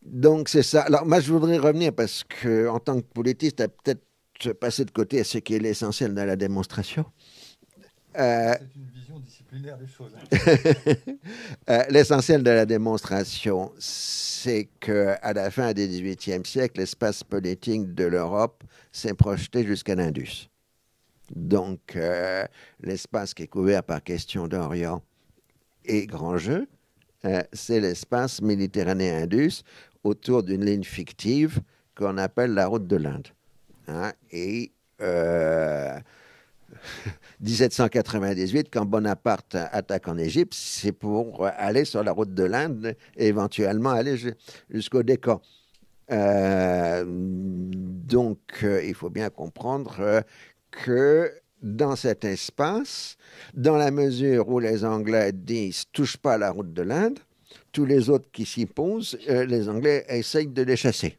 donc 0.01 0.49
c'est 0.49 0.63
ça. 0.63 0.83
Alors 0.83 1.05
moi 1.05 1.19
je 1.19 1.31
voudrais 1.31 1.57
revenir 1.57 1.93
parce 1.93 2.23
que 2.23 2.67
en 2.67 2.79
tant 2.79 3.01
que 3.01 3.05
politiste, 3.05 3.61
à 3.61 3.67
peut-être 3.67 4.01
passer 4.59 4.85
de 4.85 4.91
côté 4.91 5.19
à 5.19 5.23
ce 5.23 5.37
qui 5.39 5.55
est 5.55 5.59
l'essentiel 5.59 6.13
de 6.13 6.21
la 6.21 6.35
démonstration. 6.35 7.05
C'est 8.15 8.75
une 8.75 8.85
vision 8.93 9.19
disciplinaire 9.19 9.77
des 9.77 9.87
choses. 9.87 10.11
Hein. 10.15 11.75
l'essentiel 11.89 12.43
de 12.43 12.49
la 12.51 12.65
démonstration, 12.65 13.71
c'est 13.79 14.69
qu'à 14.79 15.33
la 15.33 15.51
fin 15.51 15.73
du 15.73 15.87
XVIIIe 15.87 16.45
siècle, 16.45 16.79
l'espace 16.79 17.23
politique 17.23 17.93
de 17.93 18.05
l'Europe 18.05 18.63
s'est 18.91 19.13
projeté 19.13 19.65
jusqu'à 19.65 19.95
l'Indus. 19.95 20.49
Donc, 21.33 21.95
euh, 21.95 22.45
l'espace 22.81 23.33
qui 23.33 23.43
est 23.43 23.47
couvert 23.47 23.83
par 23.83 24.03
question 24.03 24.47
d'Orient 24.47 25.01
et 25.85 26.05
grand 26.05 26.37
jeu, 26.37 26.67
euh, 27.25 27.41
c'est 27.53 27.79
l'espace 27.79 28.41
Méditerranée-Indus 28.41 29.63
autour 30.03 30.43
d'une 30.43 30.63
ligne 30.63 30.83
fictive 30.83 31.61
qu'on 31.95 32.17
appelle 32.17 32.53
la 32.53 32.67
route 32.67 32.87
de 32.87 32.95
l'Inde. 32.97 33.27
Hein. 33.87 34.13
et 34.31 34.71
euh, 35.01 35.99
1798, 37.41 38.69
quand 38.71 38.85
Bonaparte 38.85 39.55
attaque 39.55 40.07
en 40.07 40.17
Égypte, 40.17 40.53
c'est 40.55 40.91
pour 40.91 41.45
aller 41.45 41.85
sur 41.85 42.03
la 42.03 42.11
route 42.11 42.33
de 42.33 42.43
l'Inde 42.43 42.95
et 43.15 43.27
éventuellement 43.27 43.91
aller 43.91 44.17
jusqu'au 44.69 45.03
Décan. 45.03 45.41
Euh, 46.11 47.03
donc, 47.07 48.39
euh, 48.63 48.83
il 48.83 48.93
faut 48.93 49.09
bien 49.09 49.29
comprendre 49.29 49.95
euh, 49.99 50.21
que 50.71 51.31
dans 51.61 51.95
cet 51.95 52.25
espace, 52.25 53.17
dans 53.55 53.77
la 53.77 53.89
mesure 53.89 54.49
où 54.49 54.59
les 54.59 54.85
Anglais 54.85 55.31
disent 55.33 55.85
touche 55.91 56.17
pas 56.17 56.37
la 56.37 56.51
route 56.51 56.73
de 56.73 56.81
l'Inde, 56.83 57.19
tous 57.71 57.85
les 57.85 58.09
autres 58.09 58.29
qui 58.31 58.45
s'y 58.45 58.65
posent, 58.65 59.17
les 59.27 59.67
Anglais 59.67 60.05
essayent 60.07 60.47
de 60.47 60.61
les 60.61 60.75
chasser. 60.75 61.17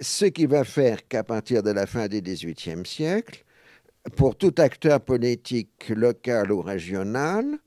ce 0.00 0.26
qui 0.26 0.46
va 0.46 0.64
faire 0.64 1.06
qu'à 1.08 1.24
partir 1.24 1.62
de 1.62 1.70
la 1.70 1.86
fin 1.86 2.06
du 2.06 2.20
XVIIIe 2.20 2.86
siècle, 2.86 3.44
pour 4.16 4.36
tout 4.36 4.54
acteur 4.58 5.00
politique 5.00 5.88
local 5.90 6.52
ou 6.52 6.62
régional, 6.62 7.58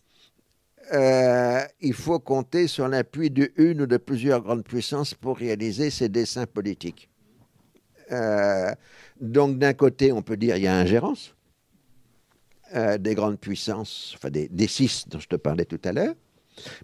euh, 0.91 1.61
il 1.79 1.93
faut 1.93 2.19
compter 2.19 2.67
sur 2.67 2.87
l'appui 2.87 3.29
d'une 3.29 3.81
ou 3.81 3.85
de 3.85 3.97
plusieurs 3.97 4.41
grandes 4.41 4.63
puissances 4.63 5.13
pour 5.13 5.37
réaliser 5.37 5.89
ses 5.89 6.09
dessins 6.09 6.45
politiques. 6.45 7.09
Euh, 8.11 8.71
donc 9.21 9.57
d'un 9.57 9.73
côté, 9.73 10.11
on 10.11 10.21
peut 10.21 10.35
dire 10.35 10.55
qu'il 10.55 10.65
y 10.65 10.67
a 10.67 10.75
ingérence 10.75 11.35
euh, 12.75 12.97
des 12.97 13.15
grandes 13.15 13.39
puissances, 13.39 14.13
enfin 14.15 14.29
des, 14.29 14.67
six 14.67 15.07
dont 15.07 15.19
je 15.19 15.27
te 15.27 15.35
parlais 15.35 15.65
tout 15.65 15.79
à 15.85 15.93
l'heure, 15.93 16.15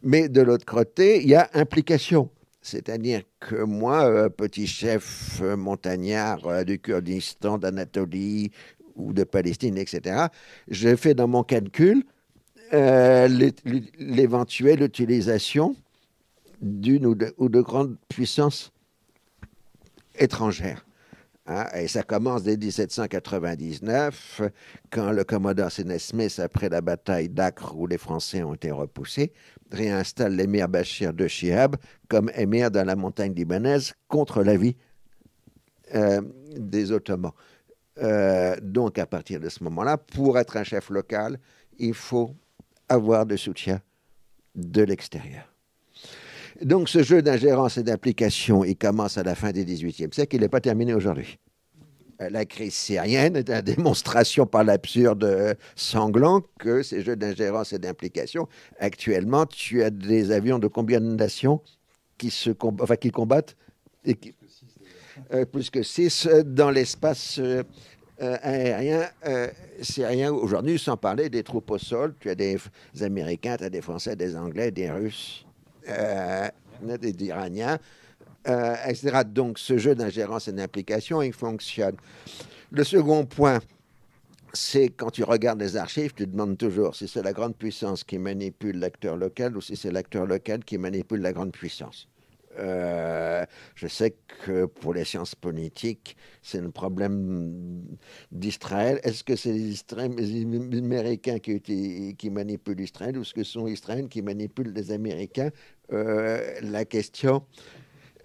mais 0.01 0.29
de 0.29 0.41
l'autre 0.41 0.65
côté, 0.65 1.21
il 1.21 1.27
y 1.27 1.35
a 1.35 1.49
implication. 1.53 2.29
C'est-à-dire 2.61 3.23
que 3.39 3.63
moi, 3.63 4.29
petit 4.29 4.67
chef 4.67 5.41
montagnard 5.41 6.65
du 6.65 6.79
Kurdistan, 6.79 7.57
d'Anatolie, 7.57 8.51
ou 8.99 9.13
de 9.13 9.23
Palestine, 9.23 9.77
etc., 9.77 10.27
j'ai 10.67 10.95
fait 10.95 11.13
dans 11.13 11.27
mon 11.27 11.43
calcul 11.43 12.03
euh, 12.73 13.27
l'éventuelle 13.97 14.83
utilisation 14.83 15.75
d'une 16.61 17.05
ou, 17.05 17.15
de, 17.15 17.61
grandes 17.61 17.95
puissances 18.07 18.71
étrangères. 20.17 20.85
Hein. 21.47 21.65
et 21.73 21.87
ça 21.87 22.03
commence 22.03 22.43
dès 22.43 22.57
1799, 22.57 24.41
quand 24.91 25.11
le 25.11 25.23
commodore 25.23 25.71
Smith, 25.71 26.39
après 26.39 26.69
la 26.69 26.81
bataille 26.81 27.29
d'Acre 27.29 27.75
où 27.75 27.87
les 27.87 27.97
Français 27.97 28.43
ont 28.43 28.53
été 28.53 28.69
repoussés, 28.69 29.31
réinstalle 29.71 30.35
l'émir 30.35 30.69
Bachir 30.69 31.11
de 31.13 31.27
Chihab 31.27 31.75
comme 32.07 32.29
émir 32.35 32.69
dans 32.69 32.85
la 32.85 32.95
montagne 32.95 33.33
libanaise 33.33 33.93
contre 34.07 34.43
l'avis 34.43 34.75
euh, 35.95 36.21
des 36.55 36.91
Ottomans. 36.91 37.31
Euh, 38.01 38.55
donc, 38.61 38.97
à 38.97 39.05
partir 39.05 39.39
de 39.39 39.49
ce 39.49 39.63
moment-là, 39.63 39.97
pour 39.97 40.39
être 40.39 40.57
un 40.57 40.63
chef 40.63 40.89
local, 40.89 41.39
il 41.77 41.93
faut 41.93 42.35
avoir 42.87 43.25
de 43.25 43.35
soutien 43.35 43.81
de 44.55 44.81
l'extérieur. 44.83 45.53
Donc, 46.61 46.89
ce 46.89 47.03
jeu 47.03 47.21
d'ingérence 47.21 47.77
et 47.77 47.83
d'implication, 47.83 48.63
il 48.63 48.75
commence 48.75 49.17
à 49.17 49.23
la 49.23 49.35
fin 49.35 49.51
du 49.51 49.63
XVIIIe 49.63 50.09
siècle, 50.13 50.35
il 50.35 50.41
n'est 50.41 50.49
pas 50.49 50.61
terminé 50.61 50.93
aujourd'hui. 50.93 51.39
Euh, 52.21 52.29
la 52.29 52.45
crise 52.45 52.73
syrienne 52.73 53.35
est 53.35 53.49
une 53.49 53.61
démonstration 53.61 54.45
par 54.45 54.63
l'absurde 54.63 55.57
sanglant 55.75 56.41
que 56.59 56.83
ces 56.83 57.01
jeux 57.01 57.15
d'ingérence 57.15 57.71
et 57.73 57.79
d'implication, 57.79 58.47
actuellement, 58.79 59.45
tu 59.45 59.83
as 59.83 59.89
des 59.89 60.31
avions 60.31 60.59
de 60.59 60.67
combien 60.67 60.99
de 60.99 61.13
nations 61.15 61.61
qui, 62.17 62.29
se 62.29 62.49
combattent 62.49 63.55
et 64.03 64.15
qui, 64.15 64.33
plus 65.51 65.69
que 65.69 65.83
6 65.83 66.27
dans 66.45 66.71
l'espace 66.71 67.39
euh, 67.39 67.63
euh, 68.21 68.37
aérien 68.41 69.07
syrien 69.81 70.31
aujourd'hui, 70.33 70.77
sans 70.77 70.97
parler 70.97 71.29
des 71.29 71.43
troupes 71.43 71.71
au 71.71 71.77
sol. 71.77 72.13
Tu 72.19 72.29
as 72.29 72.35
des 72.35 72.57
Américains, 73.01 73.55
tu 73.57 73.63
as 73.63 73.69
des 73.69 73.81
Français, 73.81 74.15
des 74.15 74.35
Anglais, 74.35 74.71
des 74.71 74.91
Russes, 74.91 75.45
des 75.87 77.25
Iraniens, 77.25 77.77
etc. 78.45 79.21
Donc 79.25 79.57
ce 79.57 79.77
jeu 79.77 79.95
d'ingérence 79.95 80.49
et 80.49 80.51
d'implication, 80.51 81.21
il 81.21 81.31
fonctionne. 81.31 81.95
Le 82.71 82.83
second 82.83 83.25
point, 83.25 83.59
c'est 84.53 84.89
quand 84.89 85.11
tu 85.11 85.23
regardes 85.23 85.61
les 85.61 85.77
archives, 85.77 86.13
tu 86.13 86.25
te 86.25 86.29
demandes 86.29 86.57
toujours 86.57 86.95
si 86.95 87.07
c'est 87.07 87.23
la 87.23 87.33
grande 87.33 87.55
puissance 87.55 88.03
qui 88.03 88.17
manipule 88.17 88.79
l'acteur 88.79 89.15
local 89.15 89.55
ou 89.55 89.61
si 89.61 89.75
c'est 89.75 89.91
l'acteur 89.91 90.25
local 90.25 90.63
qui 90.63 90.77
manipule 90.77 91.21
la 91.21 91.33
grande 91.33 91.51
puissance. 91.51 92.07
Euh, 92.59 93.45
je 93.75 93.87
sais 93.87 94.15
que 94.45 94.65
pour 94.65 94.93
les 94.93 95.05
sciences 95.05 95.35
politiques, 95.35 96.17
c'est 96.41 96.59
un 96.59 96.69
problème 96.69 97.83
d'Israël. 98.31 98.99
Est-ce 99.03 99.23
que 99.23 99.35
c'est 99.35 99.53
les, 99.53 100.77
Américains 100.77 101.39
qui, 101.39 102.29
manipulent 102.29 102.81
Israël 102.81 103.17
ou 103.17 103.21
est-ce 103.21 103.33
que 103.33 103.43
ce 103.43 103.53
sont 103.53 103.67
Israéliens 103.67 104.07
qui 104.07 104.21
manipulent 104.21 104.73
les 104.73 104.91
Américains? 104.91 105.51
Euh, 105.93 106.59
La 106.61 106.85
question 106.85 107.43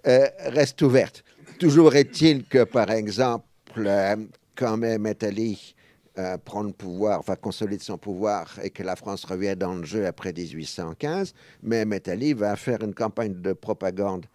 euh, 0.07 0.27
reste 0.39 0.81
ouverte. 0.81 1.23
Toujours 1.59 1.95
est-il 1.95 2.43
que, 2.43 2.63
par 2.63 2.91
exemple, 2.91 3.45
quand 4.55 4.77
même 4.77 5.07
Italie 5.07 5.74
euh, 6.17 6.37
prendre 6.37 6.67
le 6.67 6.73
pouvoir, 6.73 7.19
enfin 7.19 7.35
consolider 7.35 7.83
son 7.83 7.97
pouvoir 7.97 8.57
et 8.63 8.69
que 8.69 8.83
la 8.83 8.95
France 8.95 9.25
revienne 9.25 9.59
dans 9.59 9.75
le 9.75 9.83
jeu 9.83 10.05
après 10.05 10.31
1815, 10.31 11.33
mais 11.61 11.83
Italie 11.83 12.33
va 12.33 12.55
faire 12.55 12.81
une 12.83 12.93
campagne 12.93 13.41
de 13.41 13.51
propagande 13.53 14.25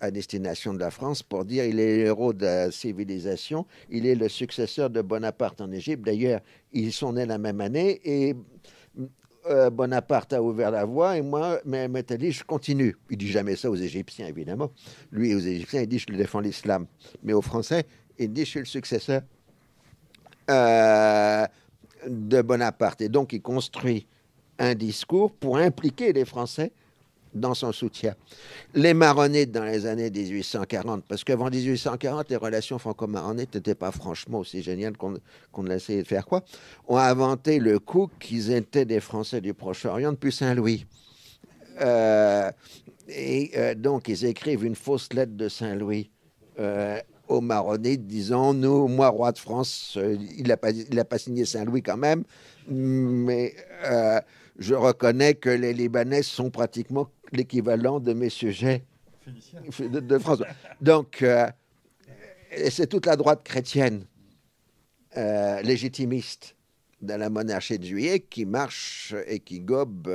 à 0.00 0.10
destination 0.10 0.74
de 0.74 0.78
la 0.78 0.90
France 0.90 1.22
pour 1.22 1.44
dire 1.44 1.64
il 1.64 1.78
est 1.80 2.00
héros 2.00 2.32
de 2.32 2.44
la 2.44 2.70
civilisation, 2.70 3.66
il 3.88 4.06
est 4.06 4.14
le 4.14 4.28
successeur 4.28 4.90
de 4.90 5.02
Bonaparte 5.02 5.60
en 5.60 5.70
Égypte. 5.72 6.04
D'ailleurs, 6.04 6.40
ils 6.72 6.92
sont 6.92 7.12
nés 7.12 7.26
la 7.26 7.38
même 7.38 7.60
année 7.60 8.00
et 8.04 8.34
euh, 9.46 9.70
Bonaparte 9.70 10.32
a 10.34 10.42
ouvert 10.42 10.70
la 10.70 10.84
voie 10.84 11.16
et 11.16 11.22
moi, 11.22 11.60
Mehmet 11.64 12.12
Ali, 12.12 12.32
je 12.32 12.44
continue. 12.44 12.96
Il 13.08 13.16
dit 13.16 13.28
jamais 13.28 13.56
ça 13.56 13.70
aux 13.70 13.76
Égyptiens, 13.76 14.26
évidemment. 14.26 14.70
Lui, 15.10 15.34
aux 15.34 15.40
Égyptiens, 15.40 15.82
il 15.82 15.88
dit 15.88 15.98
je 15.98 16.06
défends 16.06 16.40
l'islam. 16.40 16.86
Mais 17.22 17.32
aux 17.32 17.42
Français, 17.42 17.86
il 18.18 18.32
dit 18.32 18.44
je 18.44 18.50
suis 18.50 18.58
le 18.60 18.66
successeur 18.66 19.22
euh, 20.48 21.46
de 22.06 22.42
Bonaparte. 22.42 23.00
Et 23.00 23.08
donc, 23.08 23.32
il 23.32 23.42
construit 23.42 24.06
un 24.58 24.74
discours 24.74 25.32
pour 25.32 25.56
impliquer 25.56 26.12
les 26.12 26.24
Français 26.24 26.72
dans 27.34 27.54
son 27.54 27.72
soutien. 27.72 28.14
Les 28.74 28.94
maronites 28.94 29.52
dans 29.52 29.64
les 29.64 29.86
années 29.86 30.10
1840, 30.10 31.04
parce 31.06 31.24
qu'avant 31.24 31.48
1840, 31.48 32.28
les 32.28 32.36
relations 32.36 32.78
franco-maronites 32.78 33.54
n'étaient 33.54 33.74
pas 33.74 33.92
franchement 33.92 34.40
aussi 34.40 34.62
géniales 34.62 34.96
qu'on 34.96 35.14
qu 35.14 35.72
essayé 35.72 36.02
de 36.02 36.08
faire 36.08 36.26
quoi, 36.26 36.42
ont 36.88 36.96
inventé 36.96 37.58
le 37.58 37.78
coup 37.78 38.10
qu'ils 38.18 38.50
étaient 38.50 38.84
des 38.84 39.00
Français 39.00 39.40
du 39.40 39.54
Proche-Orient 39.54 40.12
depuis 40.12 40.32
Saint-Louis. 40.32 40.86
Euh, 41.80 42.50
et 43.08 43.52
euh, 43.56 43.74
donc, 43.74 44.08
ils 44.08 44.24
écrivent 44.24 44.64
une 44.64 44.74
fausse 44.74 45.12
lettre 45.12 45.36
de 45.36 45.48
Saint-Louis 45.48 46.10
aux 47.30 47.40
maronites, 47.40 48.06
disant 48.06 48.52
Nous, 48.52 48.88
moi, 48.88 49.08
roi 49.08 49.32
de 49.32 49.38
France, 49.38 49.94
euh, 49.96 50.16
il 50.36 50.48
n'a 50.48 50.56
pas, 50.56 50.70
il 50.70 51.04
pas 51.04 51.18
signé 51.18 51.44
Saint-Louis 51.44 51.82
quand 51.82 51.96
même, 51.96 52.24
mais 52.68 53.54
euh, 53.84 54.20
je 54.58 54.74
reconnais 54.74 55.34
que 55.34 55.48
les 55.48 55.72
Libanais 55.72 56.22
sont 56.22 56.50
pratiquement 56.50 57.08
l'équivalent 57.32 58.00
de 58.00 58.12
mes 58.12 58.30
sujets 58.30 58.84
de, 59.78 60.00
de, 60.00 60.18
France. 60.18 60.42
Donc, 60.80 61.22
euh, 61.22 61.46
c'est 62.70 62.88
toute 62.88 63.06
la 63.06 63.16
droite 63.16 63.42
chrétienne 63.44 64.04
légitimiste 65.64 66.54
de 67.02 67.14
la 67.14 67.30
monarchie 67.30 67.78
de 67.78 67.84
juillet 67.84 68.20
qui 68.20 68.44
marche 68.44 69.14
et 69.26 69.40
qui 69.40 69.60
gobe 69.60 70.08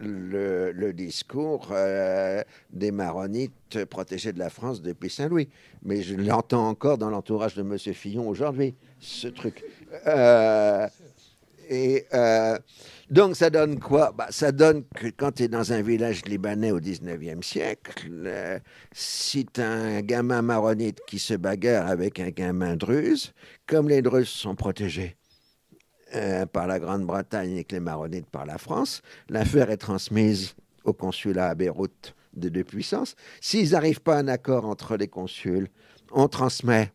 le, 0.00 0.92
discours 0.92 1.68
euh, 1.72 2.42
des 2.70 2.90
maronites 2.90 3.84
protégés 3.86 4.32
de 4.32 4.38
la 4.38 4.50
France 4.50 4.82
depuis 4.82 5.10
Saint-Louis. 5.10 5.48
Mais 5.82 6.02
je 6.02 6.14
l'entends 6.14 6.68
encore 6.68 6.98
dans 6.98 7.10
l'entourage 7.10 7.54
de 7.54 7.62
M. 7.62 7.78
Fillon 7.78 8.28
aujourd'hui, 8.28 8.74
ce 9.00 9.28
truc. 9.28 9.64
Euh, 10.06 10.88
et 11.68 12.06
euh, 12.14 12.58
donc, 13.10 13.36
ça 13.36 13.50
donne 13.50 13.78
quoi? 13.78 14.12
Bah, 14.16 14.28
Ça 14.30 14.52
donne 14.52 14.84
que 14.94 15.08
quand 15.08 15.32
tu 15.32 15.44
es 15.44 15.48
dans 15.48 15.72
un 15.72 15.82
village 15.82 16.24
libanais 16.24 16.70
au 16.70 16.80
19e 16.80 17.42
siècle, 17.42 18.08
euh, 18.26 18.58
si 18.92 19.46
tu 19.46 19.60
un 19.60 20.00
gamin 20.00 20.42
maronite 20.42 21.00
qui 21.06 21.18
se 21.18 21.34
bagarre 21.34 21.88
avec 21.88 22.20
un 22.20 22.30
gamin 22.30 22.76
druze, 22.76 23.32
comme 23.66 23.88
les 23.88 24.02
druzes 24.02 24.28
sont 24.28 24.54
protégés 24.54 25.16
euh, 26.14 26.46
par 26.46 26.68
la 26.68 26.78
Grande-Bretagne 26.78 27.64
et 27.68 27.80
maronites 27.80 28.30
par 28.30 28.46
la 28.46 28.58
France, 28.58 29.02
l'affaire 29.28 29.70
est 29.70 29.76
transmise 29.76 30.54
au 30.84 30.92
consulat 30.92 31.48
à 31.48 31.54
Beyrouth 31.56 32.14
de 32.34 32.48
deux 32.48 32.62
puissances. 32.62 33.16
S'ils 33.40 33.72
n'arrivent 33.72 34.00
pas 34.00 34.16
à 34.16 34.20
un 34.20 34.28
accord 34.28 34.66
entre 34.66 34.96
les 34.96 35.08
consuls, 35.08 35.68
on 36.12 36.28
transmet 36.28 36.92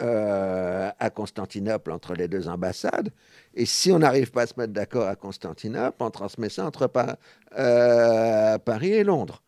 euh, 0.00 0.90
à 0.98 1.10
Constantinople 1.10 1.92
entre 1.92 2.14
les 2.14 2.26
deux 2.26 2.48
ambassades. 2.48 3.10
Et 3.54 3.66
si 3.66 3.92
on 3.92 4.00
n'arrive 4.00 4.32
pas 4.32 4.42
à 4.42 4.46
se 4.48 4.54
mettre 4.56 4.72
d'accord 4.72 5.06
à 5.06 5.14
Constantinople, 5.14 5.98
on 6.00 6.10
transmet 6.10 6.48
ça 6.48 6.66
entre 6.66 6.90
euh, 7.56 8.58
Paris 8.58 8.92
et 8.92 9.04
Londres. 9.04 9.42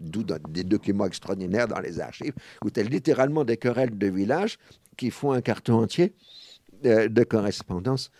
D'où 0.00 0.24
des 0.48 0.64
documents 0.64 1.04
extraordinaires 1.04 1.68
dans 1.68 1.80
les 1.80 2.00
archives, 2.00 2.32
où 2.64 2.70
tu 2.70 2.82
littéralement 2.84 3.44
des 3.44 3.58
querelles 3.58 3.98
de 3.98 4.06
village 4.06 4.58
qui 4.96 5.10
font 5.10 5.32
un 5.32 5.42
carton 5.42 5.82
entier 5.82 6.14
de, 6.82 7.24
correspondance 7.24 8.10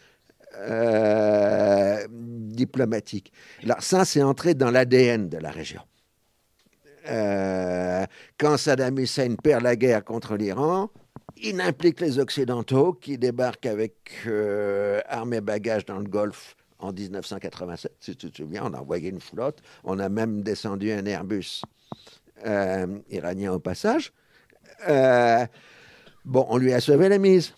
euh, 0.58 2.06
diplomatique. 2.10 3.32
Alors 3.62 3.82
ça, 3.82 4.04
c'est 4.04 4.22
entré 4.22 4.54
dans 4.54 4.70
l'ADN 4.70 5.28
de 5.28 5.38
la 5.38 5.50
région. 5.50 5.82
Euh, 7.08 8.04
quand 8.38 8.56
Saddam 8.56 8.98
Hussein 8.98 9.34
perd 9.42 9.62
la 9.62 9.76
guerre 9.76 10.04
contre 10.04 10.36
l'Iran, 10.36 10.90
il 11.36 11.60
implique 11.60 12.00
les 12.00 12.18
Occidentaux 12.18 12.92
qui 12.92 13.18
débarquent 13.18 13.66
avec 13.66 13.94
euh, 14.26 15.00
armes 15.08 15.34
et 15.34 15.40
bagages 15.40 15.84
dans 15.86 15.98
le 15.98 16.08
Golfe 16.08 16.54
en 16.78 16.92
1987. 16.92 17.92
Si 17.98 18.16
tu 18.16 18.30
te 18.30 18.36
souviens, 18.36 18.62
on 18.64 18.74
a 18.74 18.78
envoyé 18.78 19.08
une 19.08 19.20
flotte. 19.20 19.60
On 19.84 19.98
a 19.98 20.08
même 20.08 20.42
descendu 20.42 20.92
un 20.92 21.04
Airbus 21.06 21.62
iranien 23.10 23.52
au 23.52 23.58
passage. 23.58 24.12
Bon, 26.24 26.46
on 26.48 26.56
lui 26.56 26.72
a 26.72 26.80
sauvé 26.80 27.08
la 27.08 27.18
mise. 27.18 27.52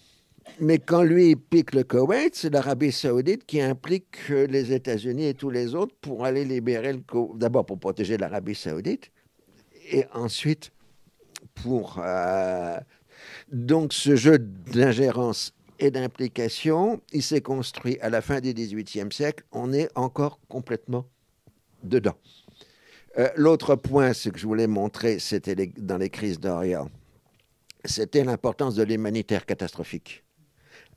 Mais 0.61 0.79
quand 0.79 1.03
lui 1.03 1.37
pique 1.37 1.75
le 1.75 1.85
Koweït, 1.85 2.35
c'est 2.35 2.51
l'Arabie 2.51 2.93
Saoudite 2.93 3.45
qui 3.47 3.61
implique 3.61 4.29
les 4.29 4.73
États-Unis 4.73 5.27
et 5.27 5.35
tous 5.35 5.51
les 5.51 5.75
autres 5.75 5.95
pour 6.01 6.25
aller 6.25 6.45
libérer 6.45 6.93
le 6.93 7.01
Koweït. 7.01 7.39
D'abord 7.39 7.67
pour 7.67 7.79
protéger 7.79 8.17
l'Arabie 8.17 8.55
Saoudite 8.55 9.11
et 9.91 10.05
ensuite 10.13 10.71
pour 11.55 12.01
euh, 12.03 12.79
donc 13.53 13.93
ce 13.93 14.17
jeu 14.17 14.39
d'ingérence 14.39 15.53
et 15.79 15.91
d'implication, 15.91 17.01
il 17.13 17.23
s'est 17.23 17.41
construit 17.41 17.99
à 18.01 18.09
la 18.09 18.21
fin 18.21 18.41
du 18.41 18.55
XVIIIe 18.55 19.13
siècle. 19.13 19.45
On 19.53 19.73
est 19.73 19.89
encore 19.95 20.39
complètement 20.49 21.07
dedans. 21.83 22.17
Euh, 23.19 23.29
L'autre 23.37 23.77
point, 23.77 24.13
ce 24.13 24.29
que 24.29 24.39
je 24.39 24.47
voulais 24.47 24.67
montrer, 24.67 25.19
c'était 25.19 25.55
dans 25.79 25.99
les 25.99 26.11
crises 26.11 26.41
d'Orient, 26.41 26.91
c'était 27.85 28.25
l'importance 28.25 28.75
de 28.75 28.83
l'humanitaire 28.83 29.47
catastrophique. 29.47 30.25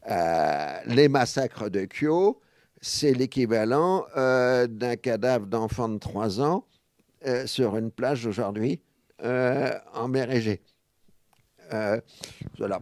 Euh, 0.09 0.79
les 0.85 1.09
massacres 1.09 1.69
de 1.69 1.85
Kyo, 1.85 2.39
c'est 2.81 3.13
l'équivalent 3.13 4.05
euh, 4.15 4.67
d'un 4.67 4.95
cadavre 4.95 5.45
d'enfant 5.45 5.89
de 5.89 5.97
3 5.97 6.41
ans 6.41 6.65
euh, 7.25 7.45
sur 7.45 7.75
une 7.75 7.91
plage 7.91 8.25
aujourd'hui 8.25 8.79
en 9.19 10.07
mer 10.07 10.31
Égée. 10.31 10.61
voilà. 12.57 12.79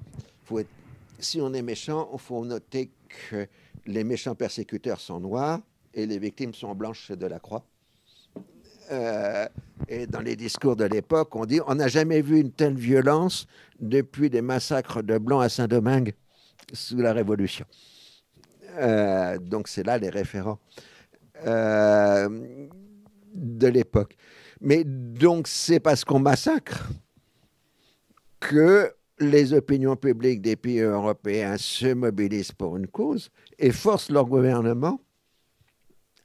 Si 1.18 1.40
on 1.40 1.54
est 1.54 1.62
méchant, 1.62 2.10
il 2.12 2.20
faut 2.20 2.44
noter 2.44 2.92
que 3.30 3.48
les 3.86 4.04
méchants 4.04 4.36
persécuteurs 4.36 5.00
sont 5.00 5.22
noirs 5.22 5.62
et 5.94 6.06
les 6.06 6.20
victimes 6.20 6.54
sont 6.54 6.76
blanches 6.76 7.12
de 7.14 7.26
la 7.26 7.40
croix. 7.40 7.64
Et 9.88 10.08
dans 10.08 10.20
les 10.20 10.36
discours 10.36 10.76
de 10.76 10.84
l'époque, 10.84 11.34
on 11.38 11.46
dit 11.46 11.62
on 11.66 11.76
n'a 11.76 11.88
jamais 11.88 12.22
vu 12.22 12.42
une 12.42 12.52
telle 12.52 12.76
violence 12.76 13.48
depuis 13.80 14.28
les 14.28 14.42
massacres 14.42 15.02
de 15.02 15.18
Blancs 15.18 15.42
à 15.42 15.48
Saint-Domingue 15.48 16.14
sous 16.74 16.98
la 16.98 17.13
Révolution. 17.13 17.65
Euh, 18.78 19.38
donc 19.38 19.68
c'est 19.68 19.84
là 19.84 19.98
les 19.98 20.10
référents 20.10 20.60
euh, 21.46 22.68
de 23.34 23.68
l'époque. 23.68 24.15
Mais 24.62 24.84
donc 24.84 25.48
c'est 25.48 25.80
parce 25.80 26.04
qu'on 26.04 26.20
massacre 26.20 26.89
que 28.39 28.94
les 29.20 29.54
opinions 29.54 29.96
publiques 29.96 30.41
des 30.41 30.56
pays 30.56 30.80
européens 30.80 31.58
se 31.58 31.94
mobilisent 31.94 32.52
pour 32.52 32.76
une 32.76 32.88
cause 32.88 33.30
et 33.58 33.72
forcent 33.72 34.12
leur 34.12 34.26
gouvernement 34.26 35.00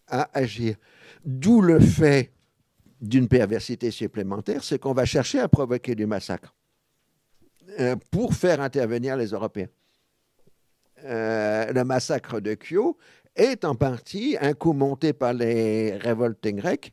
à 0.09 0.29
agir. 0.37 0.77
D'où 1.25 1.61
le 1.61 1.79
fait 1.79 2.33
d'une 3.01 3.29
perversité 3.29 3.91
supplémentaire, 3.91 4.65
c'est 4.65 4.79
qu'on 4.79 4.93
va 4.93 5.05
chercher 5.05 5.39
à 5.39 5.49
provoquer 5.49 5.95
du 5.95 6.07
massacre 6.07 6.55
euh, 7.79 7.97
pour 8.11 8.35
faire 8.35 8.61
intervenir 8.61 9.17
les 9.17 9.29
Européens. 9.29 9.69
Euh, 11.05 11.73
le 11.73 11.85
massacre 11.85 12.41
de 12.41 12.55
Kyo 12.55 12.97
est 13.37 13.65
en 13.65 13.75
partie 13.75 14.37
un 14.41 14.53
coup 14.53 14.73
monté 14.73 15.13
par 15.13 15.33
les 15.33 15.97
révoltes 15.97 16.47
grecques 16.47 16.93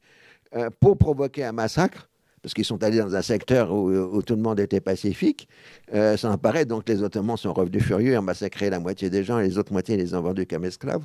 euh, 0.55 0.69
pour 0.79 0.97
provoquer 0.97 1.43
un 1.43 1.51
massacre, 1.51 2.09
parce 2.41 2.53
qu'ils 2.53 2.65
sont 2.65 2.83
allés 2.83 2.99
dans 2.99 3.15
un 3.15 3.21
secteur 3.21 3.73
où, 3.73 4.21
tout 4.21 4.35
le 4.35 4.41
monde 4.41 4.59
était 4.59 4.79
pacifique. 4.79 5.47
Euh, 5.93 6.15
ça 6.15 6.31
en 6.31 6.37
paraît, 6.37 6.65
donc 6.65 6.87
les 6.87 7.03
Ottomans 7.03 7.37
sont 7.37 7.53
revenus 7.53 7.83
furieux 7.83 8.13
et 8.13 8.17
ont 8.17 8.21
massacré 8.21 8.69
la 8.69 8.79
moitié 8.79 9.09
des 9.09 9.23
gens 9.23 9.39
et 9.39 9.43
les 9.43 9.57
autres 9.57 9.73
moitiés 9.73 9.97
les 9.97 10.13
ont 10.13 10.21
vendus 10.21 10.45
comme 10.45 10.63
esclaves. 10.63 11.03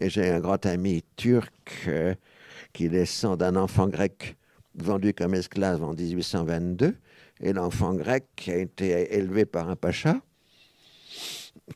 Et 0.00 0.10
j'ai 0.10 0.28
un 0.28 0.40
grand 0.40 0.64
ami 0.66 1.02
turc 1.16 1.52
euh, 1.88 2.14
qui 2.72 2.88
descend 2.88 3.38
d'un 3.38 3.56
enfant 3.56 3.88
grec 3.88 4.36
vendu 4.76 5.14
comme 5.14 5.34
esclave 5.34 5.82
en 5.82 5.94
1822. 5.94 6.94
Et 7.40 7.52
l'enfant 7.52 7.94
grec 7.94 8.24
a 8.48 8.56
été 8.56 9.16
élevé 9.16 9.44
par 9.44 9.68
un 9.68 9.76
pacha 9.76 10.20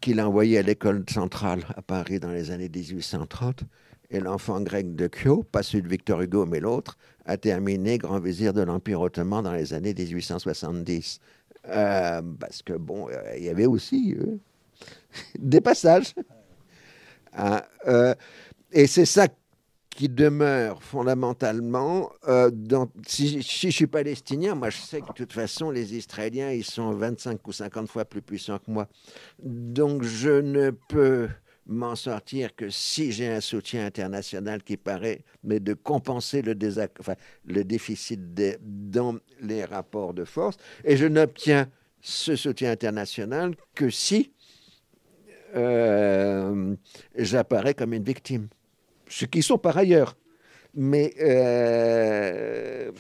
qu'il 0.01 0.21
a 0.21 0.29
envoyé 0.29 0.59
à 0.59 0.63
l'école 0.63 1.05
centrale 1.09 1.65
à 1.77 1.83
Paris 1.83 2.21
dans 2.21 2.31
les 2.31 2.51
années 2.51 2.69
1830. 2.69 3.65
Et 4.11 4.21
l'enfant 4.21 4.61
grec 4.61 4.95
de 4.95 5.07
Kyo, 5.07 5.43
pas 5.43 5.63
celui 5.63 5.83
de 5.83 5.89
Victor 5.89 6.23
Hugo, 6.23 6.47
mais 6.47 6.61
l'autre, 6.61 6.97
a 7.27 7.37
terminé 7.37 7.99
grand 7.99 8.21
vizir 8.21 8.55
de 8.55 8.63
l'Empire 8.63 9.01
ottoman 9.03 9.43
dans 9.43 9.53
les 9.53 9.75
années 9.75 9.93
1870. 9.93 11.21
Euh, 11.69 12.23
parce 12.41 12.63
que, 12.63 12.73
bon, 12.73 13.09
euh, 13.09 13.37
il 13.37 13.45
y 13.45 13.49
avait 13.51 13.67
aussi 13.67 14.17
euh, 14.19 14.39
des 15.39 15.61
passages. 15.61 16.15
Ah, 17.35 17.67
et 18.73 18.87
c'est 18.87 19.05
ça 19.05 19.29
qui 19.99 20.09
demeure 20.09 20.81
fondamentalement, 20.81 22.13
euh, 22.29 22.53
si, 23.05 23.43
je 23.43 23.69
suis 23.69 23.89
palestinien, 23.89 24.55
moi 24.55 24.71
je 24.71 24.77
sais 24.77 25.01
que 25.01 25.09
de 25.09 25.13
toute 25.13 25.33
façon 25.33 25.73
les 25.73 25.97
Israéliens, 25.97 26.53
ils 26.53 26.65
sont 26.65 26.93
25 26.93 27.45
ou 27.49 27.51
50 27.51 27.89
fois 27.89 28.05
plus 28.05 28.23
puissants 28.23 28.61
que 28.61 28.71
moi. 28.71 28.87
Donc 29.43 30.05
je 30.05 30.41
ne 30.41 30.71
peux 30.71 31.29
m'en 31.67 31.97
sortir 31.97 32.55
que 32.55 32.71
si 32.71 33.11
j'ai 33.11 33.27
un 33.27 33.41
soutien 33.41 33.87
international 33.87 34.63
qui 34.63 34.77
paraît, 34.77 35.25
mais 35.43 35.59
de 35.59 35.75
compenser 35.75 36.43
le, 36.43 36.55
le 37.45 37.65
déficit 37.65 38.21
dans 38.63 39.17
les 39.41 39.65
rapports 39.65 40.15
de 40.15 40.25
force. 40.25 40.59
Et 40.85 40.97
je 40.97 41.07
n'obtiens 41.07 41.69
ce 42.01 42.37
soutien 42.37 42.71
international 42.71 43.57
que 43.75 43.91
si 43.91 44.33
euh, 45.57 46.77
j'apparais 47.17 47.75
comme 47.75 47.95
une 47.95 48.05
victime. 48.05 48.47
Ce 49.09 49.25
qui 49.25 49.43
sont 49.43 49.59
par 49.59 49.77
ailleurs. 49.77 50.17
Mais 50.75 51.15
euh, 51.21 52.93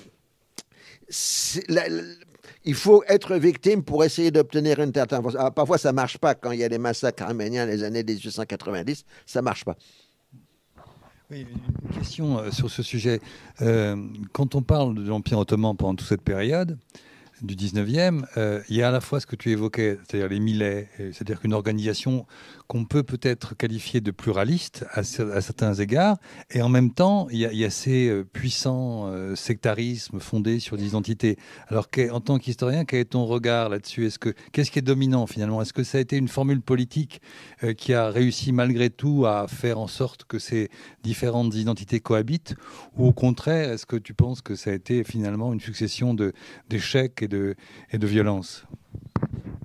il 2.64 2.74
faut 2.74 3.04
être 3.08 3.36
victime 3.36 3.82
pour 3.82 4.04
essayer 4.04 4.30
d'obtenir 4.30 4.80
une 4.80 4.92
telle 4.92 5.06
ah, 5.38 5.50
parfois, 5.50 5.78
ça 5.78 5.90
ne 5.90 5.96
marche 5.96 6.18
pas. 6.18 6.34
Quand 6.34 6.50
il 6.50 6.60
y 6.60 6.64
a 6.64 6.68
des 6.68 6.78
massacres 6.78 7.22
arméniens 7.22 7.66
les 7.66 7.84
années 7.84 8.02
1890, 8.02 9.04
ça 9.26 9.40
ne 9.40 9.44
marche 9.44 9.64
pas. 9.64 9.76
Oui, 11.30 11.46
une 11.84 11.98
question 11.98 12.38
euh, 12.38 12.50
sur 12.50 12.70
ce 12.70 12.82
sujet. 12.82 13.20
quand 14.32 14.54
on 14.54 14.62
parle 14.62 14.94
de 14.94 15.06
l'Empire 15.06 15.38
ottoman 15.38 15.76
pendant 15.76 15.94
toute 15.94 16.08
cette 16.08 16.22
période, 16.22 16.78
du 17.42 17.54
19e, 17.54 18.24
euh, 18.36 18.62
il 18.68 18.76
y 18.76 18.82
a 18.82 18.88
à 18.88 18.90
la 18.90 19.00
fois 19.00 19.20
ce 19.20 19.26
que 19.26 19.36
tu 19.36 19.50
évoquais, 19.50 19.98
c'est-à-dire 20.06 20.28
les 20.28 20.40
millets, 20.40 20.88
c'est-à-dire 20.96 21.40
qu'une 21.40 21.54
organisation 21.54 22.26
qu'on 22.68 22.84
peut 22.84 23.02
peut-être 23.02 23.56
qualifier 23.56 24.00
de 24.00 24.10
pluraliste 24.10 24.84
à, 24.92 25.02
certains 25.02 25.74
égards, 25.74 26.18
et 26.50 26.60
en 26.60 26.68
même 26.68 26.92
temps, 26.92 27.26
il 27.30 27.38
y 27.38 27.64
a, 27.64 27.70
ces 27.70 28.08
euh, 28.08 28.24
puissants 28.24 29.06
euh, 29.06 29.34
sectarismes 29.34 30.20
fondés 30.20 30.60
sur 30.60 30.76
des 30.76 30.86
identités. 30.86 31.38
Alors, 31.68 31.88
en 32.12 32.20
tant 32.20 32.38
qu'historien, 32.38 32.84
quel 32.84 33.00
est 33.00 33.04
ton 33.06 33.24
regard 33.24 33.70
là-dessus? 33.70 34.06
Est-ce 34.06 34.18
que 34.18 34.34
qu'est-ce 34.52 34.70
qui 34.70 34.78
est 34.78 34.82
dominant 34.82 35.26
finalement? 35.26 35.62
Est-ce 35.62 35.72
que 35.72 35.82
ça 35.82 35.98
a 35.98 36.00
été 36.00 36.16
une 36.16 36.28
formule 36.28 36.60
politique 36.60 37.20
qui 37.76 37.94
a 37.94 38.10
réussi 38.10 38.52
malgré 38.52 38.90
tout 38.90 39.26
à 39.26 39.48
faire 39.48 39.78
en 39.78 39.86
sorte 39.86 40.24
que 40.24 40.38
ces 40.38 40.70
différentes 41.02 41.54
identités 41.54 42.00
cohabitent, 42.00 42.54
ou 42.96 43.06
au 43.06 43.12
contraire, 43.12 43.72
est-ce 43.72 43.86
que 43.86 43.96
tu 43.96 44.14
penses 44.14 44.42
que 44.42 44.54
ça 44.54 44.70
a 44.70 44.74
été 44.74 45.04
finalement 45.04 45.52
une 45.52 45.60
succession 45.60 46.14
d'échecs 46.68 47.22
et 47.22 47.28
et 47.92 47.98
de 47.98 48.06
violences? 48.06 48.66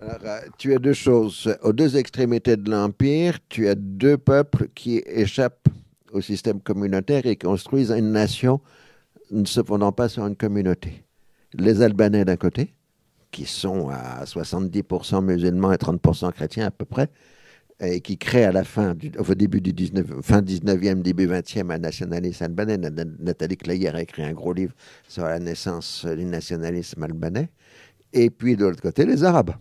Euh, 0.03 0.39
tu 0.57 0.73
as 0.73 0.79
deux 0.79 0.93
choses. 0.93 1.55
Aux 1.61 1.73
deux 1.73 1.97
extrémités 1.97 2.57
de 2.57 2.69
l'Empire, 2.69 3.39
tu 3.49 3.67
as 3.67 3.75
deux 3.75 4.17
peuples 4.17 4.67
qui 4.75 5.01
échappent 5.05 5.69
au 6.11 6.21
système 6.21 6.61
communautaire 6.61 7.25
et 7.25 7.35
construisent 7.35 7.91
une 7.91 8.11
nation 8.11 8.61
ne 9.31 9.45
se 9.45 9.63
fondant 9.63 9.91
pas 9.91 10.09
sur 10.09 10.25
une 10.27 10.35
communauté. 10.35 11.03
Les 11.53 11.81
Albanais 11.81 12.25
d'un 12.25 12.35
côté, 12.35 12.73
qui 13.31 13.45
sont 13.45 13.89
à 13.89 14.23
70% 14.25 15.23
musulmans 15.23 15.71
et 15.71 15.77
30% 15.77 16.31
chrétiens 16.31 16.67
à 16.67 16.71
peu 16.71 16.85
près, 16.85 17.09
et 17.79 18.01
qui 18.01 18.17
créent 18.17 18.45
à 18.45 18.51
la 18.51 18.63
fin, 18.63 18.93
du, 18.93 19.11
au 19.17 19.35
début 19.35 19.59
du 19.59 19.73
19, 19.73 20.21
fin 20.21 20.41
19e, 20.41 21.01
début 21.01 21.27
20e, 21.27 21.71
un 21.71 21.79
nationalisme 21.79 22.43
albanais. 22.43 22.77
Nathalie 22.77 23.57
Kleyer 23.57 23.89
a 23.89 24.01
écrit 24.01 24.23
un 24.23 24.33
gros 24.33 24.53
livre 24.53 24.73
sur 25.07 25.23
la 25.23 25.39
naissance 25.39 26.05
du 26.05 26.25
nationalisme 26.25 27.01
albanais. 27.03 27.49
Et 28.13 28.29
puis 28.29 28.55
de 28.55 28.65
l'autre 28.65 28.81
côté, 28.81 29.05
les 29.05 29.23
Arabes. 29.23 29.55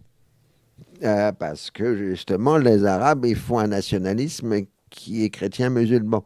Euh, 1.03 1.33
parce 1.33 1.71
que 1.71 1.97
justement, 1.97 2.59
les 2.59 2.85
Arabes, 2.85 3.25
ils 3.27 3.37
font 3.37 3.59
un 3.59 3.67
nationalisme 3.67 4.67
qui 4.91 5.25
est 5.25 5.31
chrétien-musulman. 5.31 6.25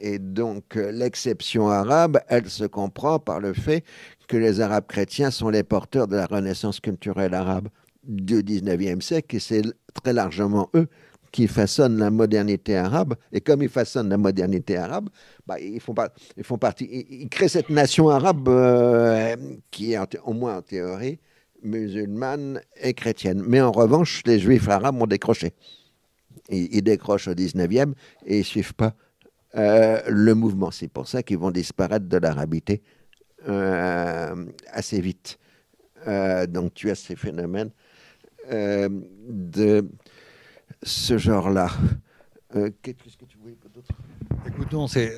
Et 0.00 0.18
donc, 0.18 0.76
euh, 0.76 0.92
l'exception 0.92 1.68
arabe, 1.68 2.18
elle 2.28 2.48
se 2.48 2.64
comprend 2.64 3.18
par 3.18 3.40
le 3.40 3.52
fait 3.54 3.84
que 4.28 4.36
les 4.36 4.60
Arabes 4.60 4.86
chrétiens 4.86 5.30
sont 5.30 5.48
les 5.48 5.62
porteurs 5.62 6.06
de 6.06 6.16
la 6.16 6.26
renaissance 6.26 6.80
culturelle 6.80 7.34
arabe 7.34 7.68
du 8.04 8.42
19e 8.42 9.00
siècle, 9.00 9.36
et 9.36 9.40
c'est 9.40 9.62
très 10.02 10.12
largement 10.12 10.70
eux 10.74 10.88
qui 11.32 11.46
façonnent 11.46 11.98
la 11.98 12.10
modernité 12.10 12.76
arabe. 12.76 13.14
Et 13.32 13.40
comme 13.40 13.62
ils 13.62 13.68
façonnent 13.68 14.08
la 14.08 14.16
modernité 14.18 14.76
arabe, 14.76 15.08
bah, 15.46 15.60
ils, 15.60 15.80
font 15.80 15.94
ils 16.36 16.44
font 16.44 16.58
partie, 16.58 17.06
ils, 17.10 17.28
créent 17.28 17.48
cette 17.48 17.70
nation 17.70 18.08
arabe 18.08 18.48
euh, 18.48 19.36
qui 19.70 19.92
est, 19.92 20.18
au 20.24 20.32
moins 20.32 20.58
en 20.58 20.62
théorie, 20.62 21.20
musulmane 21.62 22.60
et 22.80 22.94
chrétienne. 22.94 23.42
Mais 23.46 23.60
en 23.60 23.72
revanche, 23.72 24.22
les 24.26 24.38
juifs 24.38 24.68
arabes 24.68 25.00
ont 25.00 25.06
décroché. 25.06 25.52
Ils, 26.48 26.82
décrochent 26.82 27.28
au 27.28 27.34
19e 27.34 27.92
et 28.26 28.38
ne 28.38 28.42
suivent 28.42 28.74
pas 28.74 28.94
euh, 29.56 30.00
le 30.08 30.34
mouvement. 30.34 30.70
C'est 30.70 30.88
pour 30.88 31.08
ça 31.08 31.22
qu'ils 31.22 31.38
vont 31.38 31.50
disparaître 31.50 32.06
de 32.06 32.16
l'arabité 32.16 32.82
euh, 33.48 34.46
assez 34.68 35.00
vite. 35.00 35.38
Euh, 36.06 36.46
donc 36.46 36.74
tu 36.74 36.90
as 36.90 36.94
ces 36.94 37.16
phénomènes 37.16 37.70
de 38.50 39.88
ce 40.82 41.18
genre-là. 41.18 41.70
Qu'est-ce 42.82 43.16
que 43.16 43.26
tu 43.26 43.38
voulais 43.38 43.56
d'autre? 43.72 43.94
Écoute, 44.46 44.74
c'est 44.88 45.12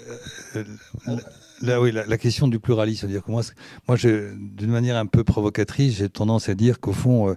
Là, 1.62 1.80
oui, 1.80 1.92
la, 1.92 2.18
question 2.18 2.48
du 2.48 2.58
pluralisme, 2.58 3.08
moi, 3.28 3.42
moi 3.86 3.96
d'une 3.96 4.70
manière 4.70 4.96
un 4.96 5.06
peu 5.06 5.22
provocatrice, 5.22 5.98
j'ai 5.98 6.08
tendance 6.08 6.48
à 6.48 6.54
dire 6.54 6.80
qu'au 6.80 6.92
fond, 6.92 7.28
euh, 7.28 7.34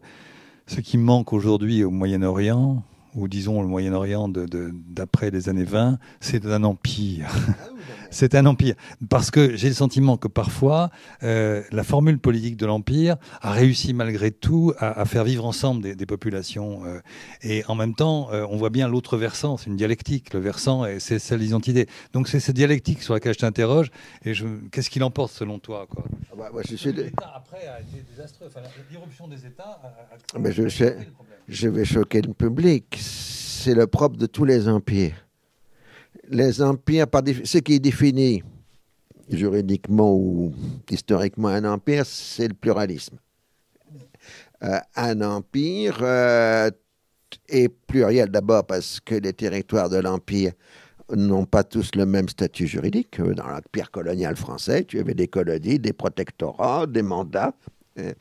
ce 0.66 0.82
qui 0.82 0.98
manque 0.98 1.32
aujourd'hui 1.32 1.84
au 1.84 1.92
Moyen-Orient, 1.92 2.82
ou 3.16 3.28
disons 3.28 3.62
le 3.62 3.68
Moyen-Orient 3.68 4.30
d'après 4.30 5.32
les 5.32 5.50
années 5.50 5.64
20, 5.64 5.98
c'est 6.20 6.46
un 6.46 6.64
empire. 6.64 7.28
Ah 7.34 7.70
c'est 8.12 8.36
un 8.36 8.46
empire. 8.46 8.76
Parce 9.10 9.32
que 9.32 9.56
j'ai 9.56 9.70
le 9.70 9.74
sentiment 9.74 10.18
que 10.18 10.28
parfois, 10.28 10.90
euh, 11.24 11.64
la 11.72 11.84
formule 11.84 12.20
politique 12.20 12.58
de 12.58 12.66
l'empire 12.66 13.18
a 13.42 13.52
réussi 13.52 13.94
malgré 13.94 14.32
tout 14.32 14.74
à, 14.80 15.06
faire 15.06 15.24
vivre 15.24 15.46
ensemble 15.46 15.96
des, 15.96 16.06
populations. 16.06 16.86
Euh, 16.86 17.00
et 17.42 17.64
en 17.68 17.76
même 17.76 17.96
temps, 17.96 18.32
euh, 18.32 18.46
on 18.50 18.58
voit 18.58 18.70
bien 18.70 18.88
l'autre 18.88 19.18
versant, 19.18 19.58
c'est 19.58 19.70
une 19.70 19.76
dialectique. 19.76 20.34
Le 20.34 20.40
versant, 20.40 20.86
c'est 21.00 21.20
celle 21.20 21.40
d'identité. 21.40 21.88
Donc 22.14 22.28
c'est 22.28 22.40
cette 22.40 22.56
dialectique 22.56 23.02
sur 23.02 23.14
laquelle 23.14 23.34
je 23.34 23.40
t'interroge. 23.40 23.92
Et 24.24 24.34
qu'est-ce 24.72 24.90
qu'il 24.90 25.04
emporte 25.04 25.32
selon 25.32 25.60
toi 25.60 25.88
quoi? 25.90 26.04
Ah 26.32 26.36
bah, 26.54 26.62
je 26.70 26.76
suis... 26.76 26.92
L'État 26.92 27.34
après 27.36 27.68
a 27.68 27.80
été 27.80 28.04
désastreux. 28.10 28.48
l'irruption 28.92 29.28
des 29.28 29.46
États 29.46 29.82
a, 29.84 30.40
Mais 30.40 30.52
je, 30.52 30.68
sais, 30.68 30.98
je 31.48 31.68
vais 31.68 31.86
choquer 31.86 32.22
le 32.22 32.34
public. 32.34 32.98
C'est 33.00 33.76
le 33.76 33.88
propre 33.88 34.18
de 34.18 34.26
tous 34.26 34.46
les 34.46 34.68
empires 34.68 35.26
les 36.30 36.62
empires, 36.62 37.08
par 37.08 37.22
ce 37.44 37.58
qui 37.60 37.74
est 37.74 37.80
défini 37.80 38.44
juridiquement 39.30 40.14
ou 40.14 40.54
historiquement 40.90 41.48
un 41.48 41.66
empire, 41.66 42.06
c'est 42.06 42.48
le 42.48 42.54
pluralisme. 42.54 43.18
Euh, 44.64 44.80
un 44.96 45.22
empire 45.22 45.98
euh, 46.02 46.70
est 47.50 47.70
pluriel 47.70 48.30
d'abord 48.30 48.66
parce 48.66 49.00
que 49.00 49.16
les 49.16 49.34
territoires 49.34 49.90
de 49.90 49.98
l'empire 49.98 50.54
n'ont 51.14 51.46
pas 51.46 51.64
tous 51.64 51.92
le 51.96 52.06
même 52.06 52.30
statut 52.30 52.68
juridique. 52.68 53.20
Dans 53.22 53.48
l'empire 53.48 53.92
colonial 53.92 54.36
français, 54.36 54.84
tu 54.84 55.00
avais 55.00 55.14
des 55.14 55.28
colonies, 55.28 55.80
des 55.80 55.94
protectorats, 55.94 56.88
des 56.88 57.04
mandats. 57.04 57.54
Euh, 58.00 58.14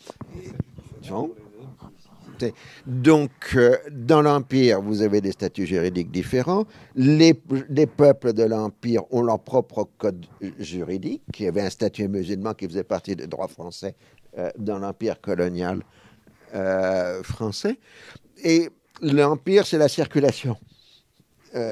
donc, 2.86 3.30
euh, 3.56 3.76
dans 3.90 4.22
l'Empire, 4.22 4.80
vous 4.80 5.02
avez 5.02 5.20
des 5.20 5.32
statuts 5.32 5.66
juridiques 5.66 6.10
différents. 6.10 6.66
Les, 6.94 7.34
peuples 7.34 8.32
de 8.32 8.42
l'Empire 8.42 9.02
ont 9.10 9.22
leur 9.22 9.40
propre 9.40 9.88
code 9.98 10.26
juridique. 10.58 11.22
Il 11.38 11.44
y 11.44 11.48
avait 11.48 11.62
un 11.62 11.70
statut 11.70 12.08
musulman 12.08 12.54
qui 12.54 12.66
faisait 12.66 12.84
partie 12.84 13.16
du 13.16 13.26
droit 13.26 13.48
français 13.48 13.94
euh, 14.38 14.50
dans 14.58 14.78
l'Empire 14.78 15.20
colonial 15.20 15.82
euh, 16.54 17.22
français. 17.22 17.78
Et 18.42 18.68
l'Empire, 19.00 19.66
c'est 19.66 19.78
la 19.78 19.88
circulation. 19.88 20.56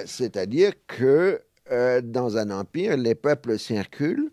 C'est-à-dire 0.06 0.74
que 0.86 1.42
dans 2.04 2.36
un 2.36 2.50
empire, 2.50 2.96
les 2.96 3.16
peuples 3.16 3.58
circulent 3.58 4.30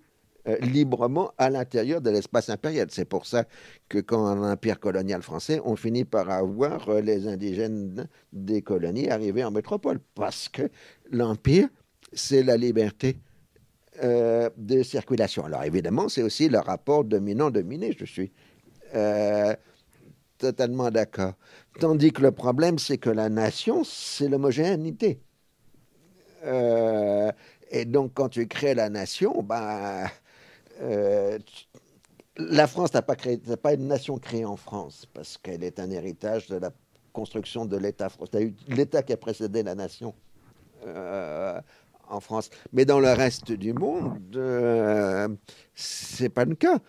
euh, 0.47 0.57
librement 0.59 1.33
à 1.37 1.49
l'intérieur 1.49 1.99
de 1.99 2.09
l'espace 2.09 2.49
impérial. 2.49 2.87
C'est 2.91 3.03
pour 3.03 3.25
ça 3.25 3.43
que 3.89 3.97
quand 3.97 4.35
l'empire 4.35 4.79
colonial 4.79 5.21
français, 5.21 5.59
on 5.65 5.75
finit 5.75 6.05
par 6.05 6.29
avoir 6.29 6.87
euh, 6.87 7.01
les 7.01 7.27
indigènes 7.27 8.07
des 8.31 8.61
colonies 8.61 9.09
arriver 9.09 9.43
en 9.43 9.51
métropole, 9.51 9.99
parce 10.15 10.47
que 10.47 10.69
l'empire, 11.11 11.67
c'est 12.13 12.41
la 12.41 12.55
liberté 12.55 13.17
euh, 14.01 14.49
de 14.55 14.81
circulation. 14.81 15.43
Alors 15.43 15.65
évidemment, 15.65 16.07
c'est 16.07 16.23
aussi 16.23 16.47
le 16.47 16.59
rapport 16.59 17.03
dominant-dominé, 17.03 17.93
je 17.99 18.05
suis 18.05 18.31
totalement 20.37 20.89
d'accord. 20.89 21.33
Tandis 21.81 22.13
que 22.13 22.21
le 22.21 22.31
problème, 22.31 22.79
c'est 22.79 22.97
que 22.97 23.09
la 23.09 23.27
nation, 23.27 23.83
c'est 23.83 24.29
l'homogénéité. 24.29 25.19
et 26.45 27.85
donc, 27.85 28.13
quand 28.13 28.29
tu 28.29 28.47
crées 28.47 28.73
la 28.73 28.89
nation, 28.89 29.43
ben, 29.43 30.07
euh, 30.79 31.37
la 32.37 32.67
France 32.67 32.93
n'a 32.93 33.01
pas, 33.01 33.15
créé, 33.15 33.37
pas 33.37 33.73
une 33.73 33.87
nation 33.87 34.17
créée 34.17 34.45
en 34.45 34.55
France, 34.55 35.05
parce 35.13 35.37
qu'elle 35.37 35.63
est 35.63 35.79
un 35.79 35.91
héritage 35.91 36.47
de 36.47 36.55
la 36.55 36.71
construction 37.11 37.65
de 37.65 37.77
l'État 37.77 38.09
français. 38.09 38.53
L'État 38.67 39.03
qui 39.03 39.13
a 39.13 39.17
précédé 39.17 39.63
la 39.63 39.75
nation 39.75 40.13
euh, 40.85 41.59
en 42.07 42.19
France. 42.21 42.49
Mais 42.73 42.85
dans 42.85 42.99
le 42.99 43.11
reste 43.11 43.51
du 43.51 43.73
monde, 43.73 44.35
euh, 44.35 45.27
c'est 45.75 46.29
pas 46.29 46.45
le 46.45 46.55
cas. 46.55 46.79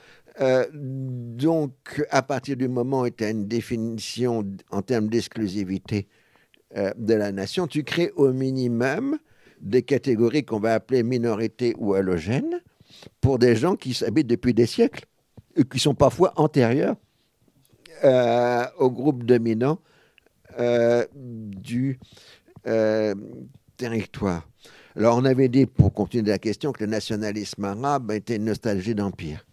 Euh, 0.40 0.66
donc, 0.72 2.02
à 2.10 2.22
partir 2.22 2.56
du 2.56 2.68
moment 2.68 3.02
où 3.02 3.10
tu 3.10 3.24
as 3.24 3.30
une 3.30 3.46
définition 3.46 4.46
en 4.70 4.82
termes 4.82 5.08
d'exclusivité 5.08 6.08
de 6.74 7.14
la 7.14 7.32
nation, 7.32 7.66
tu 7.66 7.82
crées 7.82 8.12
au 8.14 8.32
minimum 8.32 9.18
des 9.60 9.82
catégories 9.82 10.44
qu'on 10.44 10.60
va 10.60 10.74
appeler 10.74 11.02
minorités 11.02 11.74
ou 11.78 11.94
halogènes 11.94 12.60
pour 13.20 13.38
des 13.38 13.56
gens 13.56 13.76
qui 13.76 13.94
s'habitent 13.94 14.26
depuis 14.26 14.54
des 14.54 14.66
siècles 14.66 15.06
et 15.56 15.64
qui 15.64 15.78
sont 15.78 15.94
parfois 15.94 16.32
antérieurs 16.36 16.96
euh, 18.04 18.64
au 18.78 18.90
groupe 18.90 19.24
dominant 19.24 19.78
du 21.16 21.98
territoire. 23.76 24.46
Alors, 24.96 25.16
on 25.16 25.24
avait 25.24 25.48
dit, 25.48 25.66
pour 25.66 25.94
continuer 25.94 26.30
la 26.30 26.38
question, 26.38 26.72
que 26.72 26.84
le 26.84 26.90
nationalisme 26.90 27.64
arabe 27.64 28.10
était 28.10 28.36
une 28.36 28.44
nostalgie 28.46 28.94
d'empire. 28.94 29.46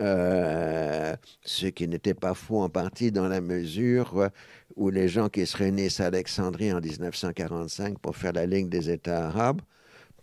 Euh, 0.00 1.16
ce 1.42 1.66
qui 1.66 1.88
n'était 1.88 2.14
pas 2.14 2.34
faux 2.34 2.60
en 2.60 2.68
partie 2.68 3.10
dans 3.10 3.26
la 3.26 3.40
mesure 3.40 4.30
où 4.76 4.90
les 4.90 5.08
gens 5.08 5.30
qui 5.30 5.46
se 5.46 5.56
réunissent 5.56 6.00
à 6.00 6.06
Alexandrie 6.06 6.72
en 6.72 6.80
1945 6.80 7.98
pour 7.98 8.16
faire 8.16 8.32
la 8.32 8.44
Ligue 8.44 8.68
des 8.68 8.90
États 8.90 9.28
arabes 9.28 9.62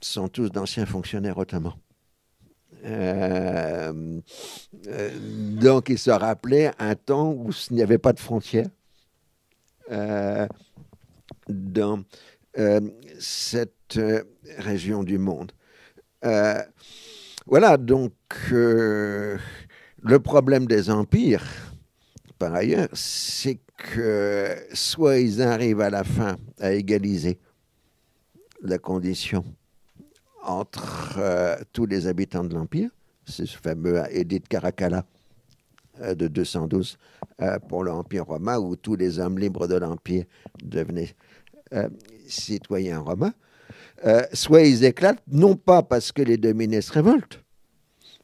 sont 0.01 0.27
tous 0.27 0.51
d'anciens 0.51 0.85
fonctionnaires 0.85 1.37
ottomans. 1.39 1.73
Euh, 2.85 4.21
euh, 4.87 5.09
donc, 5.59 5.89
ils 5.89 5.97
se 5.97 6.11
rappelaient 6.11 6.71
un 6.79 6.95
temps 6.95 7.31
où 7.31 7.49
il 7.69 7.75
n'y 7.75 7.81
avait 7.81 7.97
pas 7.97 8.13
de 8.13 8.19
frontières 8.19 8.69
dans 11.47 12.03
cette 13.19 13.99
région 14.57 15.03
du 15.03 15.17
monde. 15.17 15.51
voilà, 17.45 17.77
donc 17.77 18.13
le 18.51 19.39
problème 20.23 20.65
des 20.65 20.89
empires, 20.89 21.45
par 22.39 22.55
ailleurs, 22.55 22.87
c'est 22.93 23.59
que 23.77 24.55
soit 24.73 25.19
ils 25.19 25.41
arrivent 25.41 25.81
à 25.81 25.89
la 25.89 26.03
fin 26.03 26.37
à 26.59 26.71
égaliser 26.71 27.37
la 28.61 28.79
condition 28.79 29.43
entre 30.45 31.15
euh, 31.17 31.55
tous 31.73 31.85
les 31.85 32.07
habitants 32.07 32.43
de 32.43 32.53
l'Empire, 32.53 32.89
c'est 33.25 33.45
ce 33.45 33.57
fameux 33.57 34.01
édit 34.11 34.41
Caracalla 34.41 35.05
euh, 36.01 36.15
de 36.15 36.27
212 36.27 36.97
euh, 37.41 37.59
pour 37.67 37.83
l'Empire 37.83 38.25
romain, 38.25 38.57
où 38.59 38.75
tous 38.75 38.95
les 38.95 39.19
hommes 39.19 39.39
libres 39.39 39.67
de 39.67 39.75
l'Empire 39.75 40.25
devenaient 40.63 41.15
citoyens 42.27 42.99
romains, 42.99 43.33
soit 44.31 44.61
ils 44.61 44.85
éclatent, 44.85 45.21
non 45.27 45.55
pas 45.55 45.81
parce 45.81 46.11
que 46.11 46.21
les 46.21 46.37
dominés 46.37 46.79
se 46.79 46.93
révoltent, 46.93 47.43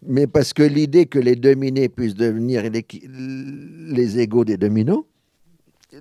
mais 0.03 0.26
parce 0.28 0.53
que 0.53 0.63
l'idée 0.63 1.05
que 1.07 1.19
les 1.19 1.36
dominés 1.36 1.89
puissent 1.89 2.13
devenir 2.13 2.63
les, 2.63 4.19
égaux 4.19 4.45
des 4.45 4.57
dominants 4.57 5.05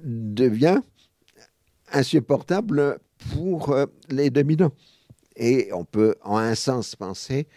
devient 0.05 0.81
insupportable 1.93 2.99
pour 3.33 3.75
les 4.11 4.31
dominants. 4.31 4.73
Et 5.41 5.71
on 5.73 5.85
peut 5.85 6.15
en 6.23 6.37
un 6.37 6.55
sens 6.55 6.95
penser 6.95 7.49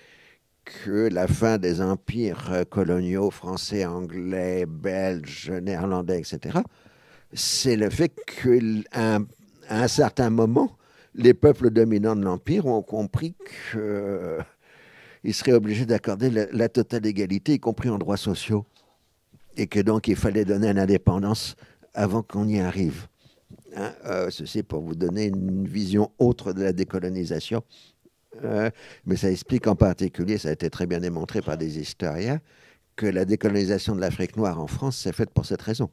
que 0.63 1.09
la 1.09 1.27
fin 1.27 1.57
des 1.57 1.81
empires 1.81 2.49
euh, 2.51 2.63
coloniaux 2.63 3.29
français, 3.29 3.85
anglais, 3.85 4.65
belges, 4.65 5.51
néerlandais, 5.51 6.19
etc., 6.19 6.59
c'est 7.33 7.75
le 7.75 7.89
fait 7.89 8.13
qu'à 8.25 9.19
un 9.69 9.87
certain 9.87 10.29
moment, 10.29 10.77
les 11.13 11.33
peuples 11.33 11.71
dominants 11.71 12.15
de 12.15 12.23
l'empire 12.23 12.67
ont 12.67 12.81
compris 12.81 13.35
que 13.71 14.39
il 15.25 15.33
serait 15.33 15.53
obligé 15.53 15.85
d'accorder 15.85 16.29
la, 16.29 16.69
totale 16.69 17.05
égalité, 17.05 17.53
y 17.53 17.59
compris 17.59 17.89
en 17.89 17.97
droits 17.97 18.17
sociaux, 18.17 18.65
et 19.55 19.67
que 19.67 19.79
donc 19.79 20.07
il 20.07 20.15
fallait 20.15 20.45
donner 20.45 20.69
une 20.69 20.79
indépendance 20.79 21.55
avant 21.93 22.23
qu'on 22.23 22.47
y 22.47 22.59
arrive. 22.59 23.07
Hein, 23.75 23.93
euh, 24.05 24.29
ceci 24.29 24.63
pour 24.63 24.81
vous 24.81 24.95
donner 24.95 25.25
une 25.25 25.67
vision 25.67 26.11
autre 26.19 26.53
de 26.53 26.63
la 26.63 26.73
décolonisation. 26.73 27.63
Euh, 28.43 28.69
mais 29.05 29.15
ça 29.15 29.31
explique 29.31 29.67
en 29.67 29.75
particulier, 29.75 30.37
ça 30.37 30.49
a 30.49 30.51
été 30.51 30.69
très 30.69 30.85
bien 30.85 30.99
démontré 30.99 31.41
par 31.41 31.57
des 31.57 31.79
historiens, 31.79 32.39
que 32.95 33.05
la 33.05 33.25
décolonisation 33.25 33.95
de 33.95 34.01
l'Afrique 34.01 34.37
noire 34.37 34.59
en 34.59 34.67
France 34.67 34.97
s'est 34.97 35.13
faite 35.13 35.31
pour 35.31 35.45
cette 35.45 35.61
raison. 35.61 35.89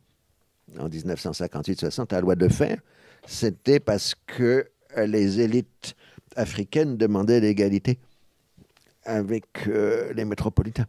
En 0.78 0.88
1958-60, 0.88 2.12
la 2.12 2.20
loi 2.20 2.36
de 2.36 2.48
fer, 2.48 2.80
c'était 3.26 3.80
parce 3.80 4.14
que 4.26 4.68
les 4.96 5.40
élites 5.40 5.94
africaines 6.36 6.96
demandaient 6.96 7.40
l'égalité 7.40 7.98
avec 9.04 9.66
euh, 9.66 10.12
les 10.12 10.24
métropolitains. 10.24 10.86